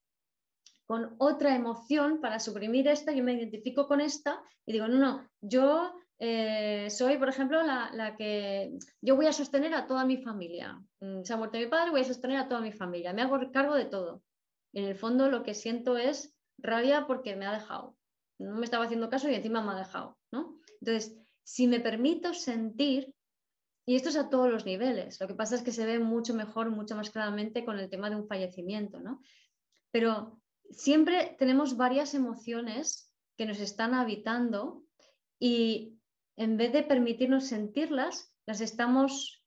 con 0.85 1.15
otra 1.17 1.55
emoción 1.55 2.21
para 2.21 2.39
suprimir 2.39 2.87
esta, 2.87 3.11
yo 3.11 3.23
me 3.23 3.33
identifico 3.33 3.87
con 3.87 4.01
esta 4.01 4.41
y 4.65 4.73
digo, 4.73 4.87
no, 4.87 4.97
no, 4.97 5.29
yo 5.41 5.93
eh, 6.19 6.89
soy, 6.89 7.17
por 7.17 7.29
ejemplo, 7.29 7.61
la, 7.63 8.15
que 8.17 8.77
yo 9.01 9.15
voy 9.15 9.25
a 9.25 9.33
sostener 9.33 9.73
a 9.73 9.87
toda 9.87 10.05
mi 10.05 10.17
familia. 10.17 10.81
Mm, 11.01 11.23
se 11.23 11.33
ha 11.33 11.37
muerto 11.37 11.57
mi 11.57 11.67
padre, 11.67 11.91
voy 11.91 12.01
a 12.01 12.05
sostener 12.05 12.37
a 12.37 12.47
toda 12.47 12.61
mi 12.61 12.71
familia. 12.71 13.13
Me 13.13 13.21
hago 13.21 13.39
cargo 13.51 13.75
de 13.75 13.85
todo. 13.85 14.23
En 14.73 14.85
el 14.85 14.95
fondo 14.95 15.29
lo 15.29 15.43
que 15.43 15.53
siento 15.53 15.97
es 15.97 16.33
rabia 16.57 17.07
porque 17.07 17.35
me 17.35 17.45
ha 17.45 17.53
dejado. 17.53 17.95
No 18.39 18.55
me 18.55 18.65
estaba 18.65 18.85
haciendo 18.85 19.09
caso 19.09 19.29
y 19.29 19.35
encima 19.35 19.61
me 19.61 19.71
ha 19.71 19.75
dejado. 19.75 20.17
¿no? 20.31 20.59
Entonces, 20.81 21.17
si 21.43 21.67
me 21.67 21.79
permito 21.79 22.33
sentir, 22.33 23.13
y 23.85 23.95
esto 23.95 24.09
es 24.09 24.15
a 24.15 24.29
todos 24.29 24.49
los 24.49 24.65
niveles, 24.65 25.19
lo 25.19 25.27
que 25.27 25.35
pasa 25.35 25.55
es 25.55 25.61
que 25.61 25.71
se 25.71 25.85
ve 25.85 25.99
mucho 25.99 26.33
mejor, 26.33 26.69
mucho 26.69 26.95
más 26.95 27.09
claramente 27.09 27.65
con 27.65 27.79
el 27.79 27.89
tema 27.89 28.09
de 28.09 28.15
un 28.15 28.27
fallecimiento, 28.27 28.99
¿no? 28.99 29.21
Pero 29.91 30.41
siempre 30.71 31.35
tenemos 31.37 31.75
varias 31.75 32.13
emociones 32.13 33.13
que 33.37 33.45
nos 33.45 33.59
están 33.59 33.93
habitando 33.93 34.83
y 35.39 35.99
en 36.37 36.57
vez 36.57 36.71
de 36.71 36.83
permitirnos 36.83 37.47
sentirlas, 37.47 38.33
las 38.45 38.61
estamos 38.61 39.43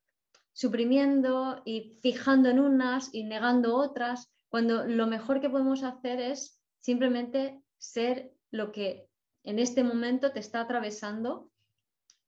suprimiendo 0.53 1.63
y 1.65 1.99
fijando 2.01 2.49
en 2.49 2.61
unas 2.61 3.13
y 3.13 3.25
negando 3.25 3.77
otras, 3.77 4.33
cuando 4.49 4.85
lo 4.85 5.07
mejor 5.07 5.41
que 5.41 5.51
podemos 5.51 5.83
hacer 5.83 6.21
es 6.21 6.61
simplemente 6.81 7.61
ser 7.79 8.33
lo 8.51 8.73
que 8.73 9.09
en 9.45 9.59
este 9.59 9.85
momento 9.85 10.33
te 10.33 10.41
está 10.41 10.61
atravesando. 10.61 11.51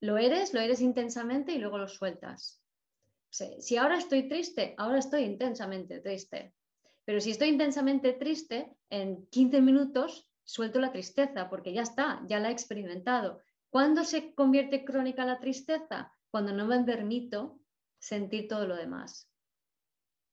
Lo 0.01 0.17
eres, 0.17 0.55
lo 0.55 0.61
eres 0.61 0.81
intensamente 0.81 1.53
y 1.53 1.59
luego 1.59 1.79
lo 1.79 1.89
sueltas. 1.89 2.61
Si 3.31 3.77
ahora 3.77 3.99
estoy 3.99 4.29
triste, 4.29 4.75
ahora 4.79 4.99
estoy 4.99 5.23
intensamente 5.23 6.01
triste. 6.01 6.55
Pero 7.05 7.21
si 7.21 7.31
estoy 7.31 7.49
intensamente 7.49 8.13
triste, 8.13 8.77
en 8.91 9.27
15 9.27 9.61
minutos 9.61 10.29
suelto 10.45 10.81
la 10.81 10.93
tristeza 10.93 11.49
porque 11.49 11.73
ya 11.73 11.83
está, 11.83 12.23
ya 12.27 12.41
la 12.41 12.49
he 12.49 12.53
experimentado. 12.53 13.41
¿Cuándo 13.71 14.05
se 14.05 14.35
convierte 14.35 14.85
crónica 14.85 15.25
la 15.25 15.41
tristeza? 15.41 16.13
Cuando 16.31 16.53
no 16.53 16.67
me 16.67 16.83
permito 16.85 17.59
sentir 17.99 18.49
todo 18.49 18.67
lo 18.67 18.77
demás. 18.77 19.29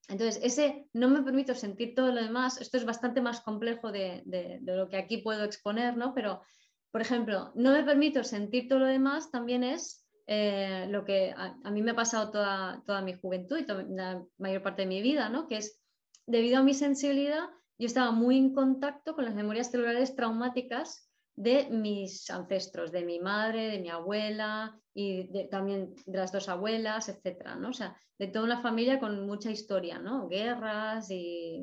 Entonces, 0.08 0.40
ese 0.42 0.88
no 0.92 1.08
me 1.08 1.22
permito 1.22 1.54
sentir 1.54 1.94
todo 1.94 2.12
lo 2.12 2.22
demás, 2.22 2.60
esto 2.60 2.76
es 2.76 2.84
bastante 2.84 3.20
más 3.20 3.40
complejo 3.40 3.90
de, 3.90 4.22
lo 4.62 4.88
que 4.88 4.98
aquí 4.98 5.18
puedo 5.18 5.44
exponer, 5.44 5.96
¿no? 5.96 6.14
Pero, 6.14 6.42
por 6.90 7.00
ejemplo, 7.00 7.52
no 7.54 7.72
me 7.72 7.84
permito 7.84 8.24
sentir 8.24 8.68
todo 8.68 8.80
lo 8.80 8.86
demás 8.86 9.30
también 9.30 9.64
es 9.64 10.06
eh, 10.26 10.86
lo 10.90 11.04
que 11.04 11.32
a, 11.36 11.70
mí 11.70 11.82
me 11.82 11.92
ha 11.92 11.96
pasado 11.96 12.30
toda, 12.30 12.82
toda 12.84 13.00
mi 13.00 13.14
juventud 13.14 13.58
y 13.58 13.94
la 13.94 14.24
mayor 14.38 14.62
parte 14.62 14.82
de 14.82 14.88
mi 14.88 15.00
vida, 15.00 15.28
¿no? 15.28 15.46
Que 15.46 15.58
es 15.58 15.80
debido 16.26 16.58
a 16.58 16.62
mi 16.62 16.74
sensibilidad, 16.74 17.44
yo 17.78 17.86
estaba 17.86 18.10
muy 18.10 18.38
en 18.38 18.52
contacto 18.52 19.14
con 19.14 19.24
las 19.24 19.34
memorias 19.34 19.70
celulares 19.70 20.16
traumáticas 20.16 21.08
de 21.36 21.68
mis 21.70 22.30
ancestros, 22.30 22.90
de 22.90 23.04
mi 23.04 23.20
madre, 23.20 23.68
de 23.68 23.78
mi 23.78 23.90
abuela 23.90 24.80
y 24.94 25.48
también 25.48 25.94
de 26.06 26.18
las 26.18 26.32
dos 26.32 26.48
abuelas, 26.48 27.08
etcétera, 27.10 27.54
¿no? 27.54 27.68
O 27.68 27.74
sea, 27.74 27.96
de 28.18 28.28
toda 28.28 28.46
una 28.46 28.62
familia 28.62 28.98
con 28.98 29.26
mucha 29.26 29.50
historia, 29.50 29.98
¿no? 29.98 30.28
Guerras 30.28 31.10
y 31.10 31.60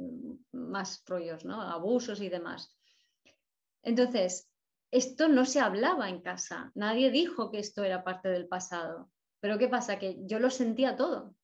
más 0.51 1.03
rollos, 1.07 1.43
¿no? 1.43 1.59
Abusos 1.61 2.21
y 2.21 2.30
demás. 2.30 2.78
Entonces, 3.82 4.47
esto 4.94 5.28
no 5.28 5.46
se 5.46 5.60
hablaba 5.60 6.08
en 6.08 6.22
casa, 6.22 6.72
nadie 6.76 7.10
dijo 7.10 7.50
que 7.50 7.60
esto 7.60 7.84
era 7.84 8.04
parte 8.04 8.30
del 8.30 8.48
pasado. 8.48 9.10
Pero 9.39 9.58
¿qué 9.58 9.68
pasa? 9.68 9.98
Que 9.98 10.18
yo 10.22 10.39
lo 10.39 10.52
sentía 10.52 10.96
todo, 10.96 11.36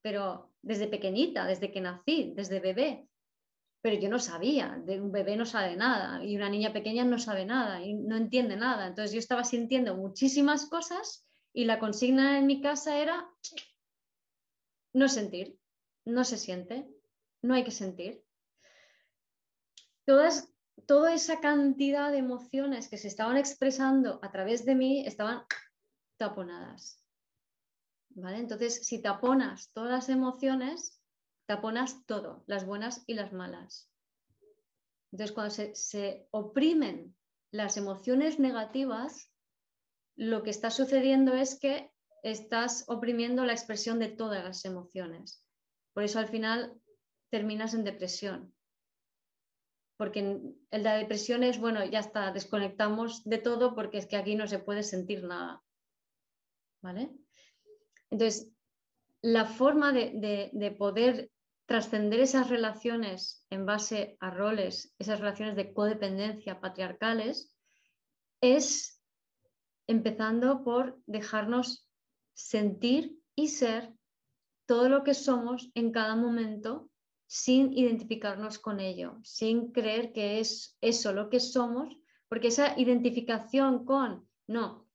pero 0.00 0.50
desde 0.62 0.88
pequeñita, 0.88 1.46
desde 1.46 1.70
que 1.70 1.82
nací, 1.82 2.32
desde 2.34 2.58
bebé, 2.58 3.06
pero 3.82 4.00
yo 4.00 4.08
no 4.08 4.18
sabía, 4.18 4.82
de 4.84 5.00
un 5.00 5.12
bebé 5.12 5.36
no 5.36 5.44
sabe 5.44 5.76
nada 5.76 6.24
y 6.24 6.34
una 6.36 6.48
niña 6.48 6.72
pequeña 6.72 7.04
no 7.04 7.18
sabe 7.18 7.44
nada 7.44 7.82
y 7.84 7.94
no 7.94 8.16
entiende 8.16 8.56
nada. 8.56 8.86
Entonces 8.86 9.12
yo 9.12 9.18
estaba 9.18 9.44
sintiendo 9.44 9.94
muchísimas 9.94 10.66
cosas 10.66 11.24
y 11.52 11.66
la 11.66 11.78
consigna 11.78 12.38
en 12.38 12.46
mi 12.46 12.60
casa 12.60 12.98
era 12.98 13.28
no 14.94 15.08
sentir, 15.08 15.58
no 16.06 16.24
se 16.24 16.38
siente, 16.38 16.88
no 17.42 17.54
hay 17.54 17.62
que 17.62 17.70
sentir. 17.70 18.24
Todas, 20.06 20.50
toda 20.84 21.14
esa 21.14 21.40
cantidad 21.40 22.12
de 22.12 22.18
emociones 22.18 22.88
que 22.88 22.98
se 22.98 23.08
estaban 23.08 23.36
expresando 23.36 24.18
a 24.22 24.30
través 24.30 24.64
de 24.64 24.74
mí 24.74 25.06
estaban 25.06 25.44
taponadas. 26.18 27.02
¿Vale? 28.10 28.38
Entonces, 28.38 28.86
si 28.86 29.00
taponas 29.00 29.70
todas 29.72 29.90
las 29.90 30.08
emociones, 30.08 31.00
taponas 31.46 32.04
todo, 32.06 32.44
las 32.46 32.66
buenas 32.66 33.02
y 33.06 33.14
las 33.14 33.32
malas. 33.32 33.90
Entonces, 35.12 35.34
cuando 35.34 35.54
se, 35.54 36.26
oprimen 36.30 37.16
las 37.50 37.76
emociones 37.76 38.38
negativas, 38.38 39.30
lo 40.16 40.42
que 40.42 40.50
está 40.50 40.70
sucediendo 40.70 41.34
es 41.34 41.58
que 41.58 41.90
estás 42.22 42.84
oprimiendo 42.88 43.44
la 43.44 43.52
expresión 43.52 43.98
de 43.98 44.08
todas 44.08 44.42
las 44.42 44.64
emociones. 44.64 45.44
Por 45.94 46.02
eso 46.02 46.18
al 46.18 46.28
final 46.28 46.80
terminas 47.30 47.74
en 47.74 47.84
depresión. 47.84 48.55
Porque 49.96 50.20
en 50.20 50.82
la 50.82 50.96
depresión 50.96 51.42
es, 51.42 51.58
bueno, 51.58 51.84
ya 51.84 52.00
está, 52.00 52.30
desconectamos 52.32 53.24
de 53.24 53.38
todo 53.38 53.74
porque 53.74 53.98
es 53.98 54.06
que 54.06 54.16
aquí 54.16 54.34
no 54.34 54.46
se 54.46 54.58
puede 54.58 54.82
sentir 54.82 55.24
nada. 55.24 55.62
¿Vale? 56.82 57.10
Entonces, 58.10 58.52
la 59.22 59.46
forma 59.46 59.92
de, 59.92 60.50
de 60.52 60.70
poder 60.72 61.30
trascender 61.66 62.20
esas 62.20 62.48
relaciones 62.48 63.44
en 63.50 63.66
base 63.66 64.16
a 64.20 64.30
roles, 64.30 64.94
esas 64.98 65.18
relaciones 65.20 65.56
de 65.56 65.72
codependencia 65.72 66.60
patriarcales, 66.60 67.56
es 68.40 69.02
empezando 69.88 70.62
por 70.62 71.00
dejarnos 71.06 71.88
sentir 72.34 73.18
y 73.34 73.48
ser 73.48 73.92
todo 74.66 74.88
lo 74.88 75.04
que 75.04 75.14
somos 75.14 75.70
en 75.74 75.92
cada 75.92 76.16
momento 76.16 76.90
sin 77.26 77.72
identificarnos 77.72 78.58
con 78.58 78.80
ello, 78.80 79.18
sin 79.22 79.72
creer 79.72 80.12
que 80.12 80.40
es 80.40 80.76
eso 80.80 81.12
lo 81.12 81.28
que 81.28 81.40
somos, 81.40 81.96
porque 82.28 82.48
esa 82.48 82.78
identificación 82.78 83.84
con, 83.84 84.28
no, 84.46 84.86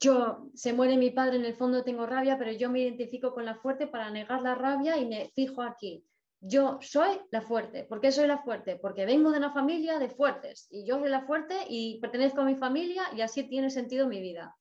yo 0.00 0.50
se 0.54 0.72
muere 0.72 0.96
mi 0.96 1.10
padre, 1.10 1.36
en 1.36 1.44
el 1.44 1.54
fondo 1.54 1.84
tengo 1.84 2.06
rabia, 2.06 2.38
pero 2.38 2.52
yo 2.52 2.70
me 2.70 2.80
identifico 2.80 3.34
con 3.34 3.44
la 3.44 3.56
fuerte 3.56 3.86
para 3.86 4.10
negar 4.10 4.40
la 4.40 4.54
rabia 4.54 4.96
y 4.96 5.06
me 5.06 5.30
fijo 5.34 5.62
aquí. 5.62 6.06
Yo 6.40 6.78
soy 6.80 7.20
la 7.30 7.42
fuerte. 7.42 7.84
¿Por 7.84 8.00
qué 8.00 8.10
soy 8.10 8.26
la 8.26 8.38
fuerte? 8.38 8.76
Porque 8.76 9.04
vengo 9.04 9.30
de 9.30 9.36
una 9.36 9.52
familia 9.52 9.98
de 9.98 10.08
fuertes 10.08 10.66
y 10.70 10.86
yo 10.86 10.98
soy 10.98 11.10
la 11.10 11.26
fuerte 11.26 11.54
y 11.68 12.00
pertenezco 12.00 12.40
a 12.40 12.46
mi 12.46 12.56
familia 12.56 13.02
y 13.14 13.20
así 13.20 13.44
tiene 13.44 13.68
sentido 13.68 14.08
mi 14.08 14.22
vida. 14.22 14.56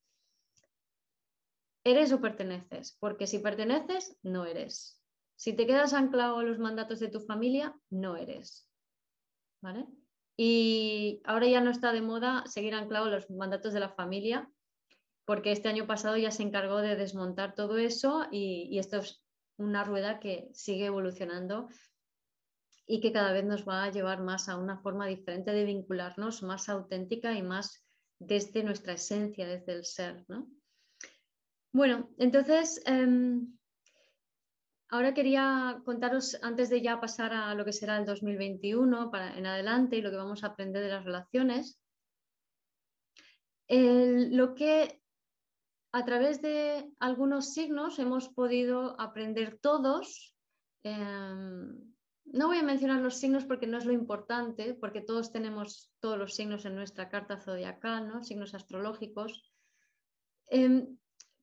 ¿Eres 1.86 2.12
o 2.12 2.20
perteneces? 2.20 2.97
Porque 2.99 3.26
si 3.26 3.39
perteneces, 3.39 4.18
no 4.22 4.45
eres. 4.45 4.99
Si 5.40 5.54
te 5.54 5.66
quedas 5.66 5.94
anclado 5.94 6.38
a 6.38 6.44
los 6.44 6.60
mandatos 6.60 7.00
de 7.00 7.08
tu 7.08 7.22
familia, 7.22 7.74
no 7.90 8.18
eres. 8.18 8.68
¿Vale? 9.62 9.86
Y 10.36 11.22
ahora 11.24 11.48
ya 11.48 11.62
no 11.62 11.72
está 11.72 11.94
de 11.94 12.02
moda 12.02 12.44
seguir 12.46 12.76
anclado 12.76 13.06
a 13.06 13.12
los 13.12 13.30
mandatos 13.30 13.72
de 13.74 13.80
la 13.80 13.88
familia, 13.88 14.52
porque 15.24 15.54
este 15.54 15.70
año 15.70 15.88
pasado 15.88 16.18
ya 16.18 16.32
se 16.32 16.44
encargó 16.44 16.80
de 16.80 16.98
desmontar 16.98 17.56
todo 17.56 17.78
eso 17.78 18.26
y, 18.30 18.78
esto 18.80 18.98
es 18.98 19.24
una 19.58 19.86
rueda 19.86 20.20
que 20.20 20.50
sigue 20.54 20.88
evolucionando 20.88 21.70
y 22.86 23.00
que 23.00 23.14
cada 23.14 23.32
vez 23.32 23.46
nos 23.46 23.66
va 23.66 23.86
a 23.86 23.92
llevar 23.92 24.22
más 24.22 24.50
a 24.50 24.58
una 24.58 24.80
forma 24.80 25.08
diferente 25.08 25.52
de 25.52 25.64
vincularnos, 25.64 26.44
más 26.44 26.68
auténtica 26.68 27.32
y 27.32 27.44
más 27.44 27.86
desde 28.20 28.62
nuestra 28.62 28.94
esencia, 28.94 29.48
desde 29.48 29.72
el 29.72 29.86
ser. 29.86 30.26
Bueno, 31.72 32.10
entonces, 32.18 32.82
em, 32.86 33.58
ahora 34.90 35.14
quería 35.14 35.82
contaros, 35.86 36.38
antes 36.42 36.70
de 36.70 36.82
ya 36.82 37.00
pasar 37.00 37.34
a 37.34 37.54
lo 37.54 37.64
que 37.66 37.74
será 37.74 37.98
el 37.98 38.06
2021 38.06 39.12
para, 39.12 39.38
en 39.38 39.46
adelante 39.46 39.98
y 39.98 40.02
lo 40.02 40.10
que 40.10 40.18
vamos 40.18 40.44
a 40.44 40.48
aprender 40.48 40.84
de 40.84 40.90
las 40.90 41.06
relaciones, 41.06 41.80
lo 43.68 44.56
que 44.56 45.00
a 45.92 46.06
través 46.06 46.42
de 46.42 46.92
algunos 47.00 47.54
signos 47.54 48.00
hemos 48.00 48.30
podido 48.30 49.00
aprender 49.00 49.60
todos. 49.60 50.36
Em, 50.84 51.94
no 52.26 52.48
voy 52.48 52.58
a 52.58 52.64
mencionar 52.64 53.02
los 53.02 53.16
signos 53.16 53.46
porque 53.46 53.68
no 53.68 53.78
es 53.78 53.86
lo 53.86 53.94
importante, 53.94 54.76
porque 54.76 55.02
todos 55.02 55.32
tenemos 55.32 55.92
todos 56.00 56.18
los 56.18 56.36
signos 56.36 56.66
en 56.66 56.76
nuestra 56.76 57.10
carta 57.10 57.38
zodiacal, 57.38 58.08
¿no? 58.08 58.24
signos 58.24 58.54
astrológicos. 58.54 59.52
Em, 60.48 60.98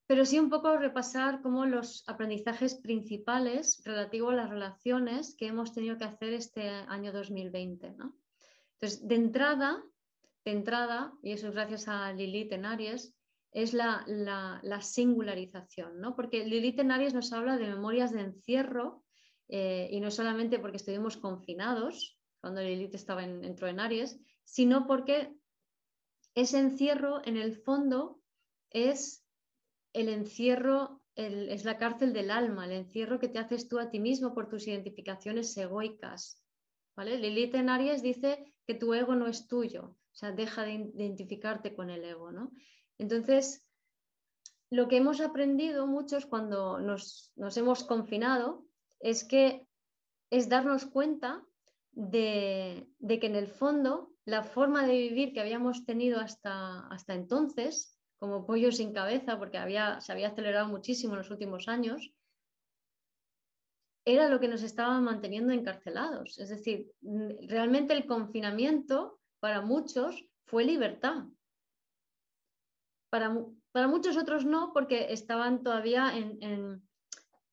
pero 0.06 0.24
sí 0.24 0.38
un 0.38 0.50
poco 0.50 0.76
repasar 0.76 1.42
como 1.42 1.66
los 1.66 2.04
aprendizajes 2.06 2.76
principales 2.76 3.82
relativos 3.84 4.32
a 4.32 4.36
las 4.36 4.50
relaciones 4.50 5.34
que 5.36 5.48
hemos 5.48 5.74
tenido 5.74 5.98
que 5.98 6.04
hacer 6.04 6.32
este 6.32 6.68
año 6.68 7.12
2020. 7.12 7.86
Entonces, 7.86 9.06
de 9.06 9.14
entrada, 9.16 9.82
de 10.44 10.52
entrada, 10.52 11.12
y 11.22 11.32
eso 11.32 11.48
es 11.48 11.54
gracias 11.54 11.88
a 11.88 12.12
Lilith 12.12 12.52
en 12.52 12.66
Aries, 12.66 13.14
es 13.50 13.72
la, 13.72 14.04
singularización, 14.80 16.00
¿no? 16.00 16.14
Porque 16.14 16.44
Lilith 16.44 16.78
en 16.78 16.92
Aries 16.92 17.14
nos 17.14 17.32
habla 17.32 17.56
de 17.56 17.66
memorias 17.66 18.12
de 18.12 18.20
encierro 18.20 19.02
eh, 19.48 19.88
y 19.90 20.00
no 20.00 20.10
solamente 20.10 20.58
porque 20.58 20.76
estuvimos 20.76 21.16
confinados 21.16 22.18
cuando 22.40 22.60
Lilith 22.60 22.94
estaba 22.94 23.24
en, 23.24 23.44
entró 23.44 23.66
en 23.66 23.80
Aries, 23.80 24.20
sino 24.44 24.86
porque 24.86 25.34
ese 26.34 26.58
encierro 26.58 27.22
en 27.24 27.38
el 27.38 27.56
fondo 27.56 28.20
es 28.70 29.25
el 29.96 30.10
encierro, 30.10 31.00
es 31.14 31.64
la 31.64 31.78
cárcel 31.78 32.12
del 32.12 32.30
alma, 32.30 32.66
el 32.66 32.72
encierro 32.72 33.18
que 33.18 33.28
te 33.28 33.38
haces 33.38 33.68
tú 33.68 33.78
a 33.78 33.90
ti 33.90 33.98
mismo 33.98 34.34
por 34.34 34.48
tus 34.48 34.68
identificaciones 34.68 35.56
egoicas. 35.56 36.42
¿vale? 36.94 37.16
Lilith 37.16 37.54
en 37.54 37.70
Aries 37.70 38.02
dice 38.02 38.52
que 38.66 38.74
tu 38.74 38.92
ego 38.92 39.14
no 39.14 39.26
es 39.26 39.48
tuyo, 39.48 39.96
o 40.12 40.14
sea, 40.14 40.32
deja 40.32 40.64
de 40.64 40.72
identificarte 40.72 41.74
con 41.74 41.88
el 41.88 42.04
ego, 42.04 42.30
¿no? 42.30 42.52
Entonces, 42.98 43.66
lo 44.68 44.88
que 44.88 44.98
hemos 44.98 45.20
aprendido 45.20 45.86
muchos 45.86 46.26
cuando 46.26 46.78
nos, 46.78 47.32
hemos 47.56 47.84
confinado 47.84 48.66
es 49.00 49.24
que 49.24 49.66
es 50.30 50.48
darnos 50.48 50.84
cuenta 50.84 51.42
de, 51.92 52.86
que 53.08 53.26
en 53.26 53.36
el 53.36 53.46
fondo 53.46 54.12
la 54.26 54.42
forma 54.42 54.86
de 54.86 54.98
vivir 54.98 55.32
que 55.32 55.40
habíamos 55.40 55.86
tenido 55.86 56.18
hasta, 56.18 56.86
hasta 56.88 57.14
entonces, 57.14 57.95
como 58.18 58.46
pollo 58.46 58.72
sin 58.72 58.92
cabeza, 58.92 59.38
porque 59.38 59.58
había, 59.58 60.00
se 60.00 60.12
había 60.12 60.28
acelerado 60.28 60.68
muchísimo 60.68 61.14
en 61.14 61.18
los 61.18 61.30
últimos 61.30 61.68
años, 61.68 62.12
era 64.06 64.28
lo 64.28 64.38
que 64.38 64.48
nos 64.48 64.62
estaba 64.62 65.00
manteniendo 65.00 65.52
encarcelados. 65.52 66.38
Es 66.38 66.48
decir, 66.48 66.92
realmente 67.48 67.92
el 67.92 68.06
confinamiento 68.06 69.18
para 69.40 69.60
muchos 69.60 70.24
fue 70.46 70.64
libertad. 70.64 71.24
Para, 73.10 73.88
muchos 73.88 74.16
otros 74.16 74.44
no, 74.44 74.72
porque 74.72 75.12
estaban 75.12 75.62
todavía 75.62 76.12
en, 76.16 76.82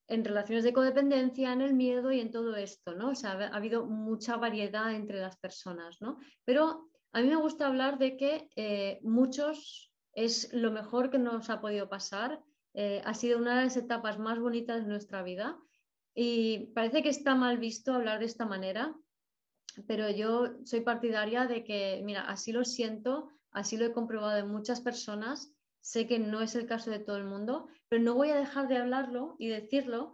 relaciones 0.07 0.63
de 0.63 0.73
codependencia, 0.73 1.53
en 1.53 1.61
el 1.61 1.73
miedo 1.73 2.11
y 2.11 2.19
en 2.19 2.29
todo 2.29 2.55
esto, 2.55 2.93
¿no? 2.93 3.13
Ha, 3.23 3.31
habido 3.55 3.85
mucha 3.85 4.37
variedad 4.37 4.93
entre 4.93 5.19
las 5.19 5.37
personas, 5.37 6.01
¿no? 6.01 6.19
Pero 6.45 6.89
a 7.13 7.21
mí 7.21 7.27
me 7.29 7.35
gusta 7.35 7.65
hablar 7.65 7.97
de 7.97 8.15
que 8.15 8.49
eh, 8.55 8.99
muchos 9.01 9.92
es 10.13 10.53
lo 10.53 10.71
mejor 10.71 11.09
que 11.09 11.17
nos 11.17 11.49
ha 11.49 11.61
podido 11.61 11.89
pasar, 11.89 12.41
eh, 12.73 13.01
ha 13.05 13.13
sido 13.13 13.37
una 13.37 13.57
de 13.57 13.65
las 13.65 13.77
etapas 13.77 14.19
más 14.19 14.39
bonitas 14.39 14.83
de 14.83 14.89
nuestra 14.89 15.23
vida. 15.23 15.57
Y 16.15 16.71
parece 16.75 17.03
que 17.03 17.09
está 17.09 17.35
mal 17.35 17.57
visto 17.57 17.93
hablar 17.93 18.19
de 18.19 18.25
esta 18.25 18.45
manera, 18.45 18.95
pero 19.87 20.09
yo 20.09 20.53
soy 20.65 20.81
partidaria 20.81 21.47
de 21.47 21.63
que, 21.63 22.01
mira, 22.03 22.21
así 22.21 22.51
lo 22.51 22.63
siento, 22.63 23.29
así 23.51 23.77
lo 23.77 23.85
he 23.85 23.93
comprobado 23.93 24.37
en 24.37 24.49
muchas 24.49 24.81
personas, 24.81 25.51
sé 25.81 26.07
que 26.07 26.19
no 26.19 26.41
es 26.41 26.55
el 26.55 26.67
caso 26.67 26.91
de 26.91 26.99
todo 26.99 27.17
el 27.17 27.25
mundo, 27.25 27.67
pero 27.89 28.01
no 28.01 28.13
voy 28.13 28.29
a 28.29 28.35
dejar 28.35 28.67
de 28.67 28.77
hablarlo 28.77 29.35
y 29.39 29.47
decirlo 29.47 30.13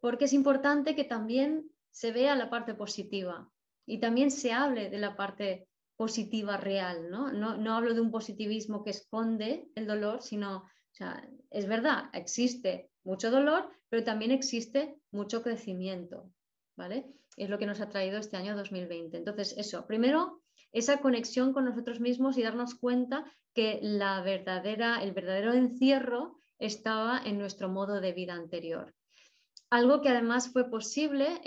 porque 0.00 0.26
es 0.26 0.32
importante 0.32 0.94
que 0.94 1.04
también 1.04 1.70
se 1.90 2.12
vea 2.12 2.36
la 2.36 2.50
parte 2.50 2.74
positiva 2.74 3.50
y 3.86 3.98
también 3.98 4.30
se 4.30 4.52
hable 4.52 4.90
de 4.90 4.98
la 4.98 5.16
parte 5.16 5.68
positiva 5.96 6.56
real, 6.56 7.10
¿no? 7.10 7.32
No, 7.32 7.74
hablo 7.74 7.94
de 7.94 8.00
un 8.00 8.10
positivismo 8.10 8.84
que 8.84 8.90
esconde 8.90 9.68
el 9.74 9.86
dolor, 9.86 10.22
sino, 10.22 10.58
o 10.58 10.94
sea, 10.94 11.28
es 11.50 11.66
verdad, 11.66 12.10
existe 12.12 12.90
mucho 13.04 13.30
dolor, 13.30 13.70
pero 13.88 14.04
también 14.04 14.30
existe 14.30 14.98
mucho 15.10 15.42
crecimiento, 15.42 16.30
¿vale? 16.76 17.06
Es 17.36 17.48
lo 17.48 17.58
que 17.58 17.66
nos 17.66 17.80
ha 17.80 17.88
traído 17.88 18.18
este 18.18 18.36
año 18.36 18.56
2020. 18.56 19.16
Entonces, 19.16 19.54
eso, 19.56 19.86
primero, 19.86 20.42
esa 20.72 21.00
conexión 21.00 21.52
con 21.52 21.64
nosotros 21.64 22.00
mismos 22.00 22.36
y 22.36 22.42
darnos 22.42 22.74
cuenta 22.74 23.24
que 23.54 23.78
la 23.82 24.20
verdadera, 24.20 25.02
el 25.02 25.12
verdadero 25.12 25.54
encierro 25.54 26.38
estaba 26.58 27.20
en 27.24 27.38
nuestro 27.38 27.68
modo 27.68 28.00
de 28.00 28.12
vida 28.12 28.34
anterior. 28.34 28.94
Algo 29.70 30.00
que 30.00 30.10
además 30.10 30.50
fue 30.52 30.70
posible, 30.70 31.40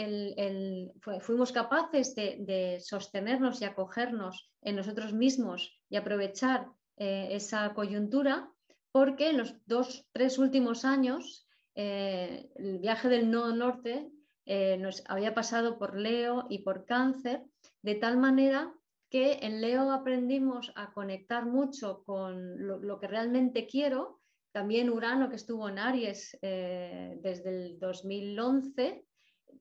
fuimos 1.22 1.52
capaces 1.54 2.16
de, 2.16 2.80
sostenernos 2.82 3.62
y 3.62 3.66
acogernos 3.66 4.52
en 4.62 4.76
nosotros 4.76 5.14
mismos 5.14 5.80
y 5.90 5.96
aprovechar 5.96 6.68
eh, 6.98 7.30
esa 7.32 7.74
coyuntura 7.74 8.52
porque 8.92 9.30
en 9.30 9.38
los 9.38 9.56
dos, 9.66 10.06
tres 10.12 10.38
últimos 10.38 10.84
años 10.84 11.48
eh, 11.76 12.50
el 12.56 12.80
viaje 12.80 13.08
del 13.08 13.32
norte 13.32 14.12
eh, 14.46 14.78
nos 14.78 15.04
había 15.08 15.34
pasado 15.34 15.78
por 15.78 15.96
Leo 15.96 16.46
y 16.50 16.60
por 16.60 16.86
cáncer, 16.86 17.46
de 17.84 17.96
tal 17.96 18.18
manera 18.18 18.74
que 19.10 19.40
en 19.44 19.62
Leo 19.62 19.92
aprendimos 19.92 20.74
a 20.76 20.92
conectar 20.92 21.46
mucho 21.46 22.04
con 22.04 22.68
lo 22.86 23.00
que 23.00 23.08
realmente 23.08 23.66
quiero 23.66 24.19
también 24.52 24.90
Urano, 24.90 25.30
que 25.30 25.36
estuvo 25.36 25.70
en 25.70 25.80
Aries 25.80 26.38
eh, 26.42 27.18
desde 27.22 27.50
el 27.50 27.80
2011, 27.80 29.06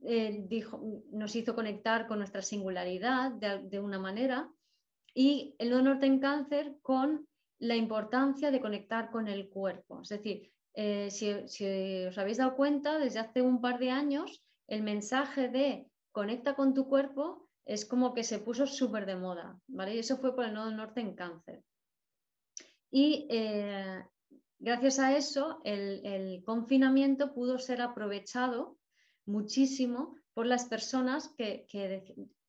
eh, 0.01 0.45
dijo, 0.47 0.81
nos 1.11 1.35
hizo 1.37 1.55
conectar 1.55 2.07
con 2.07 2.19
nuestra 2.19 2.43
singularidad 2.43 3.33
de, 3.33 3.81
una 3.81 3.99
manera 3.99 4.51
y 5.15 5.55
el 5.59 5.71
no 5.71 5.83
norte 5.83 6.07
en 6.07 6.21
cáncer 6.21 6.77
con 6.83 7.27
la 7.59 7.77
importancia 7.77 8.51
de 8.51 8.61
conectar 8.61 9.11
con 9.11 9.29
el 9.29 9.49
cuerpo. 9.49 10.03
Es 10.03 10.09
decir, 10.09 10.51
eh, 10.75 11.11
si, 11.11 11.33
os 12.07 12.17
habéis 12.17 12.39
dado 12.39 12.55
cuenta, 12.55 12.99
desde 12.99 13.19
hace 13.19 13.43
un 13.43 13.61
par 13.61 13.79
de 13.79 13.91
años, 13.91 14.45
el 14.69 14.83
mensaje 14.83 15.49
de 15.49 15.91
conecta 16.13 16.55
con 16.55 16.73
tu 16.75 16.89
cuerpo 16.89 17.49
es 17.65 17.85
como 17.85 18.15
que 18.15 18.25
se 18.25 18.39
puso 18.39 18.67
súper 18.67 19.05
de 19.05 19.17
moda, 19.17 19.59
¿vale? 19.67 19.97
Y 19.97 19.99
eso 19.99 20.17
fue 20.17 20.35
por 20.35 20.45
el 20.45 20.55
nodo 20.55 20.71
norte 20.71 21.01
en 21.01 21.15
cáncer. 21.15 21.63
Y 22.91 23.29
gracias 24.59 24.99
a 24.99 25.17
eso, 25.17 25.61
el, 25.65 26.43
confinamiento 26.45 27.33
pudo 27.33 27.59
ser 27.59 27.81
aprovechado 27.81 28.79
muchísimo 29.27 30.17
por 30.35 30.47
las 30.47 30.67
personas 30.67 31.35
que, 31.37 31.67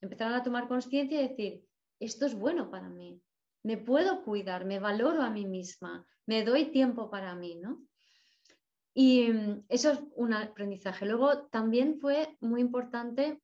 empezaron 0.01 0.33
a 0.33 0.43
tomar 0.43 0.67
conciencia 0.67 1.21
y 1.21 1.27
decir, 1.27 1.65
esto 1.99 2.25
es 2.25 2.33
bueno 2.33 2.71
para 2.71 2.89
mí, 2.89 3.21
me 3.63 3.77
puedo 3.77 4.23
cuidar, 4.23 4.65
me 4.65 4.79
valoro 4.79 5.21
a 5.21 5.29
mí 5.29 5.45
misma, 5.45 6.05
me 6.25 6.43
doy 6.43 6.71
tiempo 6.71 7.09
para 7.09 7.35
mí, 7.35 7.55
¿no? 7.55 7.81
Y 8.93 9.29
mm, 9.29 9.65
eso 9.69 9.91
es 9.91 9.99
un 10.15 10.33
aprendizaje. 10.33 11.05
Luego 11.05 11.47
también 11.47 11.99
fue 11.99 12.37
muy 12.39 12.61
importante 12.61 13.41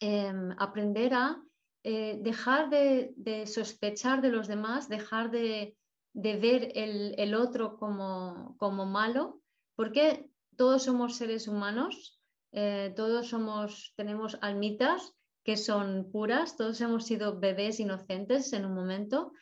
em, 0.00 0.50
aprender 0.58 1.14
a 1.14 1.42
eh, 1.86 2.18
dejar 2.22 2.70
de, 2.70 3.44
sospechar 3.46 4.22
de 4.22 4.30
los 4.30 4.48
demás, 4.48 4.88
dejar 4.88 5.30
de, 5.30 5.76
de 6.14 6.36
ver 6.36 6.72
el, 6.74 7.34
otro 7.34 7.76
como, 7.76 8.56
como, 8.58 8.86
malo, 8.86 9.42
porque 9.74 10.30
todos 10.56 10.84
somos 10.84 11.16
seres 11.16 11.48
humanos, 11.48 12.20
eh, 12.52 12.92
todos 12.96 13.28
somos, 13.28 13.92
tenemos 13.96 14.38
almitas 14.40 15.12
que 15.42 15.56
son 15.56 16.10
puras, 16.10 16.56
todos 16.56 16.80
hemos 16.80 17.04
sido 17.04 17.38
bebés 17.38 17.80
inocentes 17.80 18.52
en 18.52 18.64
un 18.64 18.74
momento. 18.74 19.32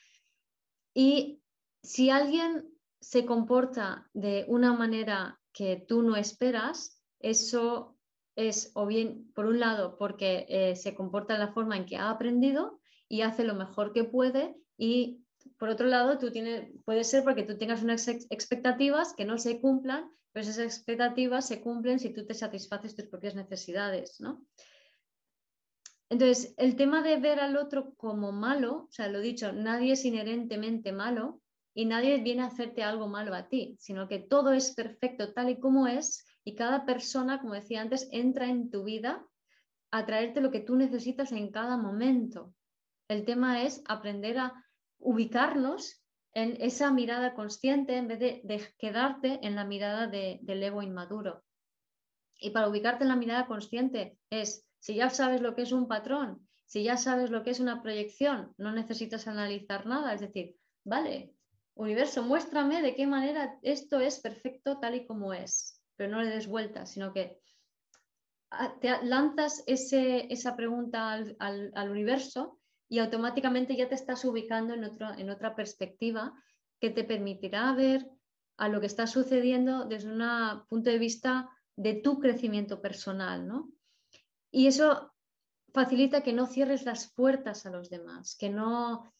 Y 0.95 1.41
si 1.83 2.11
alguien 2.11 2.69
se 3.01 3.27
comporta 3.27 4.09
de 4.15 4.45
una 4.49 4.73
manera 4.73 5.41
que 5.53 5.85
tú 5.87 6.03
no 6.03 6.17
esperas, 6.17 7.01
eso 7.21 7.97
es 8.35 8.73
o 8.75 8.87
bien, 8.87 9.31
por 9.35 9.45
un 9.45 9.61
lado, 9.61 9.99
porque 9.99 10.47
eh, 10.49 10.75
se 10.75 10.95
comporta 10.95 11.35
de 11.35 11.41
la 11.41 11.53
forma 11.53 11.77
en 11.77 11.85
que 11.85 11.99
ha 11.99 12.09
aprendido 12.09 12.81
y 13.09 13.21
hace 13.21 13.45
lo 13.45 13.55
mejor 13.55 13.93
que 13.93 14.05
puede 14.05 14.57
y 14.79 15.22
por 15.63 15.69
otro 15.69 15.87
lado, 15.87 16.19
tú 16.19 16.27
puede 16.85 17.05
ser 17.05 17.23
porque 17.23 17.45
tú 17.45 17.57
tengas 17.57 17.85
unas 17.85 18.09
expectativas 18.09 19.15
que 19.15 19.25
no 19.25 19.39
se 19.39 19.61
cumplan, 19.61 20.11
pero 20.33 20.43
esas 20.43 20.59
expectativas 20.59 21.47
se 21.47 21.61
cumplen 21.61 22.01
si 22.01 22.13
tú 22.13 22.27
te 22.27 22.35
satisfaces 22.35 22.97
tus 22.97 23.07
propias 23.07 23.37
necesidades, 23.37 24.21
¿no? 24.21 24.45
Entonces, 26.11 26.53
el 26.57 26.75
tema 26.75 27.01
de 27.01 27.17
ver 27.19 27.39
al 27.39 27.57
otro 27.57 27.95
como 27.95 28.33
malo, 28.33 28.89
o 28.89 28.91
sea, 28.91 29.07
lo 29.07 29.21
dicho, 29.21 29.53
nadie 29.53 29.93
es 29.93 30.05
inherentemente 30.05 30.91
malo 30.91 31.41
y 31.75 31.85
nadie 31.85 32.21
viene 32.21 32.43
a 32.43 32.47
hacerte 32.47 32.83
algo 32.83 33.07
malo 33.07 33.33
a 33.33 33.47
ti, 33.47 33.77
sino 33.79 34.09
que 34.09 34.19
todo 34.19 34.53
es 34.53 34.75
perfecto 34.75 35.33
tal 35.33 35.49
y 35.49 35.61
como 35.61 35.87
es 35.87 36.25
y 36.43 36.57
cada 36.57 36.85
persona, 36.85 37.41
como 37.41 37.55
decía 37.55 37.83
antes, 37.83 38.09
entra 38.11 38.49
en 38.49 38.69
tu 38.69 38.83
vida 38.83 39.25
a 39.93 40.07
traerte 40.07 40.41
lo 40.41 40.51
que 40.51 40.59
tú 40.59 40.75
necesitas 40.75 41.31
en 41.31 41.53
cada 41.53 41.77
momento. 41.77 42.53
El 43.07 43.25
tema 43.25 43.63
es 43.63 43.81
aprender 43.87 44.39
a 44.39 44.55
ubicarnos 45.03 46.03
en 46.35 46.57
esa 46.61 46.91
mirada 46.91 47.35
consciente 47.35 47.97
en 47.97 48.09
vez 48.09 48.19
de, 48.19 48.75
quedarte 48.79 49.41
en 49.43 49.55
la 49.55 49.65
mirada 49.65 50.07
del 50.07 50.63
ego 50.63 50.83
inmaduro. 50.83 51.45
Y 52.37 52.51
para 52.51 52.69
ubicarte 52.69 53.05
en 53.05 53.09
la 53.09 53.17
mirada 53.17 53.47
consciente 53.47 54.19
es, 54.31 54.67
si 54.79 54.95
ya 54.95 55.11
sabes 55.11 55.43
lo 55.43 55.55
que 55.55 55.63
es 55.63 55.73
un 55.73 55.87
patrón, 55.87 56.49
si 56.65 56.83
ya 56.85 56.97
sabes 56.97 57.31
lo 57.31 57.43
que 57.43 57.51
es 57.51 57.61
una 57.61 57.83
proyección, 57.83 58.55
no 58.57 58.73
necesitas 58.73 59.29
analizar 59.29 59.87
nada, 59.87 60.15
es 60.15 60.23
decir, 60.23 60.57
vale, 60.85 61.35
universo, 61.75 62.23
muéstrame 62.23 62.81
de 62.83 62.95
qué 62.95 63.07
manera 63.07 63.59
esto 63.63 64.01
es 64.01 64.21
perfecto 64.21 64.79
tal 64.79 64.95
y 64.95 65.07
como 65.07 65.35
es, 65.35 65.81
pero 65.97 66.11
no 66.11 66.23
le 66.23 66.31
des 66.31 66.47
vuelta, 66.47 66.87
sino 66.87 67.13
que 67.13 67.39
ah, 68.51 68.75
te 68.81 69.05
lanzas 69.05 69.63
esa 69.67 70.57
pregunta 70.57 71.13
al 71.13 71.91
universo 71.91 72.59
y 72.93 72.99
automáticamente 72.99 73.75
ya 73.75 73.89
te 73.89 73.95
estás 73.95 74.23
ubicando 74.27 74.75
en, 74.75 74.85
otro, 74.85 75.15
en 75.17 75.31
otra 75.31 75.57
perspectiva 75.57 76.35
que 76.79 76.91
te 76.91 77.05
permitirá 77.05 77.73
ver 77.73 78.07
a 78.59 78.69
lo 78.69 78.81
que 78.81 78.87
está 78.87 79.07
sucediendo 79.07 79.87
desde 79.87 80.11
un 80.11 80.67
punto 80.69 80.91
de 80.91 80.99
vista 80.99 81.49
de 81.75 81.95
tu 81.95 82.21
crecimiento 82.21 82.83
personal, 82.83 83.49
¿no? 83.49 83.71
Y 84.51 84.67
eso 84.67 85.11
facilita 85.73 86.23
que 86.23 86.35
no 86.35 86.47
cierres 86.47 86.85
las 86.85 87.11
puertas 87.15 87.65
a 87.65 87.71
los 87.71 87.89
demás, 87.89 88.37
que 88.39 88.51
no, 88.51 89.11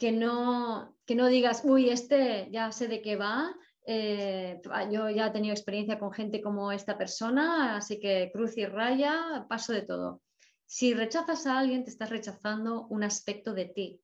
que 0.00 0.10
no, 0.10 0.98
que 1.06 1.14
no 1.14 1.28
digas, 1.28 1.62
uy, 1.64 1.90
este 1.90 2.48
ya 2.50 2.72
sé 2.72 2.88
de 2.88 3.02
qué 3.02 3.14
va, 3.14 3.54
eh, 3.86 4.60
yo 4.90 5.10
ya 5.10 5.28
he 5.28 5.30
tenido 5.30 5.54
experiencia 5.54 6.00
con 6.00 6.10
gente 6.10 6.42
como 6.42 6.72
esta 6.72 6.98
persona, 6.98 7.76
así 7.76 8.00
que 8.00 8.32
cruz 8.32 8.58
y 8.58 8.66
raya, 8.66 9.46
paso 9.48 9.72
de 9.72 9.82
todo. 9.82 10.22
Si 10.66 10.94
rechazas 10.94 11.46
a 11.46 11.58
alguien, 11.58 11.84
te 11.84 11.90
estás 11.90 12.10
rechazando 12.10 12.86
un 12.88 13.04
aspecto 13.04 13.54
de 13.54 13.66
ti. 13.66 14.02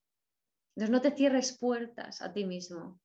Entonces 0.74 0.90
no 0.90 1.00
te 1.00 1.10
cierres 1.10 1.58
puertas 1.58 2.22
a 2.22 2.32
ti 2.32 2.44
mismo. 2.44 3.00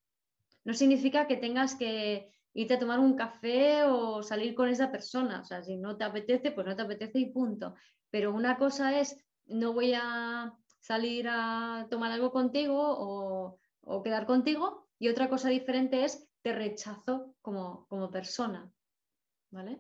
No 0.64 0.74
significa 0.74 1.28
que 1.28 1.38
tengas 1.38 1.76
que 1.76 2.32
irte 2.53 2.76
a 2.76 2.80
tomar 2.80 2.99
un 2.99 3.16
café 3.16 3.84
o 3.84 4.22
salir 4.24 4.53
con 4.55 4.70
esa 4.70 4.91
persona. 4.91 5.41
O 5.41 5.45
sea, 5.45 5.64
si 5.64 5.76
no 5.76 5.97
te 5.97 6.03
apetece, 6.03 6.51
pues 6.51 6.68
no 6.68 6.76
te 6.76 6.84
apetece 6.84 7.20
y 7.20 7.32
punto. 7.32 7.76
Pero 8.10 8.34
una 8.34 8.58
cosa 8.58 8.99
es, 8.99 9.18
no 9.45 9.74
voy 9.74 9.93
a 9.93 10.53
salir 10.80 11.28
a 11.30 11.88
tomar 11.89 12.12
algo 12.12 12.32
contigo 12.32 13.58
o, 13.82 14.03
quedar 14.03 14.26
contigo. 14.26 14.88
Y 14.99 15.10
otra 15.10 15.30
cosa 15.30 15.49
diferente 15.49 16.03
es, 16.03 16.28
te 16.41 16.53
rechazo 16.53 17.36
como, 17.41 17.88
como 17.88 18.10
persona. 18.12 18.72
¿Vale? 19.51 19.80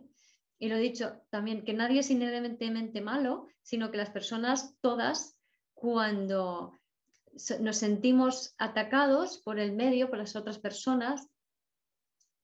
Y 0.59 0.69
lo 0.69 0.75
he 0.75 0.79
dicho 0.79 1.21
también, 1.29 1.63
que 1.63 1.73
nadie 1.73 1.99
es 1.99 2.09
inherentemente 2.09 3.01
malo, 3.01 3.47
sino 3.61 3.91
que 3.91 3.97
las 3.97 4.09
personas 4.09 4.75
todas, 4.81 5.39
cuando 5.73 6.73
nos 7.59 7.77
sentimos 7.77 8.55
atacados 8.57 9.37
por 9.39 9.59
el 9.59 9.73
medio, 9.73 10.09
por 10.09 10.17
las 10.17 10.35
otras 10.35 10.57
personas, 10.57 11.29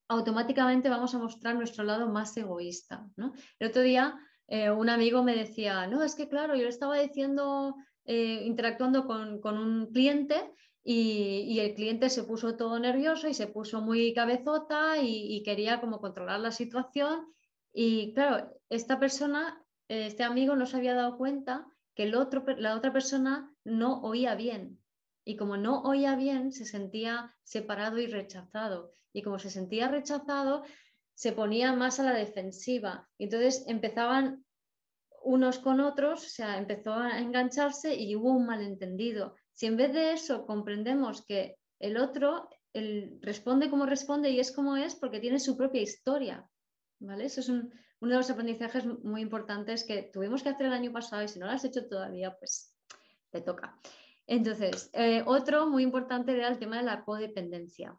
automáticamente 0.08 0.90
vamos 0.90 1.16
a 1.16 1.20
mostrar 1.20 1.56
nuestro 1.56 1.84
lado 1.84 2.08
más 2.10 2.36
egoísta. 2.38 3.10
El 3.58 3.70
otro 3.70 3.82
día 3.82 4.16
eh, 4.48 4.70
un 4.70 4.90
amigo 4.90 5.24
me 5.24 5.36
decía, 5.36 5.88
no, 5.88 6.04
es 6.04 6.14
que 6.14 6.28
claro, 6.30 6.56
yo 6.56 6.64
le 6.64 6.70
estaba 6.70 7.00
diciendo, 7.00 7.76
eh, 8.06 8.44
interactuando 8.46 9.08
con, 9.08 9.58
un 9.58 9.88
cliente 9.92 10.54
y, 10.84 11.60
el 11.60 11.74
cliente 11.74 12.10
se 12.10 12.24
puso 12.24 12.56
todo 12.56 12.78
nervioso 12.78 13.28
y 13.28 13.34
se 13.34 13.48
puso 13.48 13.82
muy 13.82 14.14
cabezota 14.14 14.98
y, 15.00 15.36
y 15.36 15.42
quería 15.44 15.82
como 15.82 16.00
controlar 16.00 16.42
la 16.42 16.52
situación 16.52 17.34
y 17.74 18.14
claro, 18.14 18.56
esta 18.70 19.00
persona, 19.00 19.62
este 19.88 20.24
amigo 20.24 20.56
no 20.56 20.66
se 20.66 20.78
había 20.78 20.94
dado 20.94 21.18
cuenta 21.18 21.68
que 21.96 22.04
el 22.04 22.16
otro, 22.16 22.46
la 22.58 22.76
otra 22.76 22.94
persona 22.94 23.52
no 23.64 24.02
oía 24.02 24.36
bien. 24.36 24.80
Y 25.26 25.38
como 25.38 25.58
no 25.58 25.82
oía 25.82 26.16
bien, 26.16 26.52
se 26.52 26.66
sentía 26.66 27.36
separado 27.44 27.98
y 27.98 28.08
rechazado. 28.08 28.94
Y 29.14 29.22
como 29.22 29.40
se 29.40 29.50
sentía 29.50 29.88
rechazado, 29.88 30.64
se 31.14 31.32
ponía 31.32 31.74
más 31.74 32.00
a 32.00 32.04
la 32.04 32.14
defensiva. 32.14 33.10
Entonces 33.18 33.64
empezaban 33.68 34.46
unos 35.24 35.60
con 35.60 35.80
otros, 35.80 36.26
o 36.26 36.30
sea, 36.30 36.58
empezó 36.58 36.94
a 36.94 37.20
engancharse 37.20 37.96
y 37.96 38.16
hubo 38.16 38.32
un 38.32 38.46
malentendido. 38.46 39.36
Si 39.54 39.66
en 39.66 39.78
vez 39.78 39.94
de 39.94 40.12
eso 40.12 40.46
comprendemos 40.46 41.26
que 41.26 41.58
el 41.80 41.98
otro 41.98 42.50
el, 42.74 43.20
responde 43.22 43.70
como 43.70 43.86
responde 43.86 44.32
y 44.32 44.40
es 44.40 44.52
como 44.52 44.76
es 44.76 44.96
porque 44.96 45.20
tiene 45.20 45.40
su 45.40 45.56
propia 45.56 45.82
historia, 45.82 46.50
Eso 47.20 47.42
es 47.42 47.50
uno 47.50 47.70
de 48.00 48.16
los 48.16 48.30
aprendizajes 48.30 48.86
muy 48.86 49.22
importantes 49.22 49.84
que 49.84 50.04
tuvimos 50.04 50.44
que 50.44 50.50
hacer 50.50 50.68
el 50.68 50.74
año 50.74 50.92
pasado 50.92 51.24
y 51.24 51.28
si 51.28 51.40
no 51.40 51.46
lo 51.46 51.52
has 51.52 51.66
hecho 51.66 51.88
todavía, 51.88 52.36
pues 52.38 52.74
te 53.30 53.42
toca. 53.42 53.78
Entonces, 54.26 54.90
eh, 54.94 55.24
otro 55.26 55.68
muy 55.68 55.84
importante 55.84 56.32
era 56.34 56.48
el 56.48 56.60
tema 56.60 56.78
de 56.78 56.84
la 56.84 57.04
codependencia. 57.04 57.98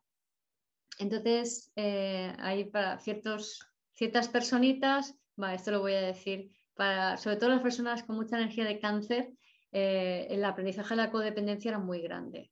Entonces, 0.98 1.72
eh, 1.76 2.34
hay 2.38 2.64
para 2.64 2.98
ciertos, 2.98 3.66
ciertas 3.92 4.28
personitas, 4.28 5.14
esto 5.52 5.70
lo 5.72 5.80
voy 5.80 5.94
a 5.94 6.00
decir, 6.00 6.50
para 6.74 7.16
sobre 7.16 7.36
todo 7.36 7.50
las 7.50 7.62
personas 7.62 8.04
con 8.04 8.16
mucha 8.16 8.36
energía 8.36 8.64
de 8.64 8.78
cáncer, 8.78 9.32
eh, 9.72 10.28
el 10.30 10.44
aprendizaje 10.44 10.94
de 10.94 11.02
la 11.02 11.10
codependencia 11.10 11.70
era 11.70 11.78
muy 11.78 12.00
grande, 12.00 12.50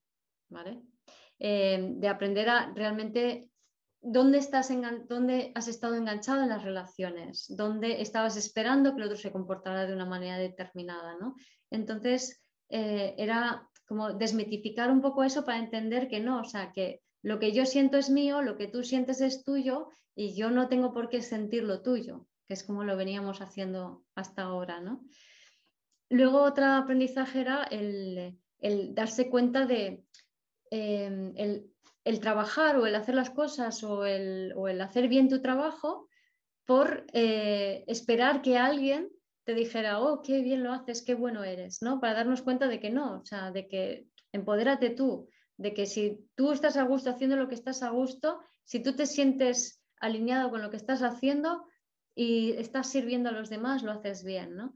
¿vale? 0.48 0.82
de 1.38 2.06
aprender 2.06 2.48
a 2.48 2.72
realmente 2.72 3.51
dónde, 4.02 4.38
estás 4.38 4.70
dónde 5.08 5.52
has 5.54 5.68
estado 5.68 5.94
enganchado 5.94 6.42
en 6.42 6.48
las 6.48 6.64
relaciones, 6.64 7.46
dónde 7.48 8.02
estabas 8.02 8.36
esperando 8.36 8.94
que 8.94 9.00
el 9.00 9.06
otro 9.06 9.16
se 9.16 9.32
comportara 9.32 9.86
de 9.86 9.94
una 9.94 10.04
manera 10.04 10.38
determinada, 10.38 11.16
¿no? 11.18 11.36
Entonces, 11.70 12.42
eh, 12.68 13.14
era 13.16 13.68
como 13.86 14.12
desmitificar 14.12 14.90
un 14.90 15.00
poco 15.00 15.22
eso 15.22 15.44
para 15.44 15.58
entender 15.58 16.08
que 16.08 16.20
no, 16.20 16.40
o 16.40 16.44
sea, 16.44 16.72
que 16.72 17.00
lo 17.22 17.38
que 17.38 17.52
yo 17.52 17.64
siento 17.64 17.96
es 17.96 18.10
mío, 18.10 18.42
lo 18.42 18.56
que 18.56 18.66
tú 18.66 18.82
sientes 18.82 19.20
es 19.20 19.44
tuyo 19.44 19.88
y 20.16 20.34
yo 20.34 20.50
no 20.50 20.68
tengo 20.68 20.92
por 20.92 21.08
qué 21.08 21.22
sentir 21.22 21.62
lo 21.62 21.82
tuyo, 21.82 22.26
que 22.48 22.54
es 22.54 22.64
como 22.64 22.84
lo 22.84 22.96
veníamos 22.96 23.40
haciendo 23.40 24.04
hasta 24.14 24.42
ahora, 24.42 24.80
¿no? 24.80 25.04
Luego 26.10 26.42
otro 26.42 26.66
aprendizaje 26.66 27.40
era 27.40 27.64
el, 27.64 28.36
darse 28.94 29.30
cuenta 29.30 29.64
de 29.64 30.04
em, 30.70 31.32
el, 31.36 31.71
trabajar 32.20 32.76
o 32.76 32.86
el 32.86 32.94
hacer 32.94 33.14
las 33.14 33.30
cosas 33.30 33.82
o 33.84 34.04
el, 34.04 34.80
hacer 34.80 35.08
bien 35.08 35.28
tu 35.28 35.40
trabajo 35.40 36.08
por 36.64 37.06
eh, 37.12 37.84
esperar 37.86 38.42
que 38.42 38.58
alguien 38.58 39.10
te 39.44 39.54
dijera, 39.54 40.00
oh, 40.00 40.22
qué 40.22 40.40
bien 40.42 40.62
lo 40.62 40.72
haces, 40.72 41.02
qué 41.02 41.14
bueno 41.14 41.42
eres, 41.42 41.82
¿no? 41.82 42.00
Para 42.00 42.14
darnos 42.14 42.42
cuenta 42.42 42.68
de 42.68 42.78
que 42.80 42.90
no, 42.90 43.20
o 43.20 43.24
sea, 43.24 43.50
de 43.50 43.66
que 43.66 44.06
empodérate 44.32 44.90
tú, 44.90 45.28
de 45.56 45.74
que 45.74 45.86
si 45.86 46.28
tú 46.34 46.52
estás 46.52 46.76
a 46.76 46.84
gusto 46.84 47.10
haciendo 47.10 47.36
lo 47.36 47.48
que 47.48 47.54
estás 47.54 47.82
a 47.82 47.90
gusto, 47.90 48.40
si 48.64 48.82
tú 48.82 48.94
te 48.94 49.06
sientes 49.06 49.82
alineado 50.00 50.50
con 50.50 50.62
lo 50.62 50.70
que 50.70 50.76
estás 50.76 51.02
haciendo 51.02 51.66
y 52.14 52.52
estás 52.52 52.88
sirviendo 52.88 53.30
a 53.30 53.32
los 53.32 53.50
demás, 53.50 53.82
lo 53.82 53.92
haces 53.92 54.24
bien, 54.24 54.56
¿no? 54.56 54.74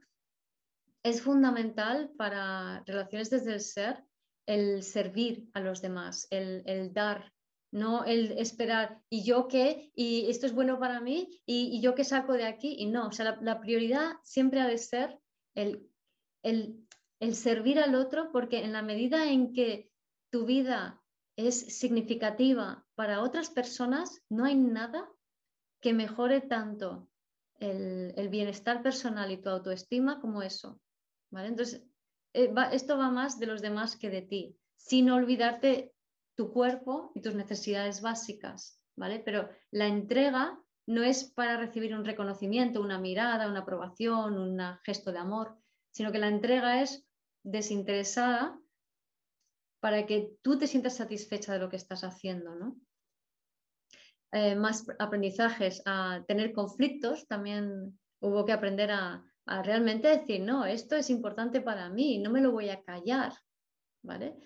Es 1.02 1.22
fundamental 1.22 2.10
para 2.16 2.82
relaciones 2.86 3.30
desde 3.30 3.54
el 3.54 3.60
ser 3.60 4.04
el 4.46 4.82
servir 4.82 5.50
a 5.52 5.60
los 5.60 5.82
demás, 5.82 6.28
el, 6.30 6.62
el 6.66 6.92
dar, 6.92 7.32
no 7.72 8.04
el 8.04 8.32
esperar, 8.38 9.02
¿y 9.10 9.24
yo 9.24 9.48
qué? 9.48 9.90
¿Y 9.94 10.30
esto 10.30 10.46
es 10.46 10.54
bueno 10.54 10.78
para 10.78 11.00
mí? 11.00 11.42
¿Y, 11.44 11.80
yo 11.80 11.94
qué 11.94 12.04
saco 12.04 12.32
de 12.32 12.44
aquí? 12.44 12.76
Y 12.78 12.86
no, 12.86 13.08
o 13.08 13.12
sea, 13.12 13.38
la, 13.40 13.60
prioridad 13.60 14.14
siempre 14.22 14.60
ha 14.60 14.66
de 14.66 14.78
ser 14.78 15.18
el, 15.54 15.90
el, 16.42 16.86
el, 17.20 17.34
servir 17.34 17.78
al 17.80 17.94
otro, 17.94 18.30
porque 18.32 18.64
en 18.64 18.72
la 18.72 18.82
medida 18.82 19.30
en 19.30 19.52
que 19.52 19.90
tu 20.30 20.46
vida 20.46 21.02
es 21.36 21.78
significativa 21.78 22.86
para 22.94 23.22
otras 23.22 23.50
personas, 23.50 24.22
no 24.30 24.44
hay 24.44 24.54
nada 24.54 25.10
que 25.80 25.92
mejore 25.92 26.40
tanto 26.40 27.10
el, 27.58 28.14
el 28.16 28.28
bienestar 28.28 28.82
personal 28.82 29.30
y 29.32 29.36
tu 29.36 29.50
autoestima 29.50 30.20
como 30.20 30.42
eso. 30.42 30.80
¿vale? 31.30 31.48
Entonces, 31.48 31.82
eh, 32.36 32.52
esto 32.72 32.98
va 32.98 33.10
más 33.10 33.40
de 33.40 33.46
los 33.46 33.62
demás 33.62 33.96
que 33.96 34.10
de 34.10 34.20
ti, 34.20 34.56
sin 34.76 35.10
olvidarte 35.10 35.94
tu 36.36 36.52
cuerpo 36.52 37.10
y 37.14 37.22
tus 37.22 37.34
necesidades 37.34 38.02
básicas, 38.02 38.78
¿vale? 38.94 39.20
Pero 39.20 39.48
la 39.70 39.86
entrega 39.86 40.60
no 40.86 41.02
es 41.02 41.24
para 41.32 41.56
recibir 41.56 41.94
un 41.94 42.04
reconocimiento, 42.04 42.82
una 42.82 42.98
mirada, 42.98 43.48
una 43.48 43.60
aprobación, 43.60 44.38
un 44.38 44.60
gesto 44.84 45.12
de 45.12 45.18
amor, 45.18 45.56
sino 45.90 46.12
que 46.12 46.18
la 46.18 46.28
entrega 46.28 46.82
es 46.82 47.08
desinteresada 47.42 48.60
para 49.80 50.04
que 50.04 50.36
tú 50.42 50.58
te 50.58 50.66
sientas 50.66 50.96
satisfecha 50.96 51.54
de 51.54 51.58
lo 51.58 51.70
que 51.70 51.76
estás 51.76 52.04
haciendo, 52.04 52.54
¿no? 52.54 52.76
Eh, 54.32 54.54
más 54.56 54.84
aprendizajes, 54.98 55.82
a 55.86 56.22
tener 56.28 56.52
conflictos, 56.52 57.26
también 57.26 57.98
hubo 58.20 58.44
que 58.44 58.52
aprender 58.52 58.90
a, 58.90 59.24
a, 59.46 59.62
realmente 59.62 60.08
decir, 60.08 60.42
no, 60.42 60.64
esto 60.64 60.96
es 60.96 61.10
importante 61.10 61.60
para 61.60 61.88
mí, 61.88 62.18
no 62.18 62.30
me 62.30 62.40
lo 62.40 62.52
voy 62.52 62.68
a 62.68 62.82
callar, 62.82 63.32
¿vale? 64.02 64.36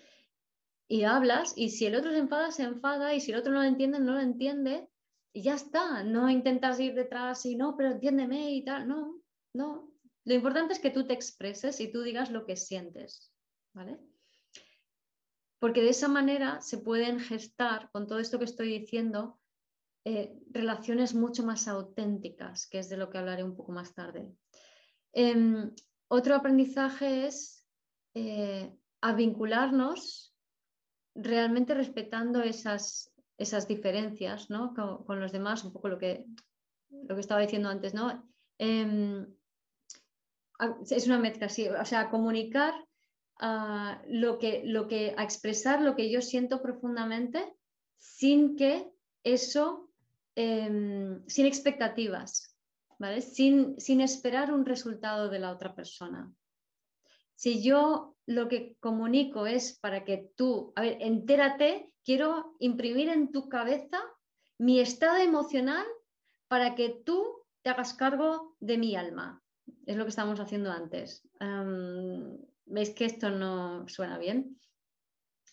y 0.90 1.04
hablas 1.04 1.52
y 1.56 1.70
si 1.70 1.86
el 1.86 1.94
otro 1.94 2.10
se 2.10 2.18
enfada, 2.18 2.50
se 2.50 2.64
enfada 2.64 3.14
y 3.14 3.20
si 3.20 3.30
el 3.30 3.38
otro 3.38 3.52
no 3.52 3.62
lo 3.62 3.68
entiende, 3.68 4.00
no 4.00 4.14
lo 4.14 4.20
entiende 4.20 4.88
y 5.32 5.42
ya 5.42 5.54
está, 5.54 6.02
no 6.02 6.28
intentas 6.28 6.80
ir 6.80 6.94
detrás 6.94 7.46
y 7.46 7.54
no, 7.54 7.76
pero 7.76 7.92
entiéndeme 7.92 8.50
y 8.50 8.64
tal, 8.64 8.88
no, 8.88 9.22
no. 9.54 9.94
Lo 10.24 10.34
importante 10.34 10.72
es 10.72 10.80
que 10.80 10.90
tú 10.90 11.06
te 11.06 11.14
expreses 11.14 11.78
y 11.80 11.92
tú 11.92 12.02
digas 12.02 12.32
lo 12.32 12.44
que 12.44 12.56
sientes, 12.56 13.32
¿vale? 13.72 14.00
Porque 15.60 15.80
de 15.80 15.90
esa 15.90 16.08
manera 16.08 16.60
se 16.60 16.78
pueden 16.78 17.20
gestar, 17.20 17.88
con 17.92 18.08
todo 18.08 18.18
esto 18.18 18.40
que 18.40 18.46
estoy 18.46 18.76
diciendo, 18.80 19.38
eh, 20.04 20.36
relaciones 20.50 21.14
mucho 21.14 21.44
más 21.44 21.68
auténticas, 21.68 22.66
que 22.66 22.80
es 22.80 22.88
de 22.88 22.96
lo 22.96 23.10
que 23.10 23.18
hablaré 23.18 23.44
un 23.44 23.54
poco 23.54 23.70
más 23.70 23.94
tarde. 23.94 24.28
Em, 25.12 25.72
otro 26.08 26.34
aprendizaje 26.34 27.26
es 27.26 27.66
eh, 28.14 28.72
a 29.00 29.12
vincularnos 29.14 30.34
realmente 31.14 31.74
respetando 31.74 32.42
esas, 32.42 33.12
esas 33.38 33.66
diferencias 33.66 34.48
con, 35.06 35.20
los 35.20 35.32
demás, 35.32 35.64
un 35.64 35.72
poco 35.72 35.88
lo 35.88 35.98
que, 35.98 36.24
lo 36.90 37.14
que 37.14 37.20
estaba 37.20 37.40
diciendo 37.40 37.68
antes, 37.68 37.94
¿no? 37.94 38.28
Em, 38.58 39.26
es 40.90 41.06
una 41.06 41.18
mezcla, 41.18 41.48
o 41.80 41.84
sea, 41.84 42.10
comunicar 42.10 42.74
lo, 44.08 44.38
que, 44.38 44.62
lo 44.66 44.86
que, 44.86 45.14
a 45.16 45.24
expresar 45.24 45.80
lo 45.80 45.96
que 45.96 46.10
yo 46.10 46.20
siento 46.20 46.60
profundamente 46.60 47.56
sin 47.98 48.56
que 48.56 48.90
eso, 49.24 49.90
em, 50.34 51.26
sin 51.26 51.46
expectativas, 51.46 52.54
Sin, 53.20 53.80
sin 53.80 54.00
esperar 54.00 54.52
un 54.52 54.66
resultado 54.66 55.28
de 55.30 55.38
la 55.38 55.52
otra 55.52 55.74
persona. 55.74 56.30
Si 57.34 57.62
yo 57.62 58.16
lo 58.26 58.48
que 58.48 58.76
comunico 58.80 59.46
es 59.46 59.78
para 59.78 60.04
que 60.04 60.30
tú, 60.36 60.72
a 60.76 60.82
ver, 60.82 60.98
entérate, 61.00 61.94
quiero 62.04 62.56
imprimir 62.58 63.08
en 63.08 63.32
tu 63.32 63.48
cabeza 63.48 63.98
mi 64.58 64.80
estado 64.80 65.16
emocional 65.16 65.86
para 66.48 66.74
que 66.74 67.00
tú 67.04 67.46
te 67.62 67.70
hagas 67.70 67.94
cargo 67.94 68.56
de 68.60 68.76
mi 68.76 68.96
alma. 68.96 69.42
Es 69.86 69.96
lo 69.96 70.04
que 70.04 70.10
estábamos 70.10 70.40
haciendo 70.40 70.70
antes. 70.70 71.26
¿Veis 72.66 72.90
que 72.90 73.06
esto 73.06 73.30
no 73.30 73.88
suena 73.88 74.18
bien? 74.18 74.60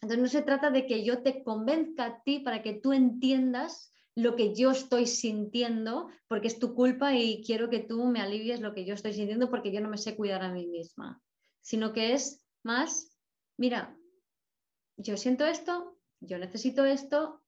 Entonces 0.01 0.19
no 0.19 0.27
se 0.27 0.41
trata 0.41 0.69
de 0.69 0.85
que 0.85 1.03
yo 1.03 1.23
te 1.23 1.43
convenzca 1.43 2.05
a 2.05 2.23
ti 2.23 2.39
para 2.39 2.61
que 2.61 2.73
tú 2.73 2.93
entiendas 2.93 3.93
lo 4.17 4.35
que 4.35 4.55
yo 4.55 4.71
estoy 4.71 5.05
sintiendo, 5.05 6.09
porque 6.27 6.47
es 6.47 6.57
tu 6.57 6.73
culpa 6.73 7.13
y 7.13 7.43
quiero 7.43 7.69
que 7.69 7.81
tú 7.81 8.03
me 8.05 8.19
alivies 8.19 8.61
lo 8.61 8.73
que 8.73 8.83
yo 8.83 8.95
estoy 8.95 9.13
sintiendo 9.13 9.47
porque 9.47 9.71
yo 9.71 9.79
no 9.79 9.89
me 9.89 9.99
sé 9.99 10.15
cuidar 10.15 10.41
a 10.41 10.51
mí 10.51 10.65
misma, 10.65 11.21
sino 11.61 11.93
que 11.93 12.13
es 12.13 12.43
más, 12.63 13.15
mira, 13.57 13.95
yo 14.97 15.17
siento 15.17 15.45
esto, 15.45 15.99
yo 16.19 16.39
necesito 16.39 16.83
esto, 16.83 17.43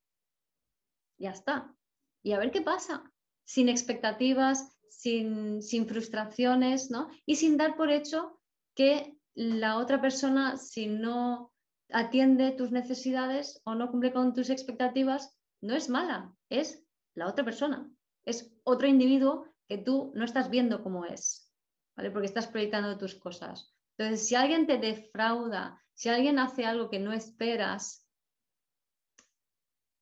ya 1.17 1.31
está. 1.31 1.75
Y 2.21 2.33
a 2.33 2.37
ver 2.37 2.51
qué 2.51 2.61
pasa, 2.61 3.11
sin 3.45 3.67
expectativas, 3.67 4.77
sin, 4.91 5.63
sin 5.63 5.87
frustraciones, 5.87 6.91
¿no? 6.91 7.09
Y 7.25 7.37
sin 7.37 7.57
dar 7.57 7.77
por 7.77 7.89
hecho 7.89 8.39
que 8.75 9.17
la 9.33 9.79
otra 9.79 10.01
persona, 10.01 10.55
si 10.57 10.85
no 10.85 11.51
atiende 11.89 12.51
tus 12.51 12.69
necesidades 12.69 13.59
o 13.63 13.73
no 13.73 13.89
cumple 13.89 14.13
con 14.13 14.35
tus 14.35 14.51
expectativas, 14.51 15.35
no 15.61 15.75
es 15.75 15.89
mala, 15.89 16.33
es 16.49 16.85
la 17.15 17.27
otra 17.27 17.43
persona, 17.43 17.89
es 18.25 18.53
otro 18.63 18.87
individuo 18.87 19.45
que 19.67 19.77
tú 19.77 20.11
no 20.15 20.25
estás 20.25 20.49
viendo 20.49 20.83
como 20.83 21.05
es, 21.05 21.53
¿vale? 21.95 22.11
Porque 22.11 22.27
estás 22.27 22.47
proyectando 22.47 22.97
tus 22.97 23.15
cosas. 23.15 23.73
Entonces, 23.97 24.27
si 24.27 24.35
alguien 24.35 24.65
te 24.65 24.77
defrauda, 24.77 25.81
si 25.93 26.09
alguien 26.09 26.39
hace 26.39 26.65
algo 26.65 26.89
que 26.89 26.99
no 26.99 27.11
esperas, 27.11 28.07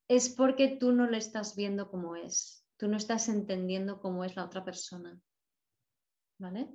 es 0.07 0.29
porque 0.29 0.77
tú 0.79 0.91
no 0.91 1.09
le 1.09 1.17
estás 1.17 1.55
viendo 1.55 1.89
como 1.89 2.15
es, 2.15 2.65
tú 2.77 2.87
no 2.87 2.97
estás 2.97 3.27
entendiendo 3.27 3.99
cómo 3.99 4.23
es 4.23 4.35
la 4.35 4.45
otra 4.45 4.63
persona. 4.63 5.19
¿Vale? 6.39 6.69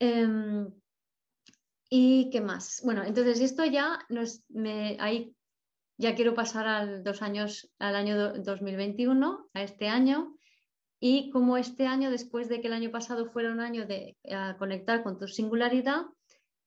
Em, 0.00 0.72
¿Y 1.90 2.30
qué 2.30 2.40
más? 2.40 2.80
Bueno, 2.84 3.04
entonces 3.04 3.40
esto 3.40 3.64
ya 3.64 3.98
nos, 4.08 4.44
me, 4.48 4.96
ahí 5.00 5.36
ya 5.98 6.14
quiero 6.14 6.34
pasar 6.34 6.66
al 6.66 7.04
dos 7.04 7.20
años, 7.22 7.70
al 7.78 7.96
año 7.96 8.32
2021, 8.34 9.50
a 9.52 9.62
este 9.62 9.88
año. 9.88 10.34
y 11.00 11.30
como 11.30 11.56
este 11.56 11.86
año, 11.86 12.10
después 12.10 12.48
de 12.48 12.60
que 12.60 12.66
el 12.66 12.72
año 12.72 12.90
pasado 12.90 13.30
fuera 13.30 13.52
un 13.52 13.60
año 13.60 13.86
de 13.86 14.16
conectar 14.58 15.04
con 15.04 15.16
tu 15.16 15.28
singularidad, 15.28 16.06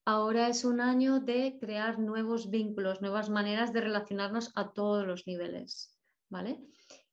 ahora 0.05 0.47
es 0.47 0.63
un 0.63 0.79
año 0.79 1.19
de 1.19 1.57
crear 1.59 1.99
nuevos 1.99 2.49
vínculos, 2.49 3.01
nuevas 3.01 3.29
maneras 3.29 3.73
de 3.73 3.81
relacionarnos 3.81 4.51
a 4.55 4.71
todos 4.71 5.05
los 5.05 5.27
niveles. 5.27 5.97
¿vale? 6.31 6.59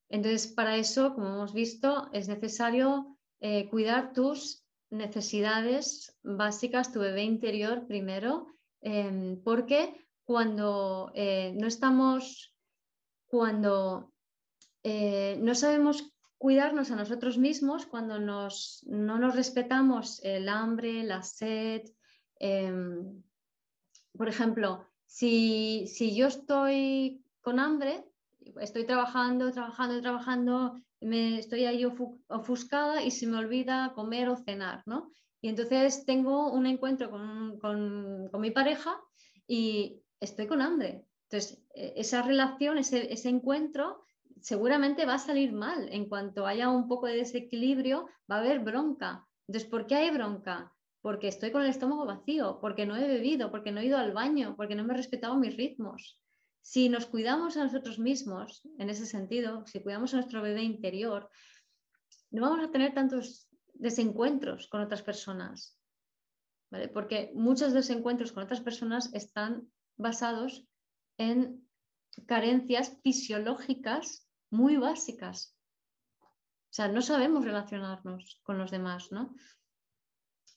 Entonces, 0.08 0.46
para 0.46 0.76
eso, 0.76 1.12
como 1.14 1.28
hemos 1.28 1.52
visto, 1.52 2.08
es 2.12 2.28
necesario 2.28 3.18
eh, 3.40 3.68
cuidar 3.68 4.14
tus 4.14 4.64
necesidades 4.90 6.16
básicas, 6.22 6.92
tu 6.92 7.00
bebé 7.00 7.24
interior 7.24 7.86
primero, 7.86 8.46
em, 8.80 9.42
porque 9.42 9.94
cuando 10.28 11.10
eh, 11.14 11.54
no 11.56 11.66
estamos, 11.66 12.54
cuando 13.28 14.12
eh, 14.82 15.38
no 15.40 15.54
sabemos 15.54 16.12
cuidarnos 16.36 16.90
a 16.90 16.96
nosotros 16.96 17.38
mismos 17.38 17.86
cuando 17.86 18.18
nos, 18.18 18.84
no 18.86 19.18
nos 19.18 19.34
respetamos 19.34 20.22
el 20.22 20.50
hambre, 20.50 21.02
la 21.02 21.22
sed. 21.22 21.80
Em, 22.38 23.22
por 24.18 24.28
ejemplo, 24.28 24.84
si, 25.06 25.86
yo 26.14 26.26
estoy 26.26 27.24
con 27.40 27.58
hambre, 27.58 28.04
estoy 28.60 28.84
trabajando, 28.84 29.50
trabajando, 29.50 30.02
trabajando, 30.02 30.78
me 31.00 31.38
estoy 31.38 31.64
ahí 31.64 31.86
ofuscada 31.86 33.02
y 33.02 33.12
se 33.12 33.26
me 33.26 33.38
olvida 33.38 33.94
comer 33.94 34.28
o 34.28 34.36
cenar, 34.36 34.82
¿no? 34.84 35.10
Y 35.40 35.48
entonces 35.48 36.04
tengo 36.04 36.52
un 36.52 36.66
encuentro 36.66 37.10
con, 37.10 37.58
con 37.58 38.40
mi 38.42 38.50
pareja 38.50 39.00
y 39.46 40.02
estoy 40.20 40.46
con 40.46 40.60
hambre. 40.60 41.04
Entonces, 41.24 41.62
e, 41.74 41.94
esa 41.96 42.22
relación, 42.22 42.78
ese, 42.78 43.12
ese 43.12 43.28
encuentro 43.28 44.04
seguramente 44.40 45.06
va 45.06 45.14
a 45.14 45.18
salir 45.18 45.52
mal. 45.52 45.88
En 45.92 46.08
cuanto 46.08 46.46
haya 46.46 46.68
un 46.68 46.88
poco 46.88 47.06
de 47.06 47.16
desequilibrio, 47.16 48.06
va 48.30 48.36
a 48.36 48.40
haber 48.40 48.60
bronca. 48.60 49.26
Entonces, 49.46 49.68
¿por 49.68 49.86
qué 49.86 49.96
hay 49.96 50.10
bronca? 50.10 50.72
Porque 51.00 51.28
estoy 51.28 51.50
con 51.50 51.62
el 51.62 51.70
estómago 51.70 52.04
vacío, 52.04 52.58
porque 52.60 52.86
no 52.86 52.96
he 52.96 53.06
bebido, 53.06 53.50
porque 53.50 53.72
no 53.72 53.80
he 53.80 53.86
ido 53.86 53.98
al 53.98 54.12
baño, 54.12 54.54
porque 54.56 54.74
no 54.74 54.84
me 54.84 54.94
he 54.94 54.96
respetado 54.96 55.36
mis 55.36 55.56
ritmos. 55.56 56.20
Si 56.60 56.88
nos 56.88 57.06
cuidamos 57.06 57.56
a 57.56 57.64
nosotros 57.64 57.98
mismos, 57.98 58.62
en 58.78 58.90
ese 58.90 59.06
sentido, 59.06 59.64
si 59.66 59.80
cuidamos 59.80 60.12
a 60.12 60.18
nuestro 60.18 60.42
bebé 60.42 60.62
interior, 60.62 61.30
no 62.30 62.42
vamos 62.42 62.62
a 62.62 62.70
tener 62.70 62.92
tantos 62.92 63.48
desencuentros 63.74 64.68
con 64.68 64.82
otras 64.82 65.02
personas. 65.02 65.78
Porque 66.92 67.32
muchos 67.34 67.72
desencuentros 67.72 68.32
con 68.32 68.42
otras 68.42 68.60
personas 68.60 69.14
están 69.14 69.70
basados 69.98 70.66
en 71.18 71.68
carencias 72.26 72.96
fisiológicas 73.02 74.26
muy 74.50 74.76
básicas. 74.76 75.54
O 76.22 76.72
sea, 76.72 76.88
no 76.88 77.02
sabemos 77.02 77.44
relacionarnos 77.44 78.40
con 78.42 78.58
los 78.58 78.70
demás, 78.70 79.10
¿no? 79.10 79.34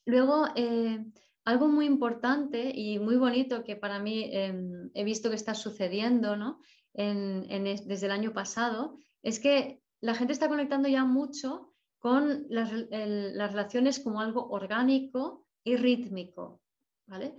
Luego, 0.05 0.47
eh, 0.55 1.05
algo 1.45 1.67
muy 1.67 1.85
importante 1.85 2.71
y 2.73 2.99
muy 2.99 3.15
bonito 3.15 3.63
que 3.63 3.75
para 3.75 3.99
mí 3.99 4.29
em, 4.31 4.91
he 4.93 5.03
visto 5.03 5.29
que 5.29 5.35
está 5.35 5.55
sucediendo 5.55 6.35
¿no? 6.35 6.59
desde 6.93 8.05
el 8.05 8.11
año 8.11 8.33
pasado 8.33 8.97
es 9.23 9.39
que 9.39 9.81
la 10.01 10.13
gente 10.13 10.33
está 10.33 10.49
conectando 10.49 10.89
ya 10.89 11.05
mucho 11.05 11.73
con 11.99 12.45
las, 12.49 12.71
relaciones 12.71 13.99
como 13.99 14.19
algo 14.19 14.49
orgánico 14.49 15.45
y 15.63 15.77
rítmico. 15.77 16.61
¿vale? 17.07 17.35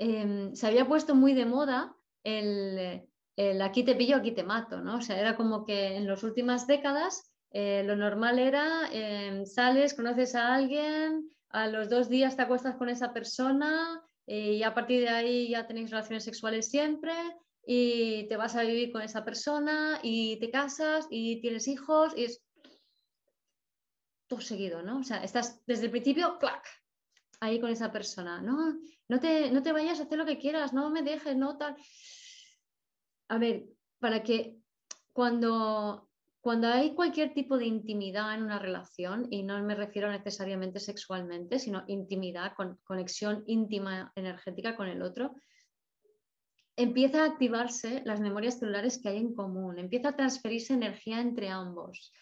Em, 0.00 0.54
se 0.54 0.66
había 0.66 0.88
puesto 0.88 1.14
muy 1.14 1.34
de 1.34 1.44
moda 1.44 1.94
el, 2.24 3.02
aquí 3.60 3.84
te 3.84 3.94
pillo, 3.94 4.16
aquí 4.16 4.32
te 4.32 4.42
mato, 4.42 4.80
¿no? 4.80 4.96
O 4.96 5.02
sea, 5.02 5.20
era 5.20 5.36
como 5.36 5.66
que 5.66 5.96
en 5.96 6.06
las 6.06 6.22
últimas 6.22 6.66
décadas 6.66 7.30
eh, 7.50 7.82
lo 7.84 7.96
normal 7.96 8.38
era, 8.38 8.88
em, 8.92 9.44
sales, 9.44 9.92
conoces 9.92 10.34
a 10.34 10.54
alguien, 10.54 11.30
a 11.50 11.66
los 11.66 11.90
dos 11.90 12.08
días 12.08 12.34
te 12.34 12.40
acuestas 12.42 12.76
con 12.76 12.88
esa 12.88 13.12
persona 13.12 14.02
eh, 14.26 14.54
y 14.54 14.62
a 14.62 14.72
partir 14.72 15.02
de 15.02 15.10
ahí 15.10 15.50
ya 15.50 15.66
tenéis 15.66 15.90
relaciones 15.90 16.24
sexuales 16.24 16.70
siempre 16.70 17.12
y 17.66 18.26
te 18.28 18.38
vas 18.38 18.56
a 18.56 18.62
vivir 18.62 18.92
con 18.92 19.02
esa 19.02 19.22
persona 19.22 20.00
y 20.02 20.38
te 20.38 20.50
casas 20.50 21.06
y 21.10 21.42
tienes 21.42 21.68
hijos 21.68 22.14
y 22.16 22.24
es 22.24 22.42
todo 24.28 24.40
seguido, 24.40 24.82
¿no? 24.82 25.00
O 25.00 25.04
sea, 25.04 25.22
estás 25.22 25.60
desde 25.66 25.86
el 25.86 25.90
principio, 25.90 26.38
¡clac! 26.38 26.79
Ahí 27.40 27.60
con 27.60 27.70
esa 27.70 27.90
persona, 27.90 28.40
¿no? 28.40 28.78
No 29.08 29.20
te, 29.20 29.50
no 29.50 29.62
te 29.62 29.72
vayas 29.72 29.98
a 29.98 30.04
hacer 30.04 30.18
lo 30.18 30.26
que 30.26 30.38
quieras, 30.38 30.72
no 30.72 30.90
me 30.90 31.02
dejes, 31.02 31.36
no 31.36 31.56
tal 31.56 31.76
a 33.30 33.38
ver, 33.38 33.64
para 34.00 34.22
que 34.24 34.58
cuando, 35.12 36.10
cuando 36.40 36.66
hay 36.66 36.94
cualquier 36.94 37.32
tipo 37.32 37.56
de 37.56 37.66
intimidad 37.66 38.34
en 38.34 38.42
una 38.42 38.58
relación, 38.58 39.28
y 39.30 39.44
no 39.44 39.62
me 39.62 39.76
refiero 39.76 40.10
necesariamente 40.10 40.80
sexualmente, 40.80 41.60
sino 41.60 41.84
intimidad, 41.86 42.54
con, 42.56 42.80
conexión 42.82 43.44
íntima 43.46 44.12
energética 44.16 44.76
con 44.76 44.88
el 44.88 45.02
otro, 45.02 45.36
empieza 46.74 47.22
a 47.22 47.26
activarse 47.26 48.02
las 48.04 48.20
memorias 48.20 48.58
celulares 48.58 48.98
que 49.00 49.10
hay 49.10 49.18
en 49.18 49.32
común, 49.32 49.78
empieza 49.78 50.08
a 50.08 50.16
transferirse 50.16 50.74
energía 50.74 51.20
entre 51.20 51.50
ambos. 51.50 52.12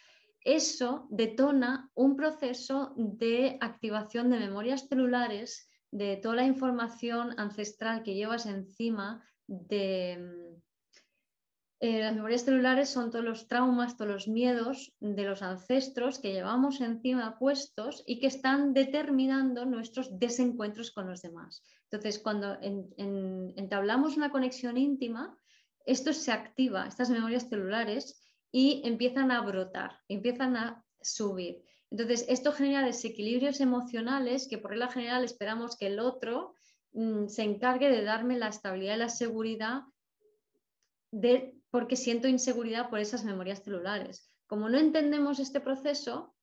Eso 0.49 1.07
detona 1.11 1.91
un 1.95 2.17
proceso 2.17 2.95
de 2.97 3.59
activación 3.61 4.31
de 4.31 4.39
memorias 4.39 4.89
celulares 4.89 5.69
de 5.91 6.17
toda 6.17 6.37
la 6.37 6.47
información 6.47 7.35
ancestral 7.39 8.03
que 8.03 8.15
llevas 8.15 8.47
encima 8.47 9.23
de, 9.47 10.59
eh, 11.81 12.01
las 12.01 12.15
memorias 12.15 12.47
celulares 12.47 12.89
son 12.89 13.11
todos 13.11 13.27
los 13.27 13.47
traumas, 13.47 13.99
todos 13.99 14.11
los 14.11 14.27
miedos 14.27 14.97
de 15.01 15.25
los 15.25 15.43
ancestros 15.43 16.19
que 16.19 16.33
llevamos 16.33 16.81
encima 16.81 17.39
puestos 17.39 18.03
y 18.07 18.19
que 18.19 18.29
están 18.29 18.73
determinando 18.73 19.67
nuestros 19.67 20.19
desencuentros 20.19 20.93
con 20.93 21.09
los 21.09 21.21
demás. 21.21 21.63
Entonces, 21.91 22.19
cuando 22.21 22.57
entablamos 22.63 24.17
una 24.17 24.31
conexión 24.31 24.79
íntima, 24.79 25.37
esto 25.85 26.15
se 26.15 26.33
activa, 26.33 26.87
estas 26.87 27.11
memorias 27.11 27.51
celulares, 27.51 28.19
y 28.51 28.83
empiezan 28.85 29.31
a 29.31 29.41
brotar, 29.43 30.01
empiezan 30.09 30.57
a 30.57 30.85
subir. 31.01 31.63
Entonces, 31.91 32.27
esto 32.29 32.53
genera 32.53 32.85
desequilibrios 32.85 33.61
emocionales 33.61 34.47
que 34.49 34.59
por 34.59 34.71
regla 34.71 34.91
general 34.91 35.25
esperamos 35.25 35.77
que 35.77 35.87
el 35.87 36.01
otro 36.01 36.55
mm, 36.93 37.29
se 37.29 37.43
encargue 37.43 37.89
de 37.91 38.05
darme 38.05 38.39
la 38.39 38.49
estabilidad 38.49 38.97
y 38.97 38.99
la 38.99 39.09
seguridad 39.09 39.83
de 41.11 41.55
porque 41.71 41.97
siento 41.97 42.29
inseguridad 42.29 42.89
por 42.89 42.99
esas 42.99 43.25
memorias 43.25 43.63
celulares. 43.63 44.31
Como 44.47 44.69
no 44.69 44.79
entendemos 44.79 45.39
este 45.39 45.61
proceso, 45.61 46.35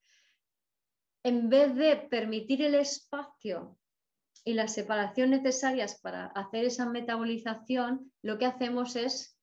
en 1.23 1.49
vez 1.49 1.75
de 1.75 1.95
permitir 1.95 2.61
el 2.61 2.75
espacio 2.75 3.77
y 4.43 4.53
la 4.53 4.67
separación 4.67 5.31
necesarias 5.31 5.99
para 5.99 6.27
hacer 6.27 6.65
esa 6.65 6.85
metabolización, 6.87 8.11
lo 8.21 8.37
que 8.37 8.45
hacemos 8.45 8.95
es 8.95 9.34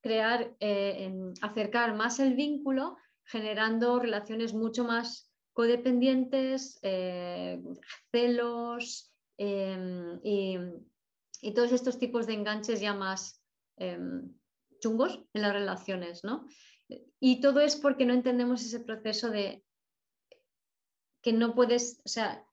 crear, 0.00 0.54
eh, 0.60 1.12
acercar 1.42 1.94
más 1.94 2.18
el 2.20 2.34
vínculo, 2.34 2.96
generando 3.24 3.98
relaciones 3.98 4.54
mucho 4.54 4.84
más 4.84 5.30
codependientes, 5.52 6.78
eh, 6.82 7.62
celos 8.10 9.12
em, 9.36 10.20
y, 10.22 10.58
todos 11.54 11.72
estos 11.72 11.98
tipos 11.98 12.26
de 12.26 12.34
enganches 12.34 12.80
ya 12.80 12.94
más 12.94 13.42
em, 13.76 14.34
chungos 14.80 15.24
en 15.32 15.42
las 15.42 15.52
relaciones, 15.52 16.22
¿no? 16.22 16.46
Y 17.18 17.40
todo 17.40 17.60
es 17.60 17.76
porque 17.76 18.04
no 18.04 18.14
entendemos 18.14 18.62
ese 18.62 18.80
proceso 18.80 19.30
de 19.30 19.64
que 21.22 21.32
no 21.32 21.54
puedes, 21.54 22.00
o 22.04 22.08
sea, 22.08 22.44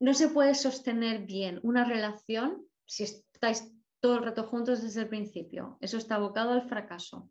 no 0.00 0.14
se 0.14 0.28
puede 0.28 0.54
sostener 0.54 1.26
bien 1.26 1.60
una 1.62 1.84
relación 1.84 2.66
si 2.86 3.04
estáis 3.04 3.72
todo 4.00 4.18
el 4.18 4.24
rato 4.24 4.44
juntos 4.44 4.82
desde 4.82 5.02
el 5.02 5.08
principio. 5.08 5.78
Eso 5.80 5.96
está 5.96 6.16
abocado 6.16 6.52
al 6.52 6.68
fracaso. 6.68 7.30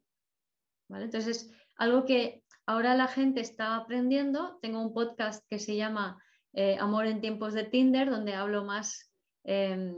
¿vale? 0.90 1.06
Entonces, 1.06 1.52
algo 1.76 2.06
que 2.06 2.44
ahora 2.66 2.96
la 2.96 3.08
gente 3.08 3.42
está 3.42 3.76
aprendiendo. 3.76 4.60
Tengo 4.62 4.82
un 4.82 4.94
podcast 4.94 5.46
que 5.50 5.60
se 5.60 5.76
llama 5.76 6.22
eh, 6.54 6.78
Amor 6.80 7.06
en 7.06 7.22
tiempos 7.22 7.54
de 7.54 7.64
Tinder, 7.64 8.10
donde 8.10 8.34
hablo 8.34 8.64
más, 8.64 9.12
em, 9.44 9.96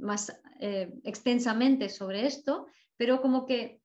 más 0.00 0.40
eh, 0.60 0.92
extensamente 1.04 1.88
sobre 1.88 2.26
esto 2.26 2.66
pero 3.00 3.22
como 3.22 3.46
que, 3.46 3.80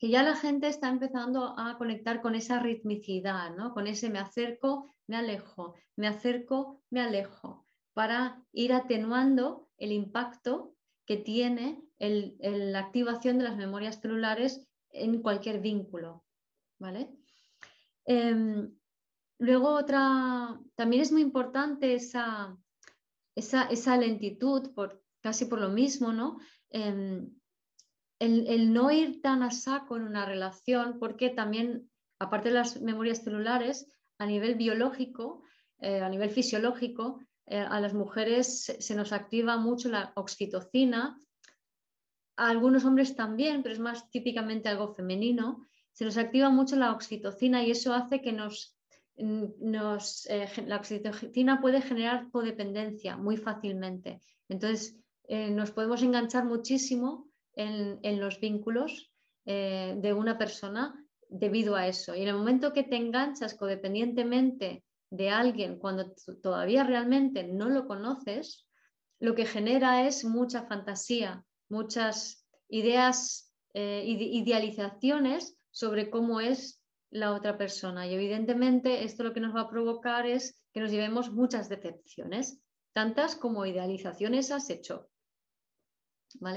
ya 0.00 0.24
la 0.24 0.34
gente 0.34 0.66
está 0.66 0.88
empezando 0.88 1.56
a 1.56 1.78
conectar 1.78 2.20
con 2.20 2.34
esa 2.34 2.58
ritmicidad, 2.58 3.54
¿no? 3.54 3.72
con 3.72 3.86
ese 3.86 4.10
me 4.10 4.18
acerco, 4.18 4.96
me 5.06 5.16
alejo, 5.16 5.76
me 5.94 6.08
acerco, 6.08 6.82
me 6.90 7.00
alejo, 7.00 7.64
para 7.94 8.42
ir 8.50 8.72
atenuando 8.72 9.68
el 9.76 9.92
impacto 9.92 10.74
que 11.08 11.16
tiene 11.16 11.82
la 11.98 12.78
activación 12.80 13.38
de 13.38 13.44
las 13.44 13.56
memorias 13.56 13.98
celulares 13.98 14.68
en 14.90 15.22
cualquier 15.22 15.58
vínculo. 15.60 16.22
¿vale? 16.78 17.08
Em, 18.04 18.70
luego 19.38 19.70
otra, 19.70 20.60
también 20.74 21.00
es 21.00 21.10
muy 21.10 21.22
importante 21.22 21.94
esa, 21.94 22.54
esa, 23.34 23.96
lentitud, 23.96 24.74
por, 24.74 25.02
casi 25.22 25.46
por 25.46 25.60
lo 25.60 25.70
mismo, 25.70 26.12
¿no? 26.12 26.38
Em, 26.68 27.30
el, 28.18 28.72
no 28.74 28.90
ir 28.90 29.22
tan 29.22 29.42
a 29.42 29.50
saco 29.50 29.96
en 29.96 30.02
una 30.02 30.26
relación, 30.26 30.98
porque 30.98 31.30
también 31.30 31.88
aparte 32.18 32.50
de 32.50 32.56
las 32.56 32.82
memorias 32.82 33.24
celulares, 33.24 33.90
a 34.18 34.26
nivel 34.26 34.56
biológico, 34.56 35.42
eh, 35.78 36.00
a 36.00 36.08
nivel 36.10 36.30
fisiológico, 36.30 37.20
eh, 37.48 37.58
a 37.58 37.80
las 37.80 37.94
mujeres 37.94 38.76
se 38.78 38.94
nos 38.94 39.12
activa 39.12 39.56
mucho 39.56 39.88
la 39.88 40.12
oxitocina, 40.16 41.18
a 42.36 42.50
algunos 42.50 42.84
hombres 42.84 43.16
también, 43.16 43.62
pero 43.62 43.74
es 43.74 43.80
más 43.80 44.10
típicamente 44.10 44.68
algo 44.68 44.94
femenino, 44.94 45.66
se 45.92 46.04
nos 46.04 46.16
activa 46.16 46.50
mucho 46.50 46.76
la 46.76 46.92
oxitocina 46.92 47.64
y 47.64 47.72
eso 47.72 47.92
hace 47.92 48.20
que 48.20 48.32
nos, 48.32 48.76
nos 49.16 50.28
la 50.64 50.76
oxitocina 50.76 51.60
puede 51.60 51.82
generar 51.82 52.30
codependencia 52.30 53.16
muy 53.16 53.36
fácilmente. 53.36 54.20
Entonces, 54.48 54.96
nos 55.28 55.72
podemos 55.72 56.00
enganchar 56.02 56.44
muchísimo 56.44 57.28
en, 57.58 58.20
los 58.20 58.40
vínculos 58.40 59.10
eh, 59.44 59.94
de 59.98 60.12
una 60.12 60.38
persona 60.38 60.94
debido 61.28 61.74
a 61.74 61.88
eso. 61.88 62.14
Y 62.14 62.22
en 62.22 62.28
el 62.28 62.36
momento 62.36 62.72
que 62.72 62.84
te 62.84 62.96
enganchas 62.96 63.54
codependientemente 63.54 64.84
de 65.10 65.30
alguien 65.30 65.78
cuando 65.78 66.14
todavía 66.42 66.84
realmente 66.84 67.44
no 67.44 67.68
lo 67.68 67.86
conoces, 67.86 68.66
lo 69.20 69.34
que 69.34 69.46
genera 69.46 70.06
es 70.06 70.24
mucha 70.24 70.64
fantasía, 70.64 71.44
muchas 71.68 72.46
ideas, 72.68 73.52
eh, 73.74 74.04
idealizaciones 74.06 75.56
sobre 75.70 76.10
cómo 76.10 76.40
es 76.40 76.80
la 77.10 77.32
otra 77.32 77.56
persona. 77.56 78.06
Y 78.06 78.14
evidentemente 78.14 79.04
esto 79.04 79.24
lo 79.24 79.32
que 79.32 79.40
nos 79.40 79.54
va 79.54 79.62
a 79.62 79.70
provocar 79.70 80.26
es 80.26 80.62
que 80.72 80.80
nos 80.80 80.90
llevemos 80.90 81.32
muchas 81.32 81.68
decepciones, 81.68 82.60
tantas 82.92 83.34
como 83.34 83.66
idealizaciones 83.66 84.50
has 84.50 84.70
hecho. 84.70 85.08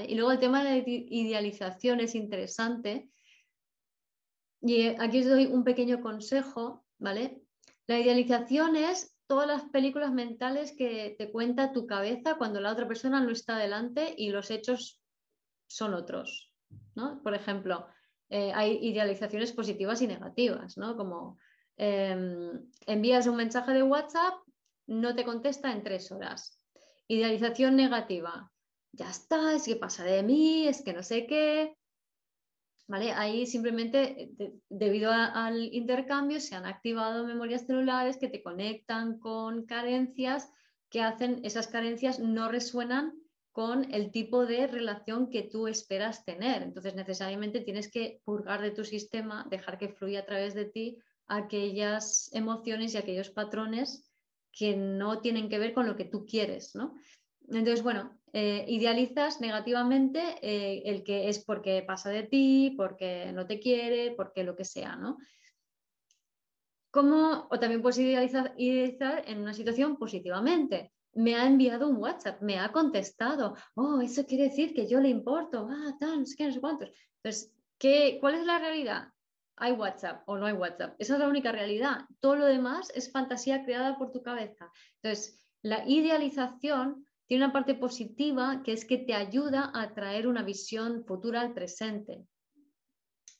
Y 0.06 0.14
luego 0.14 0.32
el 0.32 0.38
tema 0.38 0.62
de 0.62 0.84
idealización 0.86 2.00
es 2.00 2.14
interesante. 2.14 3.10
Y 4.60 4.82
eh, 4.82 4.96
aquí 5.00 5.20
os 5.20 5.26
doy 5.26 5.46
un 5.46 5.64
pequeño 5.64 6.00
consejo, 6.00 6.84
¿vale? 6.98 7.41
La 7.86 7.98
idealización 7.98 8.76
es 8.76 9.14
todas 9.26 9.46
las 9.46 9.64
películas 9.64 10.12
mentales 10.12 10.74
que 10.76 11.14
te 11.18 11.30
cuenta 11.30 11.72
tu 11.72 11.86
cabeza 11.86 12.34
cuando 12.36 12.60
la 12.60 12.72
otra 12.72 12.86
persona 12.86 13.20
no 13.20 13.30
está 13.30 13.56
delante 13.56 14.14
y 14.16 14.30
los 14.30 14.50
hechos 14.50 15.00
son 15.66 15.94
otros, 15.94 16.52
Por 17.22 17.34
ejemplo, 17.34 17.86
eh, 18.28 18.52
hay 18.54 18.78
idealizaciones 18.82 19.52
positivas 19.52 20.02
y 20.02 20.06
negativas, 20.06 20.76
¿no? 20.76 20.96
Como 20.96 21.38
em, 21.76 22.70
envías 22.86 23.26
un 23.26 23.36
mensaje 23.36 23.72
de 23.72 23.82
WhatsApp, 23.82 24.34
no 24.86 25.14
te 25.14 25.24
contesta 25.24 25.72
en 25.72 25.82
tres 25.82 26.12
horas. 26.12 26.58
Idealización 27.08 27.76
negativa, 27.76 28.52
ya 28.92 29.10
está, 29.10 29.54
es 29.54 29.64
que 29.64 29.76
pasa 29.76 30.04
de 30.04 30.22
mí, 30.22 30.68
es 30.68 30.82
que 30.82 30.92
no 30.92 31.02
sé 31.02 31.26
qué. 31.26 31.76
¿Vale? 32.88 33.12
Ahí 33.12 33.46
simplemente, 33.46 34.32
eh, 34.38 34.52
debido 34.68 35.12
al 35.12 35.72
intercambio, 35.72 36.40
se 36.40 36.54
han 36.54 36.66
activado 36.66 37.26
memorias 37.26 37.66
celulares 37.66 38.16
que 38.18 38.28
te 38.28 38.42
conectan 38.42 39.18
con 39.18 39.64
carencias 39.64 40.50
que 40.90 41.00
hacen, 41.00 41.40
esas 41.44 41.68
carencias 41.68 42.18
no 42.18 42.48
resuenan 42.48 43.14
con 43.52 43.92
el 43.92 44.10
tipo 44.10 44.46
de 44.46 44.66
relación 44.66 45.30
que 45.30 45.42
tú 45.42 45.68
esperas 45.68 46.24
tener. 46.24 46.62
Entonces, 46.62 46.94
necesariamente 46.94 47.60
tienes 47.60 47.90
que 47.90 48.20
purgar 48.24 48.62
de 48.62 48.72
tu 48.72 48.84
sistema, 48.84 49.46
dejar 49.50 49.78
que 49.78 49.90
fluya 49.90 50.20
a 50.20 50.26
través 50.26 50.54
de 50.54 50.64
ti 50.64 50.98
aquellas 51.26 52.30
emociones 52.32 52.94
y 52.94 52.98
aquellos 52.98 53.30
patrones 53.30 54.10
que 54.52 54.76
no 54.76 55.20
tienen 55.20 55.48
que 55.48 55.58
ver 55.58 55.72
con 55.72 55.86
lo 55.86 55.96
que 55.96 56.04
tú 56.04 56.26
quieres, 56.26 56.74
¿no? 56.74 56.94
Entonces, 57.48 57.82
bueno, 57.82 58.18
eh, 58.32 58.64
idealizas 58.66 59.40
negativamente 59.40 60.20
eh, 60.40 60.82
el 60.86 61.04
que 61.04 61.28
es 61.28 61.44
porque 61.44 61.82
pasa 61.86 62.08
de 62.08 62.22
ti, 62.22 62.74
porque 62.76 63.30
no 63.32 63.46
te 63.46 63.60
quiere, 63.60 64.12
porque 64.12 64.42
lo 64.42 64.56
que 64.56 64.64
sea, 64.64 64.96
¿no? 64.96 65.18
Como, 66.90 67.48
o 67.50 67.58
también 67.58 67.82
puedes 67.82 67.98
idealizar, 67.98 68.54
en 69.26 69.40
una 69.40 69.54
situación 69.54 69.96
positivamente. 69.96 70.92
Me 71.14 71.34
ha 71.34 71.46
enviado 71.46 71.88
un 71.88 71.96
WhatsApp, 71.96 72.40
me 72.40 72.58
ha 72.58 72.72
contestado. 72.72 73.54
Oh, 73.74 74.00
eso 74.00 74.24
quiere 74.26 74.44
decir 74.44 74.74
que 74.74 74.86
yo 74.86 75.00
le 75.00 75.08
importo. 75.08 75.68
Ah, 75.70 75.94
tal, 75.98 76.20
no 76.20 76.26
sé 76.26 76.36
qué, 76.36 76.46
no 76.46 76.52
sé 76.52 76.60
cuántos. 76.60 76.90
Entonces, 77.22 77.52
¿qué, 77.78 78.18
¿cuál 78.20 78.34
es 78.36 78.46
la 78.46 78.58
realidad? 78.58 79.08
¿Hay 79.56 79.72
WhatsApp 79.72 80.22
o 80.26 80.36
no 80.36 80.46
hay 80.46 80.54
WhatsApp? 80.54 80.94
Esa 80.98 81.14
es 81.14 81.20
la 81.20 81.28
única 81.28 81.52
realidad. 81.52 82.06
Todo 82.20 82.36
lo 82.36 82.46
demás 82.46 82.90
es 82.94 83.10
fantasía 83.10 83.64
creada 83.64 83.98
por 83.98 84.10
tu 84.10 84.22
cabeza. 84.22 84.70
Entonces, 85.02 85.42
la 85.62 85.86
idealización 85.86 87.06
tiene 87.32 87.46
una 87.46 87.52
parte 87.54 87.74
positiva 87.74 88.60
que 88.62 88.72
es 88.72 88.84
que 88.84 88.98
te 88.98 89.14
ayuda 89.14 89.70
a 89.72 89.94
traer 89.94 90.26
una 90.26 90.42
visión 90.42 91.02
futura 91.06 91.40
al 91.40 91.54
presente. 91.54 92.26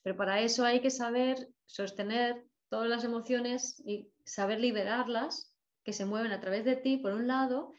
Pero 0.00 0.16
para 0.16 0.40
eso 0.40 0.64
hay 0.64 0.80
que 0.80 0.88
saber 0.88 1.50
sostener 1.66 2.42
todas 2.70 2.88
las 2.88 3.04
emociones 3.04 3.82
y 3.84 4.10
saber 4.24 4.60
liberarlas 4.60 5.54
que 5.84 5.92
se 5.92 6.06
mueven 6.06 6.32
a 6.32 6.40
través 6.40 6.64
de 6.64 6.76
ti, 6.76 6.96
por 6.96 7.12
un 7.12 7.26
lado, 7.26 7.74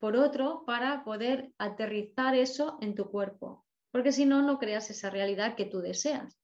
por 0.00 0.16
otro, 0.16 0.64
para 0.66 1.02
poder 1.02 1.54
aterrizar 1.56 2.34
eso 2.34 2.76
en 2.82 2.94
tu 2.94 3.10
cuerpo. 3.10 3.64
Porque 3.90 4.12
si 4.12 4.26
no, 4.26 4.42
no 4.42 4.58
creas 4.58 4.90
esa 4.90 5.08
realidad 5.08 5.56
que 5.56 5.64
tú 5.64 5.80
deseas. 5.80 6.38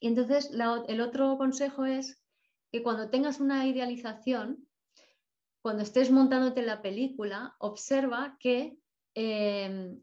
Y 0.00 0.08
entonces 0.08 0.50
el 0.88 1.00
otro 1.00 1.38
consejo 1.38 1.84
es 1.84 2.20
que 2.72 2.82
cuando 2.82 3.08
tengas 3.08 3.38
una 3.38 3.68
idealización, 3.68 4.66
cuando 5.64 5.82
estés 5.82 6.10
montándote 6.10 6.60
la 6.60 6.82
película, 6.82 7.56
observa 7.58 8.36
que 8.38 8.76
em, 9.14 9.98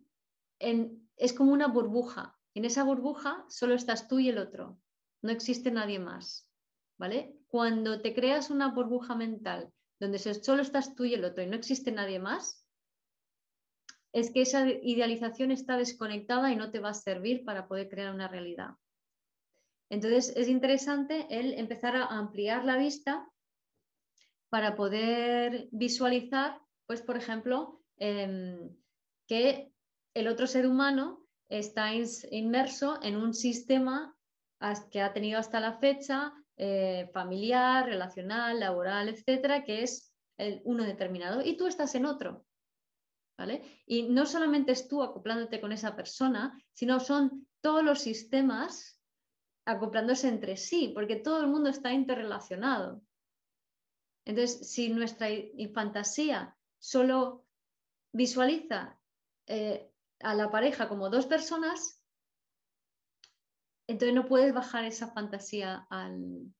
es 0.58 1.34
como 1.34 1.54
una 1.54 1.68
burbuja. 1.68 2.36
En 2.56 2.66
esa 2.66 2.84
burbuja 2.84 3.46
solo 3.48 3.76
estás 3.76 4.08
tú 4.08 4.18
y 4.18 4.30
el 4.30 4.40
otro. 4.40 4.80
No 5.22 5.30
existe 5.30 5.70
nadie 5.70 6.00
más. 6.00 6.50
¿Vale? 6.98 7.38
Cuando 7.46 8.02
te 8.02 8.16
creas 8.16 8.50
una 8.50 8.70
burbuja 8.70 9.14
mental 9.14 9.72
donde 10.00 10.18
solo 10.18 10.64
estás 10.64 10.96
tú 10.96 11.06
y 11.06 11.14
el 11.14 11.26
otro 11.26 11.44
y 11.44 11.48
no 11.48 11.58
existe 11.58 11.92
nadie 11.92 12.18
más, 12.18 12.66
es 14.14 14.32
que 14.32 14.42
esa 14.42 14.68
idealización 14.68 15.52
está 15.52 15.78
desconectada 15.78 16.52
y 16.52 16.56
no 16.56 16.72
te 16.72 16.80
va 16.80 16.90
a 16.90 16.96
servir 16.96 17.46
para 17.46 17.68
poder 17.68 17.88
crear 17.88 18.12
una 18.12 18.28
realidad. 18.28 18.72
Entonces 19.92 20.34
es 20.36 20.48
interesante 20.48 21.28
el 21.30 21.54
empezar 21.54 21.96
a 21.98 22.08
ampliar 22.08 22.66
la 22.66 22.78
vista 22.78 23.32
para 24.52 24.76
poder 24.76 25.70
visualizar, 25.72 26.60
pues, 26.86 27.02
por 27.02 27.16
ejemplo, 27.16 27.82
em, 27.98 28.76
que 29.26 29.72
el 30.14 30.28
otro 30.28 30.46
ser 30.46 30.68
humano 30.68 31.26
está 31.48 31.94
inmerso 31.96 33.00
en 33.02 33.16
un 33.16 33.34
sistema 33.34 34.14
que 34.92 35.02
ha 35.02 35.14
tenido 35.14 35.40
hasta 35.40 35.62
la 35.62 35.80
fecha 35.80 36.34
eh, 36.58 37.10
familiar, 37.14 37.86
relacional, 37.86 38.60
laboral, 38.60 39.08
etcétera, 39.08 39.64
que 39.64 39.84
es 39.84 40.14
el, 40.38 40.62
uno 40.66 40.84
determinado, 40.84 41.42
y 41.42 41.56
tú 41.56 41.66
estás 41.68 41.96
en 41.96 42.06
otro. 42.06 42.46
¿Vale? 43.38 43.64
Y 43.86 44.04
no 44.04 44.26
solamente 44.26 44.74
es 44.74 44.88
tú 44.88 45.02
acoplándote 45.02 45.62
con 45.62 45.72
esa 45.72 45.96
persona, 45.96 46.62
sino 46.74 47.00
son 47.00 47.48
todos 47.62 47.84
los 47.84 48.02
sistemas 48.02 49.02
acoplándose 49.66 50.28
entre 50.28 50.58
sí, 50.58 50.92
porque 50.94 51.16
todo 51.16 51.40
el 51.40 51.48
mundo 51.48 51.70
está 51.70 51.94
interrelacionado. 51.94 53.02
Entonces, 54.26 54.70
si 54.70 54.90
nuestra 54.90 55.28
fantasía 55.74 56.56
solo 56.80 57.46
visualiza 58.12 59.00
eh, 59.48 59.92
a 60.20 60.36
la 60.36 60.52
pareja 60.52 60.88
como 60.88 61.10
dos 61.10 61.26
personas, 61.26 62.02
entonces 63.88 64.16
no 64.16 64.28
puedes 64.28 64.54
bajar 64.54 64.86
esa 64.86 65.12
fantasía 65.12 65.88
al, 65.90 66.54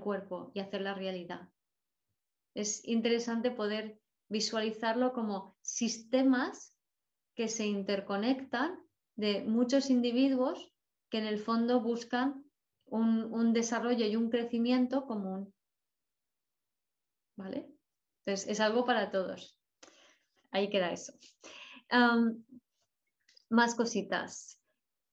cuerpo 0.00 0.50
y 0.52 0.60
hacerla 0.60 0.94
realidad. 0.94 1.48
Es 2.54 2.86
interesante 2.86 3.50
poder 3.50 4.00
visualizarlo 4.28 5.12
como 5.12 5.56
sistemas 5.62 6.74
que 7.34 7.48
se 7.48 7.66
interconectan 7.66 8.80
de 9.14 9.44
muchos 9.44 9.90
individuos 9.90 10.72
que 11.08 11.18
en 11.18 11.26
el 11.26 11.38
fondo 11.38 11.80
buscan 11.80 12.44
un 12.86 13.52
desarrollo 13.52 14.06
y 14.06 14.16
un 14.16 14.28
crecimiento 14.30 15.06
común. 15.06 15.52
¿Vale? 17.36 17.68
Entonces, 18.24 18.48
es 18.48 18.60
algo 18.60 18.84
para 18.84 19.10
todos. 19.10 19.58
Ahí 20.50 20.68
queda 20.70 20.92
eso. 20.92 21.12
más 23.48 23.74
cositas. 23.74 24.60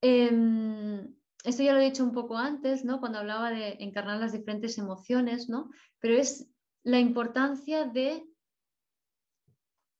Em, 0.02 1.16
esto 1.44 1.64
ya 1.64 1.74
lo 1.74 1.80
he 1.80 1.86
dicho 1.86 2.04
un 2.04 2.14
poco 2.14 2.38
antes, 2.38 2.84
¿no? 2.84 3.00
Cuando 3.00 3.20
hablaba 3.20 3.52
de 3.52 3.78
encarnar 3.80 4.20
las 4.20 4.32
diferentes 4.32 4.78
emociones, 4.78 5.50
¿no? 5.50 5.70
Pero 6.00 6.16
es 6.16 6.50
la 6.84 7.00
importancia 7.00 7.86
de 7.86 8.26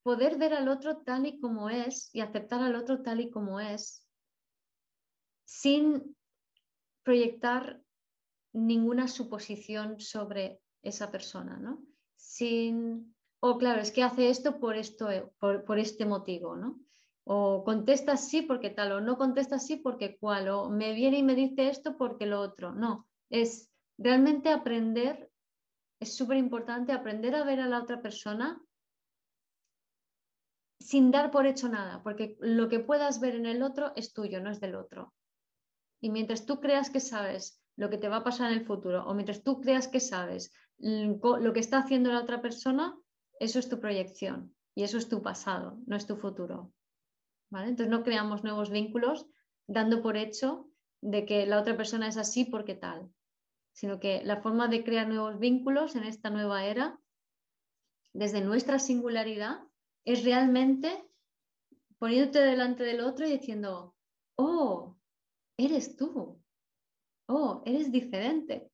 poder 0.04 0.38
ver 0.38 0.54
al 0.54 0.68
otro 0.68 0.98
tal 0.98 1.26
y 1.26 1.40
como 1.40 1.70
es 1.70 2.10
y 2.14 2.22
aceptar 2.22 2.62
al 2.62 2.76
otro 2.76 3.02
tal 3.02 3.22
y 3.22 3.30
como 3.30 3.60
es, 3.60 4.06
sin 5.46 6.16
proyectar 7.04 7.82
ninguna 8.54 9.08
suposición 9.08 10.00
sobre 10.00 10.62
esa 10.82 11.12
persona, 11.12 11.58
¿no? 11.58 11.82
Sin, 12.34 13.16
o 13.42 13.60
claro, 13.60 13.80
es 13.80 13.92
que 13.92 14.02
hace 14.02 14.30
esto 14.30 14.60
por, 14.60 14.76
esto, 14.76 15.12
eh, 15.12 15.30
por, 15.40 15.78
este 15.78 16.06
motivo, 16.06 16.56
¿no? 16.56 16.80
O 17.26 17.64
contesta 17.64 18.18
sí 18.18 18.42
porque 18.42 18.72
tal, 18.72 18.92
o 18.94 19.02
no 19.02 19.18
contesta 19.18 19.60
sí 19.60 19.78
porque 19.78 20.18
cual, 20.18 20.50
o 20.50 20.70
me 20.70 20.94
viene 20.94 21.20
y 21.20 21.24
me 21.24 21.36
dice 21.36 21.70
esto 21.70 21.96
porque 21.96 22.26
lo 22.26 22.42
otro. 22.42 22.74
No, 22.74 23.08
es 23.30 23.72
realmente 24.00 24.50
aprender, 24.50 25.30
es 26.00 26.18
súper 26.18 26.38
importante 26.38 26.92
aprender 26.92 27.36
a 27.36 27.44
ver 27.44 27.60
a 27.60 27.68
la 27.68 27.80
otra 27.80 28.02
persona 28.02 28.60
sin 30.80 31.12
dar 31.12 31.30
por 31.30 31.46
hecho 31.46 31.70
nada, 31.70 32.02
porque 32.02 32.36
lo 32.40 32.68
que 32.68 32.80
puedas 32.80 33.20
ver 33.20 33.36
en 33.36 33.46
el 33.46 33.62
otro 33.62 33.94
es 33.96 34.12
tuyo, 34.12 34.42
no 34.42 34.50
es 34.50 34.60
del 34.60 34.76
otro. 34.76 35.14
Y 36.02 36.10
mientras 36.10 36.48
tú 36.48 36.60
creas 36.60 36.90
que 36.90 37.00
sabes 37.00 37.62
lo 37.76 37.92
que 37.92 38.00
te 38.00 38.10
va 38.10 38.18
a 38.18 38.24
pasar 38.24 38.52
en 38.52 38.58
el 38.58 38.66
futuro, 38.66 39.06
o 39.06 39.14
mientras 39.14 39.44
tú 39.44 39.62
creas 39.62 39.88
que 39.88 40.00
sabes 40.00 40.52
lo 40.80 41.54
que 41.54 41.60
está 41.60 41.80
haciendo 41.80 42.12
la 42.12 42.22
otra 42.22 42.42
persona, 42.42 42.98
eso 43.40 43.60
es 43.60 43.70
tu 43.70 43.80
proyección 43.80 44.56
y 44.76 44.84
eso 44.84 44.98
es 44.98 45.08
tu 45.08 45.22
pasado, 45.22 45.80
no 45.86 45.96
es 45.96 46.06
tu 46.06 46.16
futuro. 46.18 46.74
Entonces 47.52 47.90
no 47.90 48.04
creamos 48.04 48.44
nuevos 48.44 48.72
vínculos 48.72 49.28
dando 49.68 50.02
por 50.02 50.18
hecho 50.18 50.68
de 51.02 51.26
que 51.26 51.46
la 51.46 51.60
otra 51.60 51.78
persona 51.78 52.08
es 52.08 52.18
así 52.18 52.46
porque 52.46 52.76
tal, 52.76 53.12
sino 53.74 54.00
que 54.00 54.24
la 54.24 54.42
forma 54.42 54.68
de 54.68 54.84
crear 54.84 55.08
nuevos 55.08 55.40
vínculos 55.40 55.96
en 55.96 56.04
esta 56.04 56.30
nueva 56.30 56.66
era, 56.66 57.00
desde 58.14 58.42
nuestra 58.42 58.80
singularidad, 58.80 59.60
es 60.06 60.24
realmente 60.24 61.08
poniéndote 61.98 62.40
delante 62.40 62.84
del 62.84 63.02
otro 63.02 63.28
y 63.28 63.32
diciendo, 63.32 63.96
oh, 64.36 64.98
eres 65.58 65.96
tú, 65.96 66.42
oh, 67.28 67.64
eres 67.66 67.92
diferente, 67.92 68.72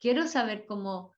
quiero 0.00 0.26
saber 0.26 0.66
cómo, 0.66 1.12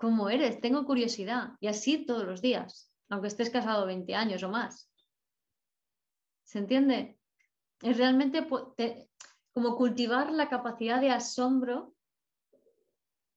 cómo 0.00 0.30
eres, 0.30 0.62
tengo 0.62 0.86
curiosidad, 0.86 1.50
y 1.60 1.66
así 1.66 2.06
todos 2.06 2.24
los 2.24 2.40
días, 2.40 2.90
aunque 3.10 3.28
estés 3.28 3.50
casado 3.50 3.84
20 3.84 4.14
años 4.14 4.42
o 4.42 4.48
más. 4.48 4.90
¿Se 6.44 6.58
entiende? 6.58 7.18
Es 7.82 7.98
realmente 7.98 8.46
como 9.52 9.76
cultivar 9.76 10.32
la 10.32 10.48
capacidad 10.48 11.02
de 11.02 11.10
asombro 11.10 11.94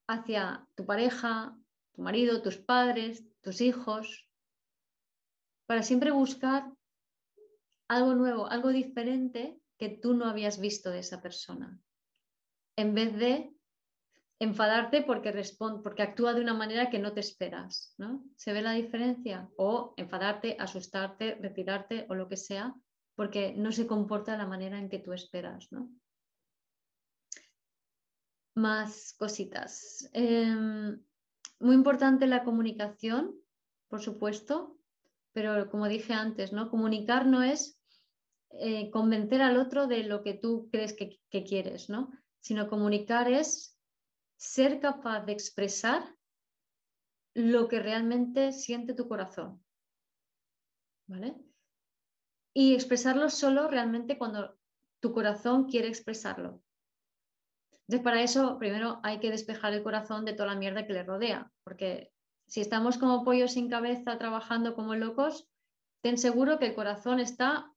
hacia 0.08 0.66
tu 0.76 0.86
pareja, 0.86 1.54
tu 1.92 2.02
marido, 2.02 2.42
tus 2.42 2.58
padres, 2.58 3.26
tus 3.42 3.60
hijos, 3.60 4.30
para 5.66 5.84
siempre 5.84 6.12
buscar 6.12 6.72
algo 7.90 8.16
nuevo, 8.16 8.48
algo 8.48 8.70
diferente 8.70 9.60
que 9.78 9.90
tú 9.90 10.14
no 10.14 10.26
habías 10.26 10.62
visto 10.62 10.92
de 10.92 11.00
esa 11.00 11.22
persona, 11.22 11.78
en 12.78 12.96
vez 12.96 13.14
de 13.18 13.54
enfadarte 14.44 15.02
porque 15.04 15.32
responde, 15.32 15.82
porque 15.82 16.04
actúa 16.04 16.34
de 16.34 16.42
una 16.42 16.54
manera 16.54 16.90
que 16.90 17.00
no 17.00 17.14
te 17.14 17.22
esperas, 17.22 17.94
¿no? 17.98 18.24
¿Se 18.36 18.54
ve 18.54 18.62
la 18.62 18.74
diferencia? 18.74 19.50
O 19.58 19.94
enfadarte, 19.98 20.58
asustarte, 20.60 21.36
retirarte 21.36 22.06
o 22.10 22.16
lo 22.16 22.28
que 22.28 22.38
sea, 22.38 22.76
porque 23.16 23.54
no 23.56 23.72
se 23.72 23.88
comporta 23.88 24.34
de 24.34 24.40
la 24.40 24.48
manera 24.48 24.78
en 24.80 24.90
que 24.90 25.00
tú 25.00 25.14
esperas, 25.14 25.72
¿no? 25.72 25.90
Más 28.56 29.16
cositas. 29.18 30.10
Em, 30.14 31.02
muy 31.60 31.76
importante 31.76 32.28
la 32.28 32.44
comunicación, 32.44 33.36
por 33.88 34.02
supuesto, 34.02 34.78
pero 35.32 35.70
como 35.70 35.88
dije 35.88 36.14
antes, 36.14 36.54
¿no? 36.54 36.70
Comunicar 36.70 37.26
no 37.26 37.42
es 37.44 37.80
eh, 38.52 38.92
convencer 38.92 39.42
al 39.42 39.58
otro 39.58 39.88
de 39.88 40.04
lo 40.04 40.22
que 40.22 40.34
tú 40.34 40.70
crees 40.72 40.94
que, 40.94 41.20
que 41.30 41.44
quieres, 41.44 41.90
¿no? 41.90 42.12
Sino 42.42 42.68
comunicar 42.68 43.32
es 43.32 43.73
ser 44.44 44.82
capaz 44.82 45.22
de 45.22 45.32
expresar 45.32 46.04
lo 47.34 47.70
que 47.70 47.80
realmente 47.80 48.52
siente 48.52 48.94
tu 48.94 49.08
corazón. 49.08 49.64
¿Vale? 51.08 51.36
Y 52.54 52.76
expresarlo 52.76 53.30
solo 53.30 53.70
realmente 53.70 54.18
cuando 54.18 54.60
tu 55.00 55.14
corazón 55.14 55.66
quiere 55.66 55.88
expresarlo. 55.88 56.62
Entonces, 57.88 58.04
para 58.04 58.22
eso, 58.22 58.60
primero 58.60 59.00
hay 59.04 59.20
que 59.20 59.32
despejar 59.32 59.74
el 59.74 59.84
corazón 59.84 60.26
de 60.26 60.34
toda 60.34 60.50
la 60.50 60.60
mierda 60.60 60.86
que 60.86 60.94
le 60.94 61.04
rodea, 61.04 61.52
porque 61.64 62.12
si 62.46 62.60
estamos 62.60 62.98
como 62.98 63.24
pollos 63.24 63.54
sin 63.54 63.70
cabeza 63.70 64.18
trabajando 64.18 64.76
como 64.76 64.96
locos, 64.96 65.50
ten 66.02 66.18
seguro 66.18 66.60
que 66.60 66.68
el 66.68 66.76
corazón 66.76 67.20
está 67.20 67.74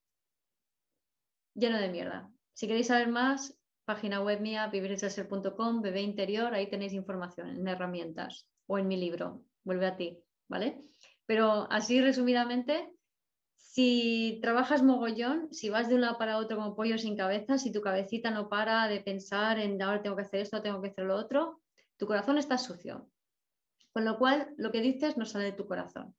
lleno 1.55 1.78
de 1.78 1.88
mierda. 1.88 2.30
Si 2.55 2.66
queréis 2.66 2.88
saber 2.88 3.09
más, 3.09 3.56
página 3.86 4.20
web 4.20 4.40
mía, 4.40 4.66
vivireselser.com, 4.66 5.80
bebé 5.80 6.02
interior, 6.02 6.52
ahí 6.52 6.68
tenéis 6.68 6.92
información 6.92 7.48
en 7.48 7.66
herramientas 7.68 8.46
o 8.66 8.78
en 8.78 8.88
mi 8.88 8.96
libro, 8.96 9.44
vuelve 9.64 9.86
a 9.86 9.96
ti, 9.96 10.18
¿vale? 10.48 10.82
Pero 11.24 11.66
así 11.70 12.00
resumidamente, 12.00 12.90
si 13.54 14.40
trabajas 14.42 14.82
mogollón, 14.82 15.52
si 15.52 15.70
vas 15.70 15.88
de 15.88 15.94
un 15.94 16.00
lado 16.00 16.18
para 16.18 16.38
otro 16.38 16.56
como 16.56 16.74
pollo 16.74 16.98
sin 16.98 17.16
cabeza, 17.16 17.58
si 17.58 17.70
tu 17.70 17.80
cabecita 17.80 18.30
no 18.30 18.48
para 18.48 18.88
de 18.88 19.00
pensar 19.00 19.58
en 19.58 19.80
ahora 19.80 20.02
tengo 20.02 20.16
que 20.16 20.22
hacer 20.22 20.40
esto, 20.40 20.62
tengo 20.62 20.82
que 20.82 20.88
hacer 20.88 21.04
lo 21.04 21.14
otro, 21.14 21.60
tu 21.96 22.06
corazón 22.06 22.38
está 22.38 22.58
sucio. 22.58 23.08
Con 23.92 24.04
lo 24.04 24.18
cual, 24.18 24.52
lo 24.58 24.72
que 24.72 24.80
dices 24.80 25.16
no 25.16 25.24
sale 25.24 25.46
de 25.46 25.52
tu 25.52 25.66
corazón. 25.66 26.14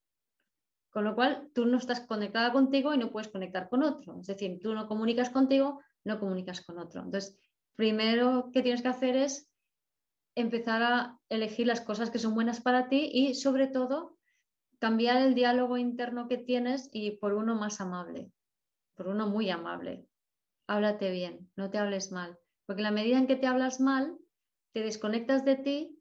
Con 0.89 1.03
lo 1.03 1.15
cual, 1.15 1.49
tú 1.53 1.65
no 1.65 1.77
estás 1.77 1.99
conectada 2.01 2.51
contigo 2.51 2.93
y 2.93 2.97
no 2.97 3.11
puedes 3.11 3.27
conectar 3.27 3.69
con 3.69 3.83
otro. 3.83 4.19
Es 4.19 4.27
decir, 4.27 4.59
tú 4.61 4.73
no 4.73 4.87
comunicas 4.87 5.29
contigo, 5.29 5.81
no 6.03 6.19
comunicas 6.19 6.61
con 6.61 6.79
otro. 6.79 7.03
Entonces, 7.03 7.37
primero 7.77 8.49
que 8.51 8.63
tienes 8.63 8.81
que 8.81 8.87
hacer 8.89 9.15
es 9.15 9.49
empezar 10.35 10.83
a 10.83 11.19
elegir 11.29 11.67
las 11.67 11.79
cosas 11.79 12.09
que 12.09 12.19
son 12.19 12.33
buenas 12.33 12.59
para 12.59 12.89
ti 12.89 13.09
y, 13.13 13.35
sobre 13.35 13.67
todo, 13.67 14.17
cambiar 14.79 15.21
el 15.21 15.35
diálogo 15.35 15.77
interno 15.77 16.27
que 16.27 16.37
tienes 16.37 16.89
y 16.91 17.11
por 17.11 17.33
uno 17.33 17.55
más 17.55 17.79
amable, 17.79 18.31
por 18.95 19.07
uno 19.07 19.29
muy 19.29 19.49
amable. 19.49 20.05
Háblate 20.67 21.11
bien, 21.11 21.49
no 21.55 21.69
te 21.69 21.77
hables 21.77 22.11
mal, 22.11 22.37
porque 22.65 22.81
en 22.81 22.85
la 22.85 22.91
medida 22.91 23.17
en 23.17 23.27
que 23.27 23.35
te 23.35 23.47
hablas 23.47 23.79
mal, 23.79 24.17
te 24.73 24.81
desconectas 24.81 25.45
de 25.45 25.55
ti 25.55 25.99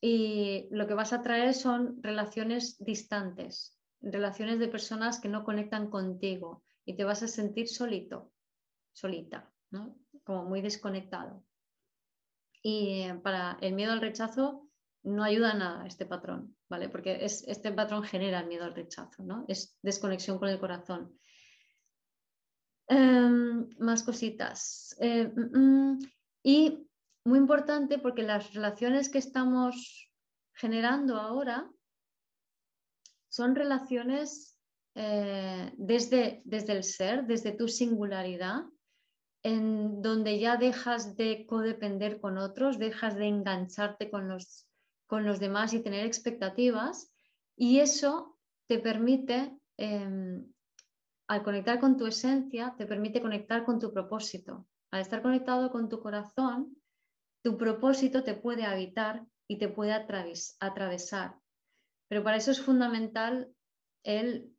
y 0.00 0.68
lo 0.70 0.86
que 0.86 0.94
vas 0.94 1.12
a 1.12 1.22
traer 1.22 1.54
son 1.54 2.02
relaciones 2.02 2.78
distantes, 2.78 3.78
relaciones 4.00 4.58
de 4.58 4.68
personas 4.68 5.20
que 5.20 5.28
no 5.28 5.42
conectan 5.42 5.90
contigo 5.90 6.64
y 6.84 6.96
te 6.96 7.04
vas 7.04 7.22
a 7.22 7.28
sentir 7.28 7.66
solito, 7.68 8.30
solita, 8.92 9.50
¿no? 9.70 9.98
Como 10.28 10.44
muy 10.44 10.60
desconectado. 10.60 11.42
Y 12.62 13.08
para 13.22 13.56
el 13.62 13.72
miedo 13.72 13.92
al 13.92 14.02
rechazo 14.02 14.68
no 15.02 15.24
ayuda 15.24 15.54
nada 15.54 15.86
este 15.86 16.04
patrón. 16.04 16.54
¿vale? 16.68 16.88
Porque 16.88 17.24
es, 17.24 17.44
este 17.48 17.72
patrón 17.72 18.02
genera 18.02 18.40
el 18.40 18.46
miedo 18.46 18.64
al 18.64 18.74
rechazo, 18.74 19.22
¿no? 19.22 19.44
Es 19.48 19.78
desconexión 19.82 20.38
con 20.38 20.48
el 20.48 20.60
corazón. 20.60 21.18
Em, 22.88 23.68
más 23.78 24.02
cositas. 24.02 24.96
Eh, 25.00 25.28
mm, 25.28 25.58
mm, 25.58 25.98
y 26.42 26.88
muy 27.24 27.38
importante 27.38 27.98
porque 27.98 28.22
las 28.22 28.54
relaciones 28.54 29.08
que 29.08 29.18
estamos 29.18 30.12
generando 30.54 31.16
ahora 31.16 31.70
son 33.28 33.54
relaciones 33.54 34.58
eh, 34.94 35.72
desde, 35.76 36.42
desde 36.44 36.72
el 36.72 36.84
ser, 36.84 37.26
desde 37.26 37.52
tu 37.52 37.68
singularidad, 37.68 38.64
en 39.48 40.02
donde 40.02 40.38
ya 40.38 40.56
dejas 40.56 41.16
de 41.16 41.46
codepender 41.46 42.20
con 42.20 42.36
otros, 42.36 42.78
dejas 42.78 43.16
de 43.16 43.26
engancharte 43.26 44.10
con 44.10 44.28
los 44.28 44.68
con 45.06 45.24
los 45.24 45.40
demás 45.40 45.72
y 45.72 45.80
tener 45.80 46.04
expectativas. 46.04 47.10
Y 47.56 47.80
eso 47.80 48.38
te 48.68 48.78
permite, 48.78 49.58
em, 49.78 50.52
al 51.28 51.42
conectar 51.42 51.80
con 51.80 51.96
tu 51.96 52.06
esencia, 52.06 52.74
te 52.76 52.86
permite 52.86 53.22
conectar 53.22 53.64
con 53.64 53.78
tu 53.78 53.90
propósito. 53.90 54.68
Al 54.90 55.00
estar 55.00 55.22
conectado 55.22 55.70
con 55.70 55.88
tu 55.88 56.00
corazón, 56.00 56.76
tu 57.42 57.56
propósito 57.56 58.22
te 58.22 58.34
puede 58.34 58.64
habitar 58.64 59.24
y 59.48 59.56
te 59.56 59.68
puede 59.68 59.92
atravesar. 59.94 61.36
Pero 62.08 62.22
para 62.22 62.36
eso 62.36 62.50
es 62.50 62.60
fundamental 62.60 63.50
el 64.04 64.52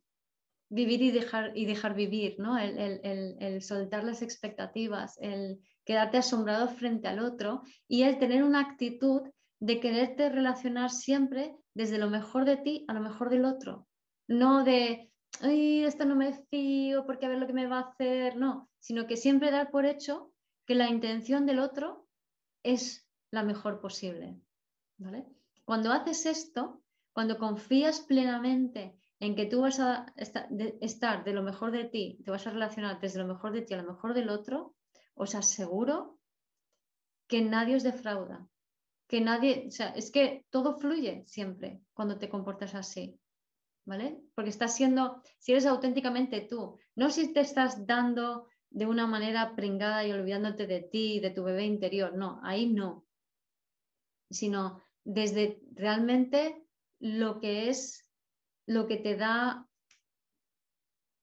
vivir 0.69 1.01
y 1.01 1.11
dejar, 1.11 1.51
y 1.55 1.65
dejar 1.65 1.95
vivir, 1.95 2.35
¿no? 2.37 2.57
el, 2.57 2.77
el 3.03 3.61
soltar 3.61 4.03
las 4.03 4.21
expectativas, 4.21 5.17
el 5.19 5.59
quedarte 5.83 6.17
asombrado 6.17 6.67
frente 6.67 7.07
al 7.07 7.19
otro 7.19 7.63
y 7.87 8.03
el 8.03 8.19
tener 8.19 8.43
una 8.43 8.59
actitud 8.59 9.23
de 9.59 9.79
quererte 9.79 10.29
relacionar 10.29 10.91
siempre 10.91 11.55
desde 11.73 11.97
lo 11.97 12.09
mejor 12.09 12.45
de 12.45 12.57
ti 12.57 12.85
a 12.87 12.93
lo 12.93 13.01
mejor 13.01 13.29
del 13.29 13.45
otro. 13.45 13.87
No 14.27 14.63
de, 14.63 15.11
ay, 15.41 15.83
esto 15.83 16.05
no 16.05 16.15
me 16.15 16.33
fío 16.49 17.05
porque 17.05 17.25
a 17.25 17.29
ver 17.29 17.39
lo 17.39 17.47
que 17.47 17.53
me 17.53 17.67
va 17.67 17.79
a 17.79 17.89
hacer, 17.89 18.37
no, 18.37 18.69
sino 18.79 19.07
que 19.07 19.17
siempre 19.17 19.51
dar 19.51 19.71
por 19.71 19.85
hecho 19.85 20.31
que 20.65 20.75
la 20.75 20.89
intención 20.89 21.45
del 21.45 21.59
otro 21.59 22.07
es 22.63 23.07
la 23.31 23.43
mejor 23.43 23.81
posible. 23.81 24.39
¿vale? 24.97 25.25
Cuando 25.65 25.91
haces 25.91 26.25
esto, 26.25 26.81
cuando 27.13 27.37
confías 27.37 28.01
plenamente 28.01 28.95
en 29.19 29.35
que 29.35 29.45
tú 29.45 29.61
vas 29.61 29.79
a 29.79 30.13
estar 30.17 31.23
de 31.23 31.33
lo 31.33 31.43
mejor 31.43 31.71
de 31.71 31.85
ti, 31.85 32.19
te 32.23 32.31
vas 32.31 32.47
a 32.47 32.51
relacionar 32.51 32.99
desde 32.99 33.19
lo 33.19 33.27
mejor 33.27 33.51
de 33.51 33.61
ti 33.61 33.73
a 33.73 33.81
lo 33.81 33.91
mejor 33.91 34.13
del 34.13 34.29
otro, 34.29 34.75
os 35.13 35.35
aseguro 35.35 36.19
que 37.27 37.41
nadie 37.41 37.75
os 37.75 37.83
defrauda, 37.83 38.47
que 39.07 39.21
nadie, 39.21 39.65
o 39.67 39.71
sea, 39.71 39.89
es 39.89 40.11
que 40.11 40.45
todo 40.49 40.77
fluye 40.77 41.23
siempre 41.27 41.81
cuando 41.93 42.17
te 42.17 42.29
comportas 42.29 42.75
así, 42.75 43.19
¿vale? 43.85 44.21
Porque 44.33 44.49
estás 44.49 44.75
siendo, 44.75 45.21
si 45.37 45.51
eres 45.51 45.65
auténticamente 45.65 46.41
tú, 46.41 46.77
no 46.95 47.09
si 47.09 47.33
te 47.33 47.41
estás 47.41 47.85
dando 47.85 48.47
de 48.69 48.85
una 48.85 49.07
manera 49.07 49.55
pringada 49.55 50.05
y 50.05 50.11
olvidándote 50.11 50.67
de 50.67 50.81
ti, 50.81 51.19
de 51.19 51.31
tu 51.31 51.43
bebé 51.43 51.65
interior, 51.65 52.15
no, 52.15 52.39
ahí 52.43 52.71
no. 52.71 53.05
sino 54.29 54.81
desde 55.03 55.61
realmente 55.73 56.63
lo 56.99 57.39
que 57.39 57.69
es, 57.69 58.08
lo 58.69 58.87
que 58.87 58.97
te 58.97 59.15
da 59.15 59.65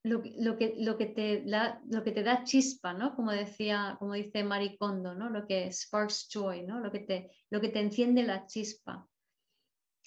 lo, 0.02 0.22
que, 0.22 0.34
lo, 0.38 0.96
que 0.98 1.06
te 1.06 1.44
lo 1.88 2.02
que 2.04 2.12
te 2.12 2.22
da 2.22 2.44
chispa, 2.44 2.92
¿no? 2.92 3.14
Como 3.14 3.30
decía, 3.30 3.96
como 3.98 4.14
dice 4.14 4.42
Maricondo, 4.42 5.14
¿no? 5.14 5.30
Lo 5.30 5.46
que 5.46 5.72
sparks 5.72 6.28
joy, 6.32 6.62
¿no? 6.62 6.80
Lo 6.80 6.90
que 6.90 7.00
te, 7.00 7.30
lo 7.50 7.60
que 7.60 7.68
te 7.68 7.80
enciende 7.80 8.24
la 8.24 8.46
chispa. 8.46 9.08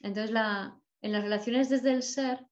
Entonces, 0.02 0.32
la, 0.32 0.78
en 1.02 1.12
las 1.14 1.24
relaciones 1.24 1.70
desde 1.70 1.94
el 1.94 2.04
ser 2.04 2.46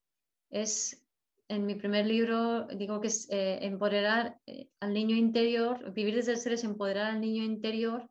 es, 0.50 1.04
en 1.48 1.66
mi 1.66 1.74
primer 1.74 2.06
libro, 2.06 2.66
digo 2.68 3.00
que 3.00 3.08
es 3.08 3.28
eh, 3.30 3.58
empoderar 3.62 4.38
eh, 4.46 4.68
al 4.80 4.92
niño 4.94 5.16
interior, 5.16 5.92
vivir 5.92 6.14
desde 6.14 6.32
el 6.32 6.38
ser 6.38 6.52
es 6.54 6.64
empoderar 6.64 7.12
al 7.12 7.20
niño 7.20 7.42
interior 7.42 8.10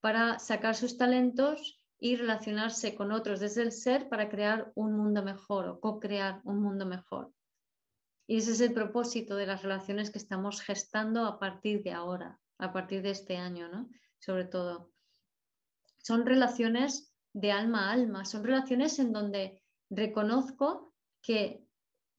para 0.00 0.38
sacar 0.38 0.74
sus 0.74 0.96
talentos 0.96 1.83
y 1.98 2.16
relacionarse 2.16 2.94
con 2.94 3.12
otros 3.12 3.40
desde 3.40 3.62
el 3.62 3.72
ser 3.72 4.08
para 4.08 4.28
crear 4.28 4.72
un 4.74 4.96
mundo 4.96 5.22
mejor 5.22 5.68
o 5.68 5.80
co-crear 5.80 6.40
un 6.44 6.60
mundo 6.60 6.86
mejor. 6.86 7.32
Y 8.26 8.38
ese 8.38 8.52
es 8.52 8.60
el 8.60 8.72
propósito 8.72 9.36
de 9.36 9.46
las 9.46 9.62
relaciones 9.62 10.10
que 10.10 10.18
estamos 10.18 10.60
gestando 10.60 11.26
a 11.26 11.38
partir 11.38 11.82
de 11.82 11.92
ahora, 11.92 12.40
a 12.58 12.72
partir 12.72 13.02
de 13.02 13.10
este 13.10 13.36
año, 13.36 13.68
¿no? 13.68 13.88
Sobre 14.18 14.44
todo. 14.44 14.90
Son 15.98 16.24
relaciones 16.26 17.14
de 17.32 17.52
alma 17.52 17.88
a 17.88 17.92
alma, 17.92 18.24
son 18.24 18.44
relaciones 18.44 18.98
en 18.98 19.12
donde 19.12 19.62
reconozco 19.90 20.94
que 21.22 21.64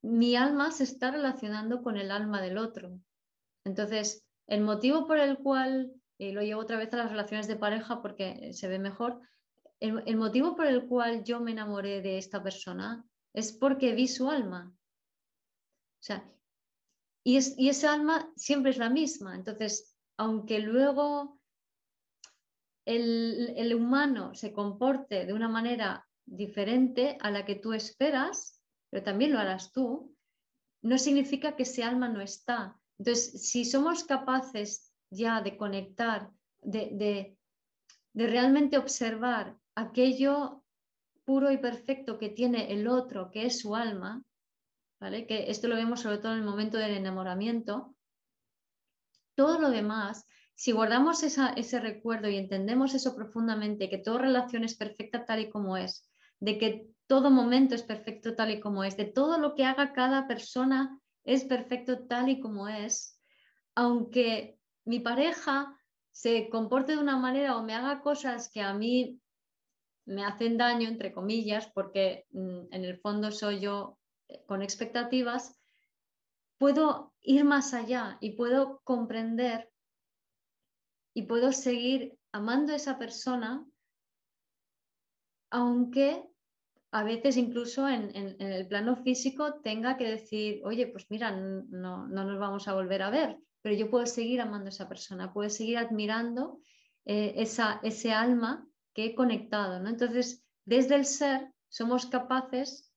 mi 0.02 0.36
alma 0.36 0.72
se 0.72 0.84
está 0.84 1.12
relacionando 1.12 1.82
con 1.82 1.98
el 1.98 2.12
alma 2.12 2.42
del 2.42 2.58
otro. 2.58 3.00
Entonces, 3.64 4.24
el 4.48 4.62
motivo 4.62 5.08
por 5.08 5.18
el 5.18 5.38
cual, 5.38 5.92
y 6.20 6.32
lo 6.32 6.42
llevo 6.42 6.62
otra 6.62 6.78
vez 6.78 6.94
a 6.94 6.98
las 6.98 7.10
relaciones 7.10 7.48
de 7.48 7.56
pareja 7.56 8.02
porque 8.02 8.54
se 8.54 8.68
ve 8.68 8.78
mejor, 8.78 9.20
el, 9.80 10.18
motivo 10.18 10.56
por 10.56 10.68
el 10.68 10.88
cual 10.88 11.24
yo 11.24 11.40
me 11.40 11.52
enamoré 11.52 12.02
de 12.02 12.18
esta 12.18 12.42
persona 12.42 13.06
es 13.34 13.52
porque 13.52 13.94
vi 13.94 14.08
su 14.08 14.30
alma, 14.30 14.74
sea, 16.06 16.24
y, 17.24 17.38
es, 17.38 17.56
y 17.58 17.70
esa 17.70 17.94
alma 17.94 18.32
siempre 18.36 18.72
es 18.72 18.78
la 18.78 18.90
misma. 18.90 19.36
Entonces, 19.36 19.96
aunque 20.18 20.60
luego 20.60 21.40
el, 22.86 23.54
el, 23.58 23.74
humano 23.74 24.36
se 24.36 24.54
comporte 24.54 25.26
de 25.26 25.34
una 25.34 25.50
manera 25.50 26.08
diferente 26.26 27.18
a 27.20 27.32
la 27.32 27.44
que 27.46 27.56
tú 27.56 27.74
esperas, 27.74 28.62
pero 28.92 29.04
también 29.04 29.34
lo 29.34 29.40
harás 29.40 29.72
tú, 29.72 30.16
no 30.84 30.98
significa 31.00 31.56
que 31.56 31.64
ese 31.64 31.84
alma 31.84 32.08
no 32.08 32.22
está. 32.22 32.80
Entonces, 33.00 33.50
si 33.50 33.66
somos 33.66 34.04
capaces 34.04 34.94
ya 35.10 35.42
de 35.42 35.58
conectar, 35.58 36.30
de, 36.62 37.36
de 38.14 38.28
realmente 38.28 38.78
observar 38.78 39.58
aquello 39.76 40.64
puro 41.26 41.52
y 41.52 41.58
perfecto 41.58 42.18
que 42.18 42.30
tiene 42.30 42.72
el 42.72 42.88
otro, 42.88 43.30
que 43.32 43.46
es 43.46 43.60
su 43.60 43.76
alma, 43.76 44.24
que 45.28 45.46
esto 45.50 45.68
lo 45.68 45.76
vemos 45.76 46.02
sobre 46.02 46.18
todo 46.18 46.34
en 46.34 46.40
el 46.40 46.46
momento 46.46 46.78
del 46.78 46.92
enamoramiento. 46.92 47.96
Todo 49.36 49.60
lo 49.60 49.70
demás, 49.70 50.26
si 50.56 50.72
guardamos 50.72 51.22
ese 51.24 51.80
recuerdo 51.80 52.30
y 52.30 52.38
entendemos 52.38 52.94
eso 52.96 53.16
profundamente, 53.16 53.90
que 53.90 53.98
toda 53.98 54.20
relación 54.20 54.64
es 54.64 54.76
perfecta 54.76 55.26
tal 55.26 55.42
y 55.42 55.50
como 55.50 55.78
es, 55.78 56.10
de 56.40 56.58
que 56.58 56.88
todo 57.08 57.30
momento 57.30 57.76
es 57.76 57.84
perfecto 57.84 58.36
tal 58.36 58.52
y 58.52 58.60
como 58.60 58.84
es, 58.84 58.98
de 58.98 59.06
todo 59.06 59.38
lo 59.38 59.54
que 59.54 59.66
haga 59.66 59.94
cada 59.94 60.28
persona 60.28 61.00
es 61.24 61.44
perfecto 61.44 62.08
tal 62.08 62.30
y 62.30 62.40
como 62.40 62.68
es, 62.68 63.20
aunque 63.76 64.58
mi 64.86 65.00
pareja 65.00 65.78
se 66.12 66.50
comporte 66.50 66.94
de 66.94 67.00
una 67.00 67.18
manera 67.18 67.58
o 67.58 67.64
me 67.64 67.74
haga 67.74 68.02
cosas 68.02 68.50
que 68.50 68.62
a 68.62 68.74
mí 68.74 69.20
me 70.06 70.24
hacen 70.24 70.58
daño, 70.58 70.88
entre 70.88 71.12
comillas, 71.12 71.68
porque 71.74 72.26
mm, 72.32 72.68
en 72.72 72.86
el 72.86 72.98
fondo 73.00 73.32
soy 73.32 73.60
yo 73.60 73.98
con 74.48 74.62
expectativas, 74.62 75.60
puedo 76.58 77.14
ir 77.22 77.44
más 77.44 77.74
allá 77.74 78.18
y 78.22 78.32
puedo 78.32 78.82
comprender 78.84 79.70
y 81.14 81.24
puedo 81.24 81.52
seguir 81.52 82.18
amando 82.32 82.74
a 82.74 82.76
esa 82.76 82.98
persona, 82.98 83.66
aunque 85.50 86.24
a 86.92 87.04
veces 87.04 87.38
incluso 87.38 87.88
en, 87.88 88.12
el 88.40 88.68
plano 88.68 88.96
físico 88.98 89.62
tenga 89.62 89.98
que 89.98 90.10
decir, 90.10 90.62
oye, 90.66 90.88
pues 90.88 91.08
mira, 91.10 91.32
no, 91.32 92.08
nos 92.08 92.40
vamos 92.40 92.68
a 92.68 92.74
volver 92.74 93.02
a 93.02 93.10
ver, 93.10 93.38
pero 93.62 93.76
yo 93.76 93.90
puedo 93.90 94.06
seguir 94.06 94.42
amando 94.42 94.68
a 94.68 94.70
esa 94.70 94.88
persona, 94.88 95.34
puedo 95.34 95.50
seguir 95.50 95.78
admirando 95.78 96.60
eh, 97.06 97.34
esa, 97.38 97.80
ese 97.84 98.12
alma 98.12 98.68
que 98.96 99.06
he 99.06 99.16
conectado. 99.16 99.80
¿no? 99.80 99.90
Entonces, 99.90 100.44
desde 100.66 100.96
el 100.96 101.06
ser 101.06 101.54
somos 101.70 102.08
capaces 102.08 102.92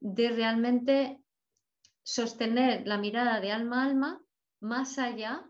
de 0.00 0.28
realmente 0.28 1.20
sostener 2.04 2.86
la 2.86 2.98
mirada 2.98 3.40
de 3.40 3.50
alma 3.50 3.82
a 3.82 3.86
alma 3.86 4.22
más 4.60 4.98
allá 4.98 5.44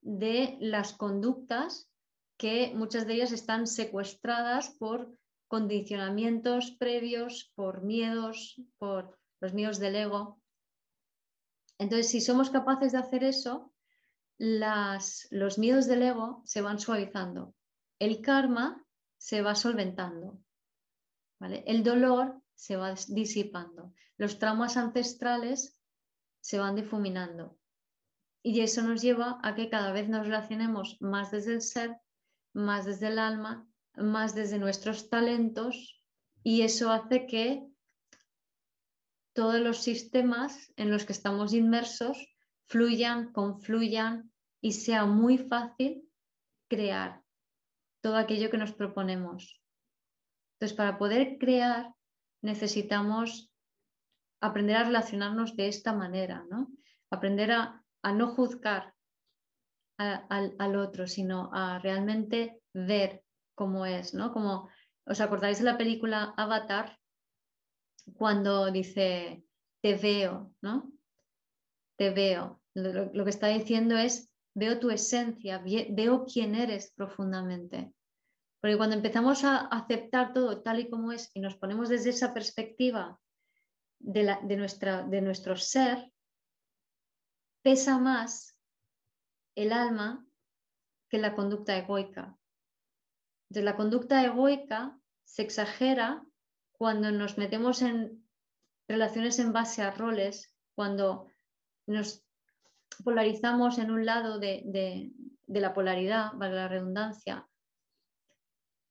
de 0.00 0.56
las 0.60 0.92
conductas 0.92 1.90
que 2.36 2.72
muchas 2.74 3.06
de 3.06 3.14
ellas 3.14 3.32
están 3.32 3.66
secuestradas 3.66 4.70
por 4.70 5.12
condicionamientos 5.48 6.70
previos, 6.72 7.50
por 7.56 7.82
miedos, 7.82 8.60
por 8.78 9.18
los 9.40 9.54
miedos 9.54 9.78
del 9.78 9.96
ego. 9.96 10.40
Entonces, 11.78 12.10
si 12.10 12.20
somos 12.20 12.50
capaces 12.50 12.92
de 12.92 12.98
hacer 12.98 13.24
eso, 13.24 13.72
los 14.38 15.58
miedos 15.58 15.86
del 15.86 16.02
ego 16.02 16.42
se 16.44 16.60
van 16.60 16.78
suavizando, 16.78 17.54
el 17.98 18.20
karma 18.20 18.84
se 19.18 19.42
va 19.42 19.54
solventando, 19.54 20.40
el 21.40 21.82
dolor 21.84 22.42
se 22.54 22.76
va 22.76 22.94
disipando. 23.08 23.92
Los 24.16 24.38
traumas 24.38 24.76
ancestrales 24.76 25.78
se 26.40 26.58
van 26.58 26.74
difuminando. 26.74 27.58
Y 28.42 28.60
eso 28.60 28.82
nos 28.82 29.02
lleva 29.02 29.38
a 29.42 29.54
que 29.54 29.68
cada 29.68 29.92
vez 29.92 30.08
nos 30.08 30.26
relacionemos 30.26 30.96
más 31.00 31.30
desde 31.30 31.54
el 31.54 31.62
ser, 31.62 32.00
más 32.52 32.86
desde 32.86 33.08
el 33.08 33.18
alma, 33.18 33.68
más 33.94 34.34
desde 34.34 34.58
nuestros 34.58 35.08
talentos 35.10 36.02
y 36.42 36.62
eso 36.62 36.90
hace 36.90 37.26
que 37.26 37.66
todos 39.34 39.60
los 39.60 39.78
sistemas 39.78 40.72
en 40.76 40.90
los 40.90 41.04
que 41.04 41.12
estamos 41.12 41.52
inmersos 41.52 42.16
fluyan, 42.66 43.32
confluyan 43.32 44.32
y 44.60 44.72
sea 44.72 45.04
muy 45.04 45.38
fácil 45.38 46.08
crear 46.68 47.22
todo 48.00 48.16
aquello 48.16 48.50
que 48.50 48.58
nos 48.58 48.72
proponemos. 48.72 49.60
Entonces, 50.54 50.76
para 50.76 50.98
poder 50.98 51.38
crear 51.38 51.94
necesitamos 52.42 53.50
aprender 54.40 54.76
a 54.76 54.84
relacionarnos 54.84 55.56
de 55.56 55.68
esta 55.68 55.92
manera, 55.92 56.44
¿no? 56.50 56.70
Aprender 57.10 57.52
a, 57.52 57.84
no 58.14 58.28
juzgar 58.28 58.94
al, 59.98 60.76
otro, 60.76 61.06
sino 61.06 61.50
a 61.52 61.78
realmente 61.78 62.60
ver 62.72 63.22
cómo 63.54 63.86
es, 63.86 64.14
¿no? 64.14 64.32
Como 64.32 64.68
os 65.04 65.20
acordáis 65.20 65.58
de 65.58 65.64
la 65.64 65.78
película 65.78 66.34
Avatar, 66.36 66.98
cuando 68.14 68.70
dice, 68.70 69.44
te 69.82 69.94
veo, 69.94 70.54
¿no? 70.62 70.92
Te 71.96 72.10
veo. 72.10 72.62
lo 72.74 73.24
que 73.24 73.30
está 73.30 73.48
diciendo 73.48 73.96
es, 73.96 74.27
veo 74.58 74.78
tu 74.78 74.90
esencia, 74.90 75.62
veo 75.90 76.24
quién 76.24 76.54
eres 76.54 76.92
profundamente. 76.96 77.92
Porque 78.60 78.76
cuando 78.76 78.96
empezamos 78.96 79.44
a 79.44 79.68
aceptar 79.68 80.32
todo 80.32 80.62
tal 80.62 80.80
y 80.80 80.90
como 80.90 81.12
es 81.12 81.30
y 81.32 81.40
nos 81.40 81.56
ponemos 81.56 81.88
desde 81.88 82.10
esa 82.10 82.34
perspectiva 82.34 83.20
de, 84.00 84.56
nuestra, 84.56 85.04
de 85.04 85.20
nuestro 85.20 85.56
ser, 85.56 86.12
pesa 87.62 87.98
más 87.98 88.56
el 89.54 89.72
alma 89.72 90.26
que 91.08 91.18
la 91.18 91.34
conducta 91.34 91.76
egoica. 91.76 92.36
Entonces, 93.48 93.64
la 93.64 93.76
conducta 93.76 94.24
egoica 94.24 94.98
se 95.24 95.42
exagera 95.42 96.24
cuando 96.72 97.10
nos 97.12 97.38
metemos 97.38 97.82
en 97.82 98.28
relaciones 98.88 99.38
en 99.38 99.52
base 99.52 99.82
a 99.82 99.90
roles, 99.90 100.52
cuando 100.74 101.30
nos 101.86 102.27
polarizamos 103.04 103.78
en 103.78 103.90
un 103.90 104.04
lado 104.06 104.38
de, 104.38 104.62
de 105.46 105.60
la 105.60 105.72
polaridad, 105.72 106.32
vale 106.34 106.54
la 106.54 106.68
redundancia, 106.68 107.48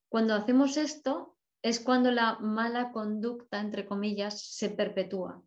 cuando 0.08 0.34
hacemos 0.34 0.76
esto 0.76 1.36
es 1.62 1.80
cuando 1.80 2.10
la 2.10 2.38
mala 2.38 2.92
conducta, 2.92 3.60
entre 3.60 3.84
comillas, 3.84 4.40
se 4.40 4.70
perpetúa. 4.70 5.42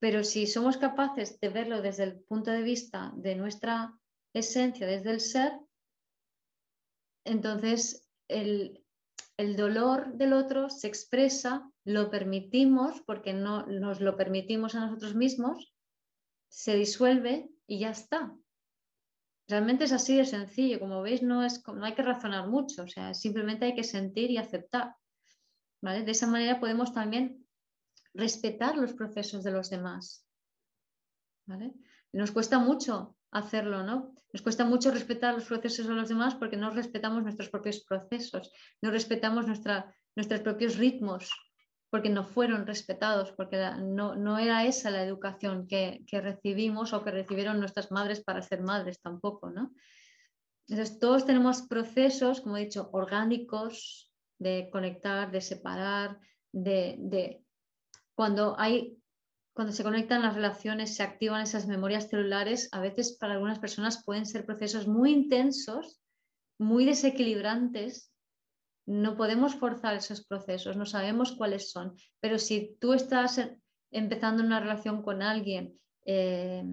Pero 0.00 0.24
si 0.24 0.46
somos 0.46 0.78
capaces 0.78 1.38
de 1.40 1.48
verlo 1.50 1.82
desde 1.82 2.04
el 2.04 2.20
punto 2.20 2.50
de 2.50 2.62
vista 2.62 3.12
de 3.16 3.36
nuestra 3.36 3.94
esencia, 4.32 4.86
desde 4.86 5.10
el 5.10 5.20
ser, 5.20 5.52
entonces 7.24 8.08
el, 8.28 8.82
dolor 9.56 10.14
del 10.14 10.32
otro 10.32 10.70
se 10.70 10.88
expresa, 10.88 11.70
lo 11.84 12.10
permitimos, 12.10 13.02
porque 13.02 13.32
no 13.32 13.66
nos 13.66 14.00
lo 14.00 14.16
permitimos 14.16 14.74
a 14.74 14.80
nosotros 14.80 15.14
mismos, 15.14 15.72
se 16.50 16.74
disuelve 16.74 17.48
y 17.66 17.78
ya 17.78 17.90
está. 17.90 18.36
Realmente 19.48 19.84
es 19.84 19.92
así 19.92 20.16
de 20.16 20.26
sencillo, 20.26 20.78
como 20.78 21.00
veis 21.02 21.22
no, 21.22 21.42
es, 21.42 21.66
no 21.66 21.84
hay 21.84 21.94
que 21.94 22.02
razonar 22.02 22.48
mucho, 22.48 22.82
o 22.82 22.88
sea, 22.88 23.14
simplemente 23.14 23.64
hay 23.64 23.74
que 23.74 23.84
sentir 23.84 24.30
y 24.30 24.36
aceptar. 24.36 24.94
¿vale? 25.80 26.02
De 26.02 26.10
esa 26.10 26.26
manera 26.26 26.60
podemos 26.60 26.92
también 26.92 27.46
respetar 28.12 28.76
los 28.76 28.92
procesos 28.92 29.42
de 29.42 29.52
los 29.52 29.70
demás. 29.70 30.26
¿vale? 31.46 31.72
Nos 32.12 32.32
cuesta 32.32 32.58
mucho 32.58 33.16
hacerlo, 33.30 33.82
¿no? 33.84 34.14
Nos 34.32 34.42
cuesta 34.42 34.64
mucho 34.64 34.90
respetar 34.90 35.34
los 35.34 35.44
procesos 35.44 35.86
de 35.86 35.94
los 35.94 36.08
demás 36.08 36.34
porque 36.34 36.56
no 36.56 36.70
respetamos 36.70 37.22
nuestros 37.22 37.48
propios 37.48 37.80
procesos, 37.80 38.52
no 38.82 38.90
respetamos 38.90 39.46
nuestra, 39.46 39.94
nuestros 40.16 40.40
propios 40.40 40.76
ritmos, 40.76 41.30
porque 41.90 42.08
no 42.08 42.24
fueron 42.24 42.66
respetados, 42.66 43.32
porque 43.32 43.58
no, 43.80 44.38
era 44.38 44.64
esa 44.64 44.90
la 44.90 45.02
educación 45.02 45.66
que, 45.66 46.04
recibimos 46.10 46.92
o 46.92 47.02
que 47.02 47.10
recibieron 47.10 47.58
nuestras 47.58 47.90
madres 47.90 48.22
para 48.22 48.42
ser 48.42 48.62
madres 48.62 49.00
tampoco, 49.00 49.50
¿no? 49.50 49.72
Entonces, 50.68 51.00
todos 51.00 51.26
tenemos 51.26 51.62
procesos, 51.62 52.40
como 52.40 52.56
he 52.56 52.64
dicho, 52.64 52.90
orgánicos 52.92 54.12
de 54.38 54.68
conectar, 54.70 55.32
de 55.32 55.40
separar, 55.40 56.18
de, 56.52 57.42
cuando 58.14 58.54
hay 58.58 58.96
cuando 59.52 59.72
se 59.72 59.82
conectan 59.82 60.22
las 60.22 60.36
relaciones, 60.36 60.94
se 60.94 61.02
activan 61.02 61.42
esas 61.42 61.66
memorias 61.66 62.08
celulares, 62.08 62.68
a 62.72 62.80
veces 62.80 63.16
para 63.18 63.34
algunas 63.34 63.58
personas 63.58 64.02
pueden 64.04 64.24
ser 64.24 64.46
procesos 64.46 64.86
muy 64.86 65.12
intensos, 65.12 66.00
muy 66.56 66.86
desequilibrantes, 66.86 68.09
no 68.90 69.16
podemos 69.16 69.54
forzar 69.54 69.94
esos 69.94 70.26
procesos, 70.26 70.76
no 70.76 70.84
sabemos 70.84 71.30
cuáles 71.36 71.70
son, 71.70 71.94
pero 72.18 72.38
si 72.38 72.76
tú 72.80 72.92
estás 72.92 73.40
empezando 73.92 74.42
una 74.42 74.58
relación 74.58 75.00
con 75.00 75.22
alguien 75.22 75.78
eh, 76.04 76.64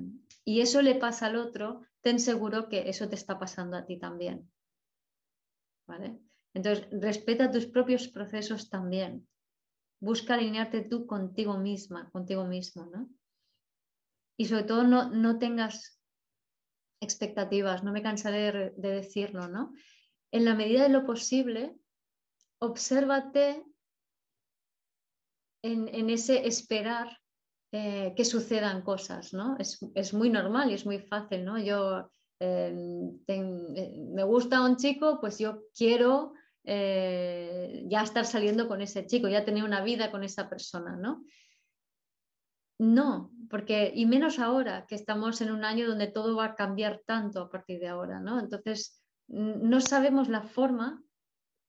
y 0.44 0.61
eso 0.61 0.81
le 0.81 0.95
pasa 0.95 1.27
al 1.27 1.35
otro, 1.35 1.84
ten 2.02 2.19
seguro 2.19 2.69
que 2.69 2.89
eso 2.89 3.07
te 3.07 3.14
está 3.14 3.38
pasando 3.38 3.77
a 3.77 3.85
ti 3.85 3.99
también. 3.99 4.52
¿Vale? 5.85 6.18
Entonces, 6.56 6.88
respeta 6.91 7.52
tus 7.52 7.68
propios 7.68 8.07
procesos 8.07 8.68
también. 8.68 9.27
Busca 9.99 10.34
alinearte 10.34 10.81
tú 10.81 11.06
contigo 11.06 11.60
misma, 11.60 12.10
contigo 12.10 12.45
mismo, 12.45 12.88
¿no? 12.88 13.11
Y 14.38 14.45
sobre 14.45 14.64
todo 14.64 14.84
no, 14.84 15.11
no 15.11 15.38
tengas 15.38 16.02
expectativas, 16.99 17.84
no 17.84 17.91
me 17.91 18.02
cansaré 18.02 18.52
de, 18.52 18.69
de 18.76 18.89
decirlo, 18.89 19.48
¿no? 19.48 19.73
En 20.31 20.45
la 20.45 20.56
medida 20.56 20.81
de 20.81 20.89
lo 20.89 21.06
posible, 21.06 21.77
obsérvate 22.60 23.64
en, 25.64 26.10
ese 26.10 26.48
esperar 26.48 27.18
eh, 27.72 28.14
que 28.16 28.26
sucedan 28.26 28.82
cosas, 28.82 29.34
¿no? 29.34 29.58
Es, 29.58 30.14
muy 30.14 30.30
normal 30.30 30.72
y 30.72 30.76
es 30.76 30.86
muy 30.86 31.00
fácil, 31.00 31.44
¿no? 31.44 31.60
Yo 31.60 32.10
em, 32.40 33.20
eh, 33.28 34.06
me 34.14 34.24
gusta 34.24 34.62
un 34.62 34.78
chico, 34.78 35.20
pues 35.20 35.38
yo 35.40 35.64
quiero 35.76 36.34
eh, 36.64 37.86
ya 37.88 38.04
estar 38.04 38.26
saliendo 38.26 38.68
con 38.68 38.82
ese 38.82 39.06
chico, 39.06 39.28
ya 39.28 39.46
tener 39.46 39.64
una 39.64 39.82
vida 39.82 40.12
con 40.12 40.24
esa 40.24 40.50
persona, 40.50 40.96
¿no? 40.96 41.26
No, 42.80 43.32
porque, 43.50 43.92
y 43.96 44.06
menos 44.06 44.38
ahora, 44.38 44.86
que 44.88 44.96
estamos 44.96 45.42
en 45.42 45.52
un 45.52 45.66
año 45.66 45.88
donde 45.88 46.08
todo 46.08 46.36
va 46.36 46.46
a 46.46 46.56
cambiar 46.56 47.02
tanto 47.06 47.42
a 47.42 47.50
partir 47.50 47.80
de 47.80 47.88
ahora, 47.88 48.20
¿no? 48.20 48.40
Entonces, 48.40 49.02
no 49.28 49.82
sabemos 49.82 50.30
la 50.30 50.44
forma 50.44 51.04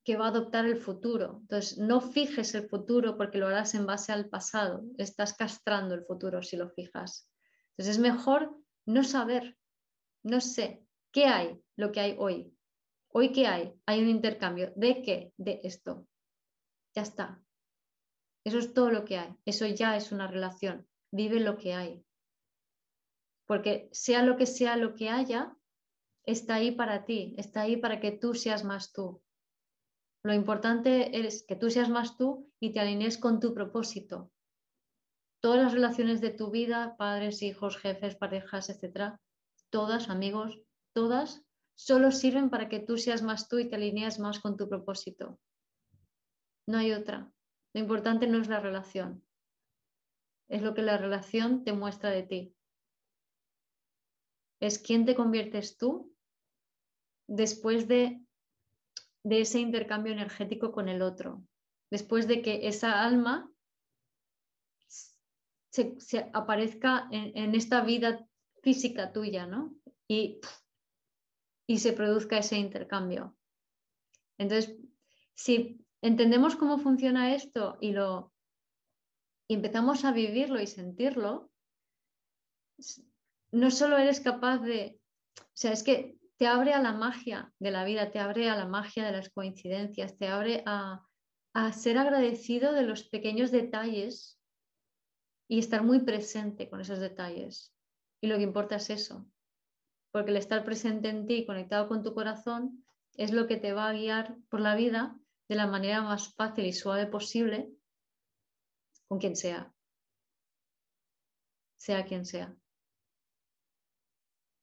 que 0.09 0.17
va 0.17 0.25
a 0.25 0.29
adoptar 0.29 0.65
el 0.65 0.79
futuro. 0.79 1.41
Entonces, 1.43 1.77
no 1.77 2.01
fijes 2.01 2.55
el 2.55 2.67
futuro 2.67 3.19
porque 3.19 3.37
lo 3.37 3.47
harás 3.47 3.75
en 3.75 3.85
base 3.85 4.11
al 4.11 4.31
pasado. 4.31 4.83
Estás 4.97 5.35
castrando 5.35 5.95
el 5.95 6.03
futuro 6.03 6.43
si 6.43 6.57
lo 6.57 6.71
fijas. 6.71 7.31
Entonces, 7.73 7.97
es 7.97 7.99
mejor 7.99 8.57
no 8.87 9.05
saber, 9.05 9.59
no 10.23 10.41
sé, 10.41 10.83
¿qué 11.13 11.27
hay? 11.27 11.61
Lo 11.77 11.93
que 11.93 12.01
hay 12.01 12.17
hoy. 12.19 12.57
¿Hoy 13.09 13.33
qué 13.33 13.49
hay? 13.49 13.75
Hay 13.85 14.01
un 14.01 14.09
intercambio. 14.09 14.73
¿De 14.77 15.03
qué? 15.03 15.35
De 15.37 15.61
esto. 15.63 16.09
Ya 16.95 17.03
está. 17.03 17.45
Eso 18.45 18.59
es 18.61 18.73
todo 18.73 18.91
lo 18.91 19.05
que 19.05 19.19
hay. 19.19 19.37
Eso 19.45 19.67
ya 19.67 19.95
es 19.95 20.11
una 20.11 20.27
relación. 20.27 20.89
Vive 21.11 21.39
lo 21.39 21.59
que 21.59 21.75
hay. 21.75 22.03
Porque 23.45 23.91
sea 23.93 24.23
lo 24.23 24.39
que 24.39 24.47
sea 24.47 24.79
lo 24.79 24.95
que 24.95 25.11
haya, 25.11 25.55
está 26.25 26.55
ahí 26.55 26.71
para 26.71 27.05
ti, 27.05 27.35
está 27.37 27.61
ahí 27.61 27.77
para 27.77 28.01
que 28.01 28.13
tú 28.13 28.33
seas 28.33 28.65
más 28.65 28.91
tú. 28.91 29.23
Lo 30.25 30.35
importante 30.35 31.27
es 31.27 31.45
que 31.47 31.57
tú 31.57 31.71
seas 31.71 31.89
más 31.89 32.17
tú 32.17 32.51
y 32.61 32.73
te 32.73 32.81
alinees 32.81 33.19
con 33.19 33.41
tu 33.41 33.55
propósito. 33.55 34.31
Todas 35.41 35.63
las 35.63 35.73
relaciones 35.73 36.21
de 36.21 36.31
tu 36.31 36.51
vida, 36.51 36.97
padres, 36.97 37.43
hijos, 37.43 37.77
jefes, 37.77 38.17
parejas, 38.17 38.69
etcétera, 38.71 39.21
todas, 39.71 40.11
amigos, 40.11 40.61
todas, 40.93 41.43
solo 41.77 42.11
sirven 42.11 42.51
para 42.51 42.69
que 42.69 42.81
tú 42.81 42.99
seas 42.99 43.23
más 43.23 43.49
tú 43.49 43.59
y 43.59 43.69
te 43.69 43.77
alinees 43.77 44.19
más 44.19 44.41
con 44.41 44.57
tu 44.57 44.69
propósito. 44.69 45.39
No 46.67 46.79
hay 46.79 46.93
otra. 46.93 47.33
Lo 47.73 47.81
importante 47.81 48.27
no 48.27 48.41
es 48.41 48.49
la 48.49 48.61
relación, 48.61 49.25
es 50.49 50.63
lo 50.63 50.75
que 50.75 50.83
la 50.83 50.97
relación 50.97 51.63
te 51.63 51.73
muestra 51.73 52.11
de 52.11 52.23
ti. 52.23 52.57
Es 54.61 54.79
quién 54.79 55.05
te 55.05 55.15
conviertes 55.15 55.77
tú 55.77 56.13
después 57.29 57.87
de 57.87 58.21
de 59.25 59.41
ese 59.43 59.61
intercambio 59.61 60.13
energético 60.13 60.73
con 60.73 60.89
el 60.89 61.03
otro, 61.03 61.43
después 61.91 62.27
de 62.29 62.43
que 62.43 62.69
esa 62.69 63.05
alma 63.05 63.51
se, 65.71 66.31
aparezca 66.33 67.09
en, 67.11 67.55
esta 67.55 67.83
vida 67.83 68.27
física 68.63 69.13
tuya, 69.13 69.47
¿no? 69.47 69.75
Y, 70.09 70.41
y 71.67 71.79
se 71.79 71.93
produzca 71.93 72.39
ese 72.39 72.59
intercambio. 72.59 73.37
Entonces, 74.39 74.77
si 75.35 75.85
entendemos 76.03 76.57
cómo 76.57 76.79
funciona 76.79 77.35
esto 77.35 77.77
y 77.81 77.93
lo 77.93 78.33
y 79.49 79.55
empezamos 79.55 80.05
a 80.05 80.13
vivirlo 80.13 80.61
y 80.61 80.67
sentirlo, 80.67 81.51
no 83.51 83.71
solo 83.71 83.97
eres 83.97 84.21
capaz 84.21 84.59
de, 84.59 85.01
o 85.39 85.51
sea, 85.55 85.73
es 85.73 85.83
que 85.83 86.18
te 86.39 86.47
abre 86.47 86.73
a 86.73 86.81
la 86.81 86.93
magia 86.93 87.53
de 87.59 87.73
la 87.73 87.85
vida, 87.85 88.13
te 88.13 88.21
abre 88.21 88.49
a 88.49 88.57
la 88.57 88.67
magia 88.67 89.05
de 89.05 89.13
las 89.13 89.29
coincidencias, 89.29 90.17
te 90.17 90.29
abre 90.29 90.63
a, 90.67 91.05
ser 91.73 91.99
agradecido 91.99 92.73
de 92.73 92.83
los 92.83 93.03
pequeños 93.09 93.51
detalles 93.51 94.39
y 95.49 95.59
estar 95.59 95.83
muy 95.83 95.99
presente 96.05 96.71
con 96.71 96.81
esos 96.81 97.01
detalles. 97.01 97.75
Y 98.21 98.29
lo 98.29 98.37
que 98.37 98.45
importa 98.45 98.77
es 98.77 98.91
eso, 98.91 99.27
porque 100.13 100.31
el 100.31 100.37
estar 100.37 100.65
presente 100.65 101.09
en 101.09 101.27
ti, 101.27 101.45
conectado 101.45 101.89
con 101.89 102.05
tu 102.05 102.15
corazón, 102.15 102.85
es 103.17 103.33
lo 103.33 103.49
que 103.49 103.57
te 103.57 103.73
va 103.73 103.89
a 103.89 103.93
guiar 103.93 104.37
por 104.49 104.61
la 104.61 104.77
vida 104.77 105.19
de 105.49 105.57
la 105.57 105.67
manera 105.67 106.03
más 106.03 106.33
fácil 106.35 106.67
y 106.67 106.73
suave 106.73 107.07
posible 107.07 107.73
con 109.09 109.19
quien 109.19 109.35
sea, 109.35 109.75
sea 111.77 112.05
quien 112.05 112.25
sea 112.25 112.57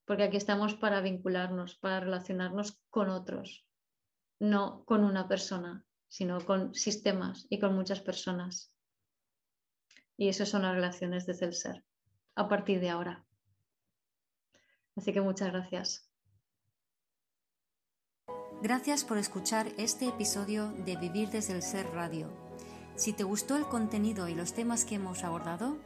porque 0.06 0.23
aquí 0.23 0.38
estamos 0.38 0.76
para 0.76 1.02
vincularnos, 1.02 1.76
para 1.76 1.99
relacionarnos 1.99 2.80
con 2.90 3.10
otros, 3.10 3.65
no 4.40 4.86
con 4.86 5.03
una 5.03 5.27
persona, 5.27 5.84
sino 6.07 6.40
con 6.45 6.73
sistemas 6.73 7.48
y 7.49 7.60
con 7.60 7.76
muchas 7.76 8.02
personas. 8.02 8.72
Y 10.18 10.30
eso 10.30 10.45
son 10.45 10.61
las 10.61 10.76
relaciones 10.76 11.26
desde 11.26 11.48
el 11.48 11.53
ser, 11.53 11.84
a 12.36 12.48
partir 12.48 12.80
de 12.80 12.90
ahora. 12.90 13.26
Así 14.95 15.11
que 15.11 15.22
muchas 15.22 15.52
gracias. 15.52 16.10
Gracias 18.61 19.03
por 19.03 19.18
escuchar 19.18 19.68
este 19.77 20.07
episodio 20.07 20.72
de 20.86 20.95
Vivir 20.95 21.30
desde 21.30 21.53
el 21.53 21.61
Ser 21.61 21.88
Radio. 21.88 22.32
Si 22.95 23.11
te 23.11 23.23
gustó 23.23 23.57
el 23.57 23.65
contenido 23.65 24.30
y 24.30 24.36
los 24.36 24.53
temas 24.53 24.86
que 24.86 24.95
hemos 24.95 25.26
abordado, 25.26 25.77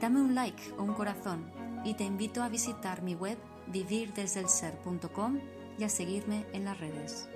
dame 0.00 0.20
un 0.20 0.34
like 0.34 0.72
o 0.76 0.82
un 0.82 0.94
corazón 0.94 1.52
y 1.84 1.94
te 1.94 2.02
invito 2.02 2.42
a 2.42 2.48
visitar 2.48 3.02
mi 3.02 3.14
web 3.14 3.38
vivirdesdelser.com 3.68 5.40
y 5.78 5.84
a 5.84 5.88
seguirme 5.88 6.46
en 6.52 6.64
las 6.64 6.78
redes. 6.80 7.28